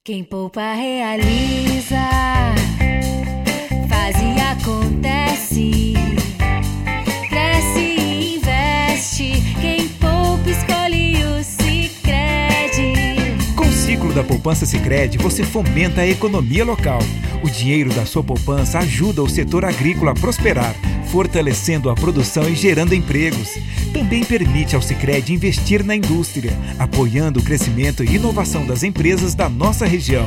Quem 0.04 0.22
poupa 0.22 0.74
realiza, 0.74 1.96
faz 3.88 4.16
e 4.22 4.40
acontece. 4.40 5.94
Cresce 7.28 7.80
e 7.80 8.36
investe. 8.36 9.42
Quem 9.60 9.88
poupa 9.88 10.48
escolhe 10.48 11.16
o 11.24 11.42
Sicredi. 11.42 12.94
Com 13.56 13.64
o 13.64 13.72
ciclo 13.72 14.14
da 14.14 14.22
poupança 14.22 14.66
Sicredi, 14.66 15.18
você 15.18 15.42
fomenta 15.42 16.02
a 16.02 16.06
economia 16.06 16.64
local. 16.64 17.00
O 17.42 17.50
dinheiro 17.50 17.92
da 17.92 18.06
sua 18.06 18.22
poupança 18.22 18.78
ajuda 18.78 19.20
o 19.20 19.28
setor 19.28 19.64
agrícola 19.64 20.12
a 20.12 20.14
prosperar 20.14 20.76
fortalecendo 21.10 21.90
a 21.90 21.94
produção 21.94 22.48
e 22.48 22.54
gerando 22.54 22.94
empregos. 22.94 23.58
Também 24.00 24.24
permite 24.24 24.74
ao 24.74 24.80
Sicredi 24.80 25.34
investir 25.34 25.84
na 25.84 25.94
indústria, 25.94 26.56
apoiando 26.78 27.38
o 27.38 27.42
crescimento 27.42 28.02
e 28.02 28.16
inovação 28.16 28.66
das 28.66 28.82
empresas 28.82 29.34
da 29.34 29.46
nossa 29.46 29.84
região. 29.84 30.26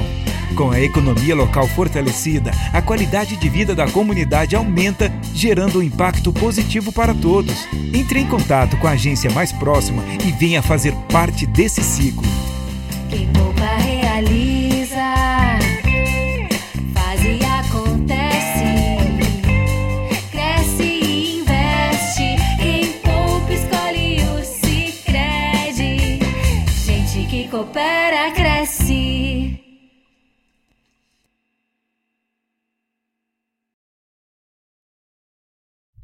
Com 0.55 0.69
a 0.69 0.79
economia 0.79 1.33
local 1.35 1.67
fortalecida, 1.67 2.51
a 2.71 2.83
qualidade 2.83 3.35
de 3.35 3.49
vida 3.49 3.73
da 3.73 3.89
comunidade 3.89 4.55
aumenta, 4.55 5.11
gerando 5.33 5.79
um 5.79 5.81
impacto 5.81 6.31
positivo 6.31 6.91
para 6.91 7.15
todos. 7.15 7.67
Entre 7.91 8.19
em 8.19 8.27
contato 8.27 8.77
com 8.77 8.85
a 8.85 8.91
agência 8.91 9.31
mais 9.31 9.51
próxima 9.51 10.03
e 10.23 10.31
venha 10.33 10.61
fazer 10.61 10.93
parte 11.11 11.47
desse 11.47 11.81
ciclo. 11.81 12.32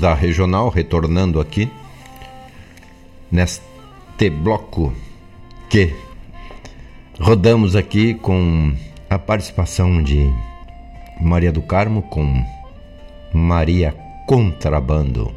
Da 0.00 0.14
regional, 0.14 0.68
retornando 0.70 1.38
aqui 1.38 1.70
neste 3.30 4.30
bloco 4.42 4.92
que 5.68 5.94
rodamos 7.20 7.76
aqui 7.76 8.14
com 8.14 8.74
a 9.08 9.18
participação 9.18 10.02
de 10.02 10.28
Maria 11.20 11.52
do 11.52 11.62
Carmo 11.62 12.02
com 12.02 12.44
Maria 13.32 13.94
Contrabando, 14.26 15.32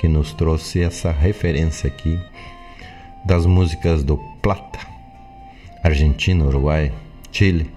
que 0.00 0.08
nos 0.08 0.32
trouxe 0.32 0.82
essa 0.82 1.12
referência 1.12 1.86
aqui 1.86 2.18
das 3.24 3.46
músicas 3.46 4.02
do 4.02 4.18
Plata, 4.42 4.80
Argentina, 5.82 6.44
Uruguai, 6.44 6.92
Chile. 7.30 7.70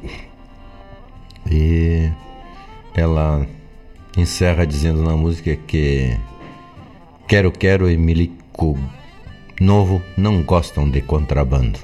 E 1.49 2.09
ela 2.95 3.45
encerra 4.17 4.65
dizendo 4.65 5.01
na 5.01 5.15
música 5.15 5.55
que 5.55 6.17
Quero 7.27 7.51
Quero 7.51 7.89
e 7.89 7.97
Milico 7.97 8.77
Novo 9.59 10.01
não 10.17 10.43
gostam 10.43 10.89
de 10.89 11.01
contrabando. 11.01 11.79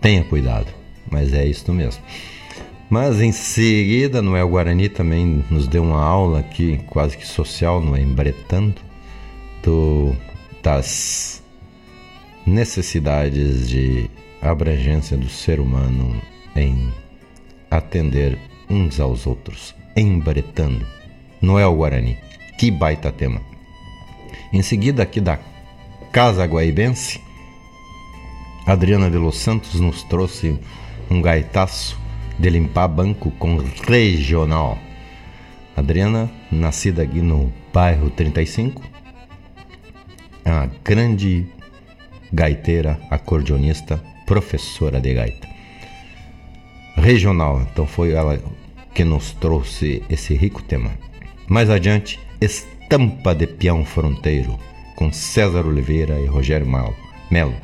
Tenha 0.00 0.22
cuidado, 0.22 0.68
mas 1.10 1.32
é 1.32 1.44
isto 1.44 1.72
mesmo. 1.72 2.02
Mas 2.88 3.20
em 3.20 3.32
seguida, 3.32 4.22
Noel 4.22 4.48
Guarani 4.48 4.88
também 4.88 5.44
nos 5.50 5.66
deu 5.66 5.82
uma 5.82 6.00
aula 6.00 6.38
aqui, 6.38 6.80
quase 6.86 7.16
que 7.16 7.26
social, 7.26 7.80
no 7.80 7.98
Embretando, 7.98 8.80
do, 9.62 10.14
das 10.62 11.42
necessidades 12.46 13.68
de 13.68 14.08
abrangência 14.40 15.16
do 15.16 15.28
ser 15.28 15.58
humano 15.58 16.22
em 16.54 16.92
atender 17.68 18.38
uns 18.70 19.00
aos 19.00 19.26
outros. 19.26 19.74
Embretando. 19.96 20.86
Noel 21.40 21.74
Guarani. 21.74 22.18
Que 22.58 22.70
baita 22.70 23.12
tema. 23.12 23.40
Em 24.52 24.62
seguida, 24.62 25.02
aqui 25.02 25.20
da 25.20 25.38
Casa 26.12 26.44
Guaibense, 26.44 27.20
Adriana 28.66 29.10
de 29.10 29.16
Los 29.16 29.36
Santos 29.36 29.78
nos 29.78 30.02
trouxe 30.02 30.58
um 31.10 31.20
gaitaço 31.20 31.98
de 32.38 32.50
limpar 32.50 32.88
banco 32.88 33.30
com 33.32 33.58
regional. 33.86 34.78
Adriana, 35.76 36.30
nascida 36.50 37.02
aqui 37.02 37.20
no 37.20 37.52
bairro 37.72 38.10
35, 38.10 38.82
é 40.44 40.50
uma 40.50 40.70
grande 40.82 41.46
gaiteira, 42.32 42.98
acordeonista, 43.10 44.02
professora 44.24 45.00
de 45.00 45.12
gaita. 45.14 45.46
Regional, 46.96 47.60
então 47.60 47.86
foi 47.86 48.12
ela 48.12 48.40
que 48.94 49.04
nos 49.04 49.32
trouxe 49.32 50.02
esse 50.08 50.34
rico 50.34 50.62
tema. 50.62 50.92
Mais 51.48 51.70
adiante, 51.70 52.18
Estampa 52.40 53.34
de 53.34 53.46
Peão 53.46 53.84
Fronteiro, 53.84 54.58
com 54.96 55.12
César 55.12 55.64
Oliveira 55.64 56.18
e 56.20 56.26
Rogério 56.26 56.66
Melo. 57.30 57.54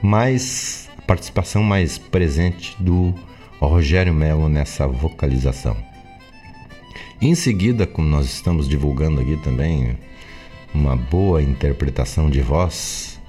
Mais 0.00 0.88
participação 1.06 1.62
mais 1.62 1.98
presente 1.98 2.76
do 2.80 3.12
Rogério 3.60 4.14
Melo 4.14 4.48
nessa 4.48 4.86
vocalização. 4.86 5.76
Em 7.20 7.34
seguida, 7.34 7.86
como 7.86 8.08
nós 8.08 8.26
estamos 8.26 8.68
divulgando 8.68 9.20
aqui 9.20 9.36
também, 9.38 9.98
uma 10.72 10.96
boa 10.96 11.42
interpretação 11.42 12.30
de 12.30 12.40
voz, 12.40 13.20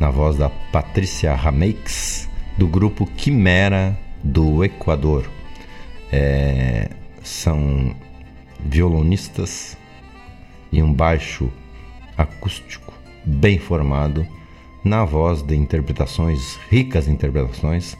na 0.00 0.10
voz 0.10 0.36
da 0.36 0.48
Patrícia 0.48 1.34
Rameix, 1.34 2.28
do 2.56 2.66
grupo 2.66 3.06
Quimera 3.16 3.98
do 4.22 4.64
Equador. 4.64 5.30
É, 6.10 6.88
são 7.22 7.94
violonistas 8.60 9.76
e 10.72 10.82
um 10.82 10.92
baixo 10.92 11.50
acústico 12.16 12.92
bem 13.24 13.58
formado 13.58 14.26
na 14.84 15.04
voz 15.04 15.42
de 15.42 15.54
interpretações, 15.54 16.58
ricas 16.70 17.08
interpretações 17.08 17.96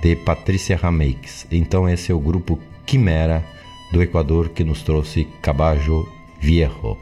de 0.00 0.16
Patrícia 0.16 0.76
Rameix. 0.76 1.46
Então 1.50 1.88
esse 1.88 2.10
é 2.10 2.14
o 2.14 2.20
grupo 2.20 2.58
Quimera 2.86 3.44
do 3.92 4.02
Equador 4.02 4.48
que 4.50 4.64
nos 4.64 4.82
trouxe 4.82 5.26
Cabajo 5.42 6.08
Viejo. 6.40 6.96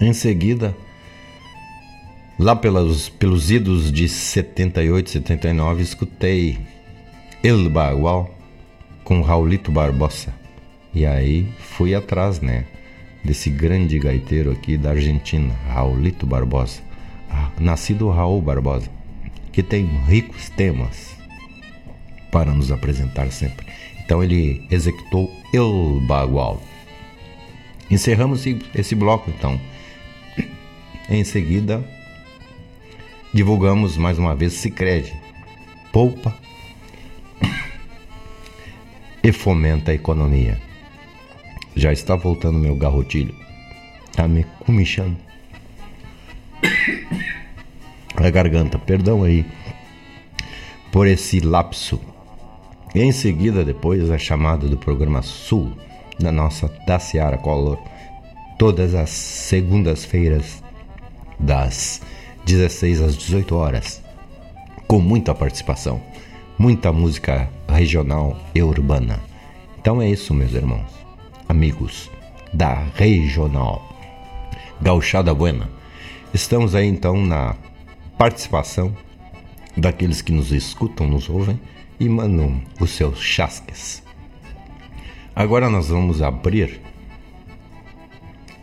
Em 0.00 0.12
seguida, 0.12 0.76
lá 2.38 2.54
pelos, 2.54 3.08
pelos 3.08 3.50
idos 3.50 3.90
de 3.90 4.08
78, 4.08 5.10
79, 5.10 5.82
escutei 5.82 6.58
El 7.42 7.70
Bagual 7.70 8.30
com 9.02 9.22
Raulito 9.22 9.72
Barbosa. 9.72 10.45
E 10.96 11.04
aí 11.04 11.46
fui 11.58 11.94
atrás, 11.94 12.40
né? 12.40 12.64
Desse 13.22 13.50
grande 13.50 13.98
gaiteiro 13.98 14.50
aqui 14.50 14.78
da 14.78 14.92
Argentina, 14.92 15.52
Raulito 15.68 16.24
Barbosa. 16.26 16.80
Ah, 17.30 17.50
nascido 17.60 18.08
Raul 18.08 18.40
Barbosa, 18.40 18.88
que 19.52 19.62
tem 19.62 19.84
ricos 19.84 20.48
temas 20.48 21.14
para 22.32 22.50
nos 22.54 22.72
apresentar 22.72 23.30
sempre. 23.30 23.66
Então 24.02 24.24
ele 24.24 24.66
executou 24.70 25.30
El 25.52 26.00
Bagual. 26.06 26.62
Encerramos 27.90 28.46
esse 28.74 28.94
bloco 28.94 29.28
então 29.28 29.60
Em 31.10 31.24
seguida, 31.24 31.86
divulgamos 33.34 33.98
mais 33.98 34.18
uma 34.18 34.34
vez 34.34 34.54
Sicredi. 34.54 35.12
Poupa 35.92 36.34
e 39.22 39.30
fomenta 39.30 39.90
a 39.90 39.94
economia. 39.94 40.64
Já 41.76 41.92
está 41.92 42.16
voltando 42.16 42.58
meu 42.58 42.74
garrotilho. 42.74 43.34
Tá 44.14 44.26
me 44.26 44.44
comichando. 44.64 45.16
A 48.16 48.30
garganta, 48.30 48.78
perdão 48.78 49.22
aí 49.22 49.44
por 50.90 51.06
esse 51.06 51.38
lapso. 51.40 52.00
Em 52.94 53.12
seguida, 53.12 53.62
depois, 53.62 54.10
a 54.10 54.16
chamada 54.16 54.66
do 54.66 54.78
programa 54.78 55.20
Sul 55.20 55.70
da 56.18 56.32
nossa 56.32 56.68
da 56.86 56.98
Seara 56.98 57.36
Color, 57.36 57.78
todas 58.58 58.94
as 58.94 59.10
segundas-feiras, 59.10 60.62
das 61.38 62.00
16 62.46 63.02
às 63.02 63.16
18 63.16 63.54
horas, 63.54 64.02
com 64.86 64.98
muita 64.98 65.34
participação, 65.34 66.00
muita 66.58 66.92
música 66.92 67.50
regional 67.68 68.38
e 68.54 68.62
urbana. 68.62 69.20
Então 69.78 70.00
é 70.00 70.08
isso, 70.08 70.32
meus 70.32 70.54
irmãos, 70.54 70.90
amigos 71.48 72.10
da 72.52 72.84
Regional 72.94 73.82
Gauchada 74.80 75.34
Buena. 75.34 75.68
Estamos 76.32 76.74
aí 76.74 76.86
então 76.86 77.16
na 77.16 77.56
participação 78.18 78.96
daqueles 79.76 80.22
que 80.22 80.32
nos 80.32 80.52
escutam, 80.52 81.06
nos 81.06 81.28
ouvem 81.28 81.60
e 81.98 82.08
mandam 82.08 82.60
os 82.80 82.90
seus 82.90 83.20
chasques. 83.20 84.02
Agora 85.34 85.68
nós 85.68 85.88
vamos 85.88 86.22
abrir 86.22 86.80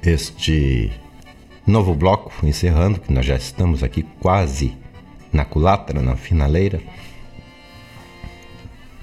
este 0.03 0.91
novo 1.65 1.95
bloco, 1.95 2.33
encerrando, 2.45 2.99
que 2.99 3.13
nós 3.13 3.25
já 3.25 3.35
estamos 3.35 3.83
aqui 3.83 4.03
quase 4.19 4.75
na 5.31 5.45
culatra, 5.45 6.01
na 6.01 6.15
finaleira, 6.15 6.81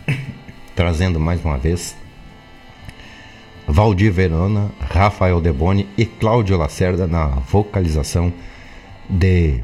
trazendo 0.76 1.18
mais 1.18 1.44
uma 1.44 1.58
vez 1.58 1.96
Valdir 3.70 4.12
Verona, 4.12 4.70
Rafael 4.80 5.40
Deboni 5.40 5.88
e 5.96 6.04
Cláudio 6.04 6.58
Lacerda 6.58 7.06
na 7.06 7.26
vocalização 7.26 8.32
de 9.08 9.60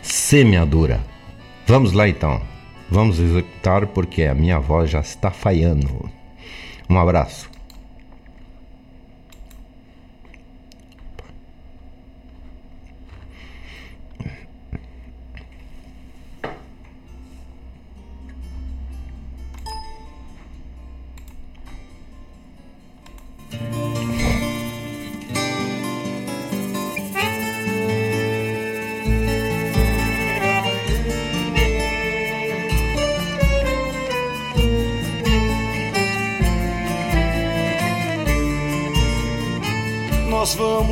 Semeadura. 0.00 1.00
Vamos 1.66 1.92
lá 1.92 2.08
então. 2.08 2.40
Vamos 2.90 3.20
executar 3.20 3.86
porque 3.88 4.24
a 4.24 4.34
minha 4.34 4.58
voz 4.58 4.90
já 4.90 5.00
está 5.00 5.30
falhando. 5.30 6.08
Um 6.88 6.98
abraço. 6.98 7.50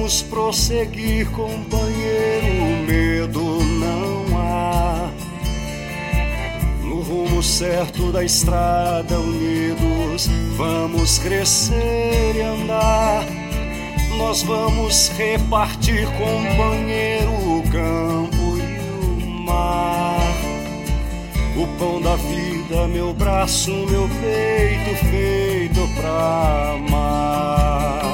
Vamos 0.07 0.23
prosseguir, 0.23 1.29
companheiro, 1.33 2.87
medo 2.87 3.41
não 3.65 4.39
há. 4.39 5.11
No 6.85 7.01
rumo 7.01 7.43
certo 7.43 8.13
da 8.13 8.23
estrada, 8.23 9.19
unidos, 9.19 10.29
vamos 10.57 11.19
crescer 11.19 12.37
e 12.37 12.41
andar. 12.41 13.27
Nós 14.17 14.45
vamos 14.45 15.09
repartir, 15.19 16.07
companheiro, 16.13 17.33
o 17.33 17.63
campo 17.65 18.59
e 18.59 19.25
o 19.25 19.27
mar. 19.45 20.37
O 21.57 21.67
pão 21.79 22.01
da 22.01 22.15
vida, 22.15 22.87
meu 22.87 23.13
braço, 23.13 23.73
meu 23.73 24.09
peito, 24.21 25.05
feito 25.11 25.95
pra 25.97 26.75
amar. 26.77 28.06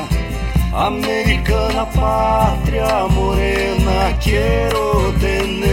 Americana 0.74 1.84
pátria 1.84 3.06
morena, 3.08 4.18
quero 4.18 5.12
tener 5.20 5.72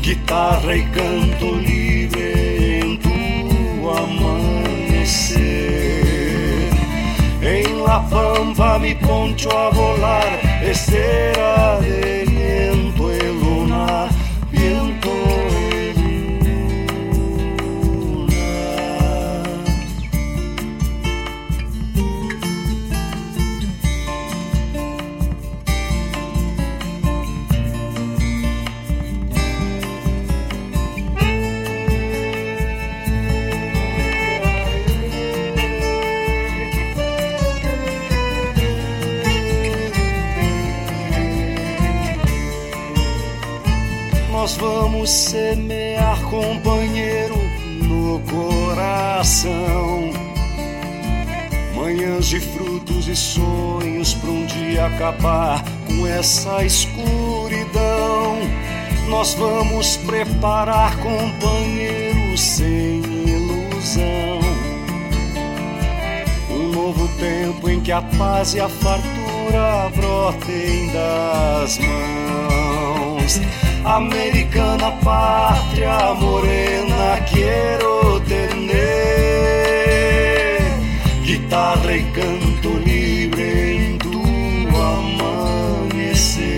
guitarra 0.00 0.74
y 0.74 0.82
canto 0.84 1.54
libre 1.56 2.80
en 2.80 2.98
tu 2.98 3.90
amanecer. 3.90 5.36
En 7.42 7.84
la 7.84 8.08
pampa 8.08 8.78
mi 8.78 8.94
poncho 8.94 9.50
a 9.50 9.68
volar, 9.68 10.40
estera 10.62 11.78
de 11.80 12.24
nós 44.46 44.56
vamos 44.58 45.10
semear, 45.10 46.22
companheiro, 46.30 47.34
no 47.82 48.20
coração. 48.30 50.12
Manhãs 51.74 52.26
de 52.26 52.38
frutos 52.38 53.08
e 53.08 53.16
sonhos 53.16 54.14
para 54.14 54.30
um 54.30 54.46
dia 54.46 54.86
acabar 54.86 55.64
com 55.88 56.06
essa 56.06 56.64
escuridão. 56.64 58.38
Nós 59.08 59.34
vamos 59.34 59.96
preparar, 59.96 60.96
companheiro, 60.98 62.38
sem 62.38 63.02
ilusão. 63.02 64.38
Um 66.50 66.68
novo 66.68 67.08
tempo 67.18 67.68
em 67.68 67.80
que 67.80 67.90
a 67.90 68.00
paz 68.00 68.54
e 68.54 68.60
a 68.60 68.68
fartura 68.68 69.90
brotem 69.96 70.86
das 70.92 71.78
mãos. 71.78 72.25
Americana 73.84 74.92
pátria 75.00 76.14
morena, 76.14 77.18
quero 77.28 78.22
tener 78.22 78.76
guitarra 81.24 81.96
y 81.96 82.04
canto 82.12 82.78
libre 82.84 83.86
en 83.86 83.98
tu 83.98 84.22
amanecer. 84.92 86.50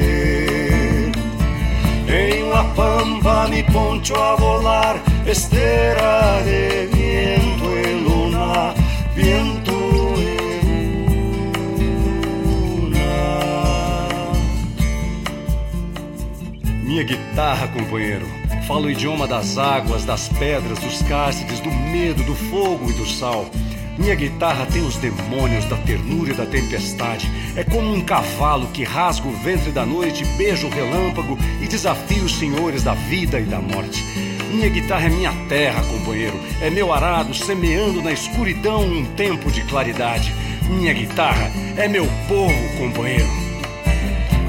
En 2.07 2.51
la 2.51 2.65
pampa 2.75 3.49
mi 3.49 3.63
poncho 3.63 4.23
a 4.23 4.35
volar, 4.37 5.03
estera 5.25 6.43
de 6.43 6.98
guitarra, 17.39 17.69
companheiro, 17.69 18.27
fala 18.67 18.87
o 18.87 18.91
idioma 18.91 19.25
das 19.25 19.57
águas, 19.59 20.05
das 20.05 20.29
pedras, 20.29 20.81
dos 20.81 21.01
cárceres, 21.03 21.61
do 21.61 21.71
medo, 21.71 22.25
do 22.25 22.35
fogo 22.35 22.91
e 22.91 22.93
do 22.95 23.07
sal. 23.07 23.49
Minha 23.97 24.17
guitarra 24.17 24.67
tem 24.67 24.85
os 24.85 24.97
demônios 24.97 25.65
da 25.67 25.77
ternura 25.77 26.33
e 26.33 26.35
da 26.35 26.45
tempestade. 26.45 27.31
É 27.55 27.63
como 27.63 27.95
um 27.95 28.01
cavalo 28.01 28.67
que 28.73 28.83
rasga 28.83 29.29
o 29.29 29.37
ventre 29.37 29.71
da 29.71 29.87
noite, 29.87 30.25
beija 30.37 30.67
o 30.67 30.71
relâmpago 30.71 31.39
e 31.63 31.69
desafia 31.69 32.25
os 32.25 32.35
senhores 32.37 32.83
da 32.83 32.95
vida 32.95 33.39
e 33.39 33.45
da 33.45 33.61
morte. 33.61 34.05
Minha 34.53 34.69
guitarra 34.69 35.07
é 35.07 35.11
minha 35.11 35.33
terra, 35.49 35.81
companheiro. 35.85 36.41
É 36.61 36.69
meu 36.69 36.93
arado 36.93 37.33
semeando 37.33 38.03
na 38.03 38.11
escuridão 38.11 38.83
um 38.83 39.05
tempo 39.15 39.49
de 39.53 39.63
claridade. 39.63 40.35
Minha 40.69 40.93
guitarra 40.93 41.53
é 41.77 41.87
meu 41.87 42.09
povo, 42.27 42.79
companheiro. 42.79 43.48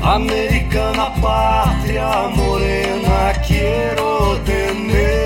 Americana 0.02 1.14
pátria 1.22 2.30
morena, 2.36 3.34
quero 3.48 4.38
tener 4.46 5.20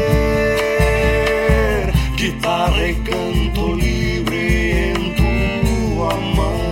guitarra 2.17 2.87
y 2.87 2.95
canto 2.95 3.75
libre 3.75 4.91
en 4.91 5.15
tu 5.15 6.03
amanecer. 6.03 6.63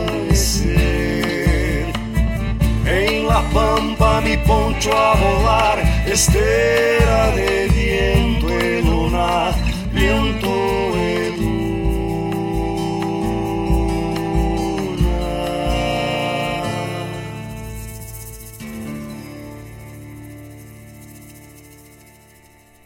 gaucho 4.81 4.97
a 4.97 5.15
volar, 5.15 5.79
estera 6.05 7.31
de 7.31 7.67
viento 7.67 8.47
y 8.49 8.81
luna, 8.81 9.51
viento 9.93 10.90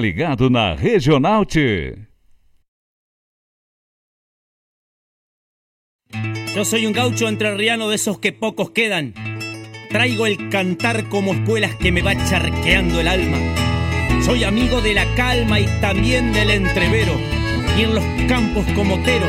Ligado 0.00 0.48
na. 0.50 0.76
Yo 6.54 6.64
soy 6.64 6.86
un 6.86 6.92
gaucho 6.92 7.28
entrerriano 7.28 7.88
de 7.88 7.96
esos 7.96 8.18
que 8.18 8.32
pocos 8.32 8.70
quedan. 8.70 9.14
Traigo 9.90 10.26
el 10.26 10.48
cantar 10.48 11.08
como 11.08 11.32
espuelas 11.32 11.74
que 11.76 11.92
me 11.92 12.02
va 12.02 12.14
charqueando 12.28 13.00
el 13.00 13.08
alma. 13.08 13.38
Soy 14.24 14.44
amigo 14.44 14.80
de 14.80 14.94
la 14.94 15.14
calma 15.14 15.60
y 15.60 15.66
también 15.80 16.32
del 16.32 16.50
entrevero. 16.50 17.14
Y 17.78 17.82
en 17.82 17.94
los 17.94 18.04
campos 18.28 18.66
como 18.74 19.00
tero, 19.02 19.26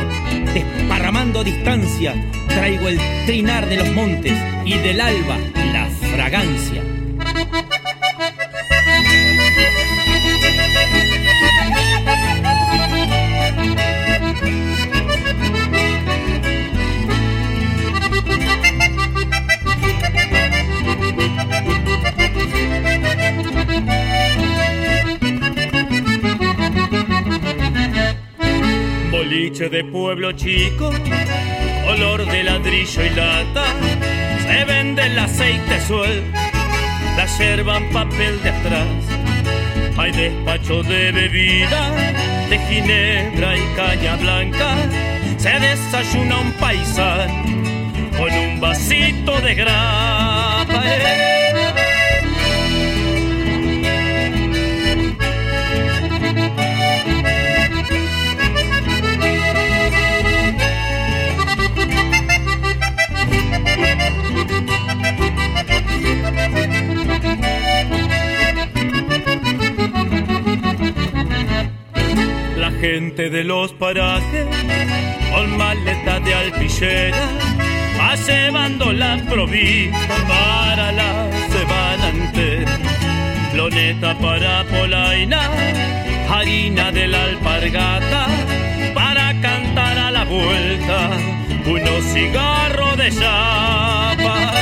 desparramando 0.52 1.44
distancia, 1.44 2.14
traigo 2.48 2.88
el 2.88 2.98
trinar 3.26 3.68
de 3.68 3.76
los 3.76 3.92
montes 3.92 4.36
y 4.64 4.76
del 4.78 5.00
alba 5.00 5.38
la 5.72 5.86
fragancia. 5.86 6.82
Boliche 29.30 29.68
de 29.68 29.84
pueblo 29.84 30.32
chico, 30.32 30.90
olor 31.86 32.26
de 32.26 32.42
ladrillo 32.42 33.04
y 33.04 33.10
lata, 33.10 33.64
se 34.42 34.64
vende 34.64 35.06
el 35.06 35.16
aceite 35.16 35.80
suel, 35.86 36.24
la 37.16 37.26
yerba 37.38 37.76
en 37.76 37.92
papel 37.92 38.42
de 38.42 38.50
atrás. 38.50 38.88
Hay 39.96 40.10
despacho 40.10 40.82
de 40.82 41.12
bebida, 41.12 41.92
de 42.48 42.58
ginebra 42.58 43.56
y 43.56 43.62
caña 43.76 44.16
blanca, 44.16 44.74
se 45.38 45.60
desayuna 45.60 46.40
un 46.40 46.52
paisano 46.54 47.44
con 48.18 48.32
un 48.32 48.58
vasito 48.58 49.40
de 49.42 49.54
grapa. 49.54 51.29
Gente 72.80 73.28
de 73.28 73.44
los 73.44 73.74
parajes 73.74 74.46
con 75.30 75.56
maleta 75.58 76.18
de 76.20 76.34
alpillera 76.34 77.28
va 77.98 78.16
llevando 78.16 78.92
la 78.92 79.18
provista 79.28 80.16
para 80.26 80.92
la 80.92 81.28
semana 81.50 82.08
entera. 82.08 82.78
Loneta 83.54 84.16
para 84.18 84.64
Polaina, 84.64 85.50
harina 86.30 86.90
de 86.90 87.08
la 87.08 87.24
alpargata, 87.24 88.26
para 88.94 89.38
cantar 89.40 89.98
a 89.98 90.10
la 90.10 90.24
vuelta, 90.24 91.10
unos 91.66 92.04
cigarros 92.04 92.96
de 92.96 93.10
chapa. 93.10 94.54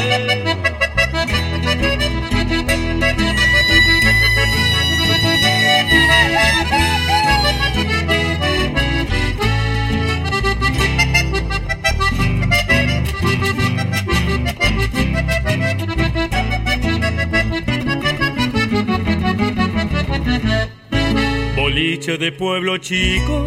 Boliche 21.56 22.18
de 22.18 22.32
pueblo 22.32 22.78
chico, 22.78 23.44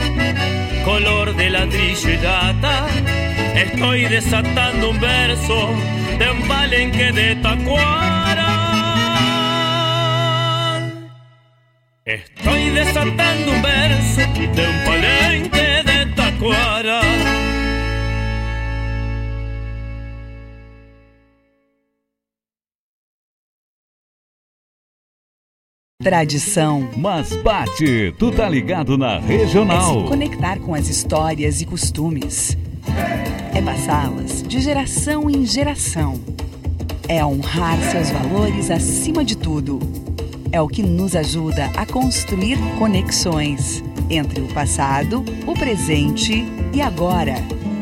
color 0.85 1.35
de 1.35 1.49
ladrillo 1.49 2.09
y 2.09 2.18
data. 2.18 2.88
Estoy 3.55 4.05
desatando 4.05 4.89
un 4.89 4.99
verso 4.99 5.69
de 6.19 6.30
un 6.30 6.47
palenque 6.47 7.11
de 7.11 7.35
tacuara. 7.38 8.51
Tradição. 26.03 26.90
Mas 26.98 27.36
bate, 27.36 28.14
tu 28.18 28.32
tá 28.32 28.49
ligado 28.49 28.98
na 28.98 29.19
regional. 29.19 29.99
É 29.99 30.02
se 30.02 30.07
conectar 30.07 30.60
com 30.60 30.73
as 30.73 30.90
histórias 30.90 31.61
e 31.61 31.65
costumes. 31.65 32.57
É 33.53 33.61
passá-las 33.61 34.41
de 34.41 34.60
geração 34.60 35.30
em 35.30 35.45
geração. 35.45 36.19
É 37.07 37.23
honrar 37.23 37.78
seus 37.91 38.10
valores 38.10 38.72
acima 38.72 39.23
de 39.23 39.38
tudo. 39.38 39.80
É 40.52 40.60
o 40.60 40.68
que 40.68 40.82
nos 40.82 41.15
ajuda 41.15 41.65
a 41.76 41.86
construir 41.86 42.57
conexões 42.80 43.84
entre 44.10 44.41
o 44.41 44.48
passado, 44.48 45.23
o 45.45 45.53
presente 45.53 46.44
e 46.73 46.82
agora, 46.82 47.36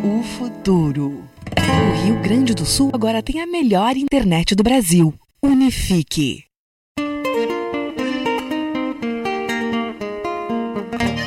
o 0.04 0.22
futuro. 0.24 1.24
O 1.58 2.06
Rio 2.06 2.22
Grande 2.22 2.54
do 2.54 2.66
Sul 2.66 2.92
agora 2.94 3.24
tem 3.24 3.42
a 3.42 3.48
melhor 3.48 3.96
internet 3.96 4.56
do 4.56 4.64
Brasil. 4.64 5.14
Unifique. 5.42 6.49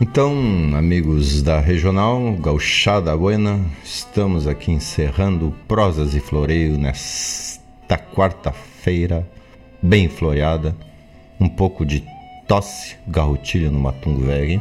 Então, 0.00 0.32
amigos 0.76 1.42
da 1.42 1.60
Regional 1.60 2.32
Gauchada 2.32 3.16
Buena, 3.16 3.60
estamos 3.84 4.46
aqui 4.46 4.72
encerrando 4.72 5.54
Prosas 5.68 6.14
e 6.14 6.20
Floreio 6.20 6.78
nesta 6.78 7.96
quarta-feira, 7.96 9.28
bem 9.82 10.08
floreada, 10.08 10.74
um 11.38 11.48
pouco 11.48 11.84
de 11.84 12.04
tosse, 12.48 12.96
garrotilho 13.06 13.70
no 13.70 13.78
Matungo 13.78 14.22
Velho, 14.22 14.60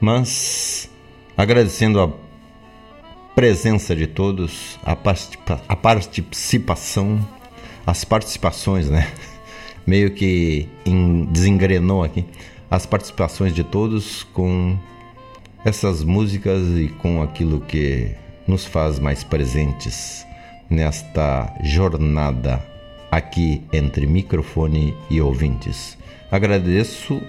mas 0.00 0.90
agradecendo 1.36 2.00
a 2.00 2.10
presença 3.34 3.94
de 3.94 4.06
todos, 4.06 4.78
a, 4.84 4.96
participa 4.96 5.60
a 5.68 5.76
participação, 5.76 7.18
as 7.86 8.04
participações, 8.04 8.90
né? 8.90 9.10
Meio 9.86 10.10
que 10.10 10.68
desengrenou 11.30 12.02
aqui 12.02 12.24
as 12.68 12.84
participações 12.84 13.54
de 13.54 13.62
todos 13.62 14.24
com 14.24 14.76
essas 15.64 16.02
músicas 16.02 16.62
e 16.76 16.88
com 17.00 17.22
aquilo 17.22 17.60
que 17.60 18.10
nos 18.46 18.64
faz 18.64 18.98
mais 18.98 19.22
presentes 19.22 20.26
nesta 20.68 21.54
jornada 21.62 22.64
aqui 23.10 23.62
entre 23.72 24.06
microfone 24.06 24.96
e 25.08 25.20
ouvintes. 25.20 25.96
Agradeço 26.30 27.22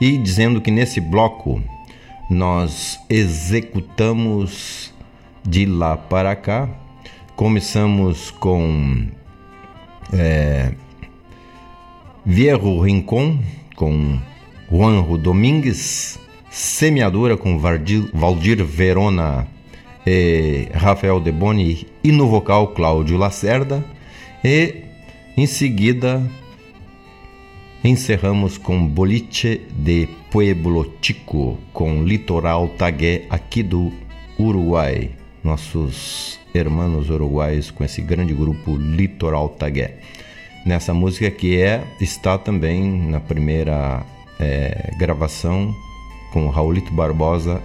e 0.00 0.16
dizendo 0.16 0.60
que 0.60 0.70
nesse 0.70 1.00
bloco 1.00 1.60
nós 2.30 2.98
executamos 3.10 4.92
de 5.42 5.66
lá 5.66 5.96
para 5.96 6.34
cá. 6.36 6.68
Começamos 7.36 8.30
com 8.30 9.08
é, 10.14 10.72
Viejo 12.24 12.80
Rincon, 12.80 13.38
com 13.76 14.18
Juanjo 14.70 15.18
Domingues, 15.18 16.18
Semeadora 16.50 17.36
com 17.36 17.58
Valdir 17.58 18.64
Verona 18.64 19.46
e 20.06 20.68
Rafael 20.72 21.18
Deboni 21.18 21.86
e 22.02 22.12
no 22.12 22.28
vocal 22.28 22.68
Cláudio 22.68 23.16
Lacerda. 23.16 23.84
E 24.44 24.84
em 25.36 25.46
seguida 25.46 26.22
encerramos 27.82 28.56
com 28.56 28.86
Boliche 28.86 29.62
de 29.72 30.08
Pueblo 30.30 30.94
Chico 31.02 31.58
com 31.72 32.04
Litoral 32.04 32.68
Tagué 32.68 33.26
aqui 33.28 33.62
do 33.62 33.92
Uruguai. 34.38 35.10
Nossos 35.42 36.38
hermanos 36.54 37.10
uruguaios 37.10 37.70
com 37.70 37.84
esse 37.84 38.00
grande 38.00 38.32
grupo 38.32 38.76
Litoral 38.76 39.48
Tagué. 39.48 39.98
Nessa 40.64 40.94
música 40.94 41.30
que 41.30 41.60
é 41.60 41.82
está 42.00 42.38
também 42.38 42.82
na 42.82 43.20
primeira 43.20 44.02
é, 44.38 44.94
gravação 44.98 45.74
com 46.32 46.48
Raulito 46.48 46.92
Barbosa 46.92 47.60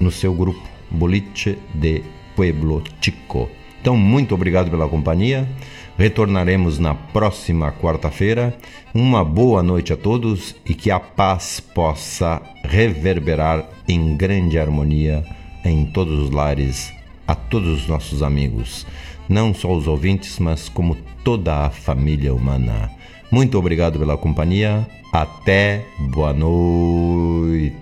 no 0.00 0.10
seu 0.10 0.32
grupo 0.32 0.62
Boliche 0.90 1.58
de 1.74 2.02
Pueblo 2.34 2.82
Chico. 3.00 3.48
Então, 3.80 3.96
muito 3.96 4.34
obrigado 4.34 4.70
pela 4.70 4.88
companhia. 4.88 5.48
Retornaremos 5.96 6.78
na 6.78 6.94
próxima 6.94 7.72
quarta-feira. 7.72 8.56
Uma 8.94 9.24
boa 9.24 9.62
noite 9.62 9.92
a 9.92 9.96
todos 9.96 10.54
e 10.64 10.74
que 10.74 10.90
a 10.90 11.00
paz 11.00 11.60
possa 11.60 12.40
reverberar 12.64 13.68
em 13.88 14.16
grande 14.16 14.58
harmonia 14.58 15.24
em 15.64 15.86
todos 15.86 16.18
os 16.20 16.30
lares, 16.30 16.92
a 17.28 17.34
todos 17.34 17.82
os 17.82 17.86
nossos 17.86 18.22
amigos, 18.22 18.84
não 19.28 19.54
só 19.54 19.70
os 19.70 19.86
ouvintes, 19.86 20.38
mas 20.38 20.68
como 20.68 20.96
toda 21.22 21.66
a 21.66 21.70
família 21.70 22.34
humana. 22.34 22.90
Muito 23.30 23.58
obrigado 23.58 23.98
pela 23.98 24.16
companhia. 24.16 24.88
Até 25.12 25.84
boa 26.10 26.32
noite. 26.32 27.76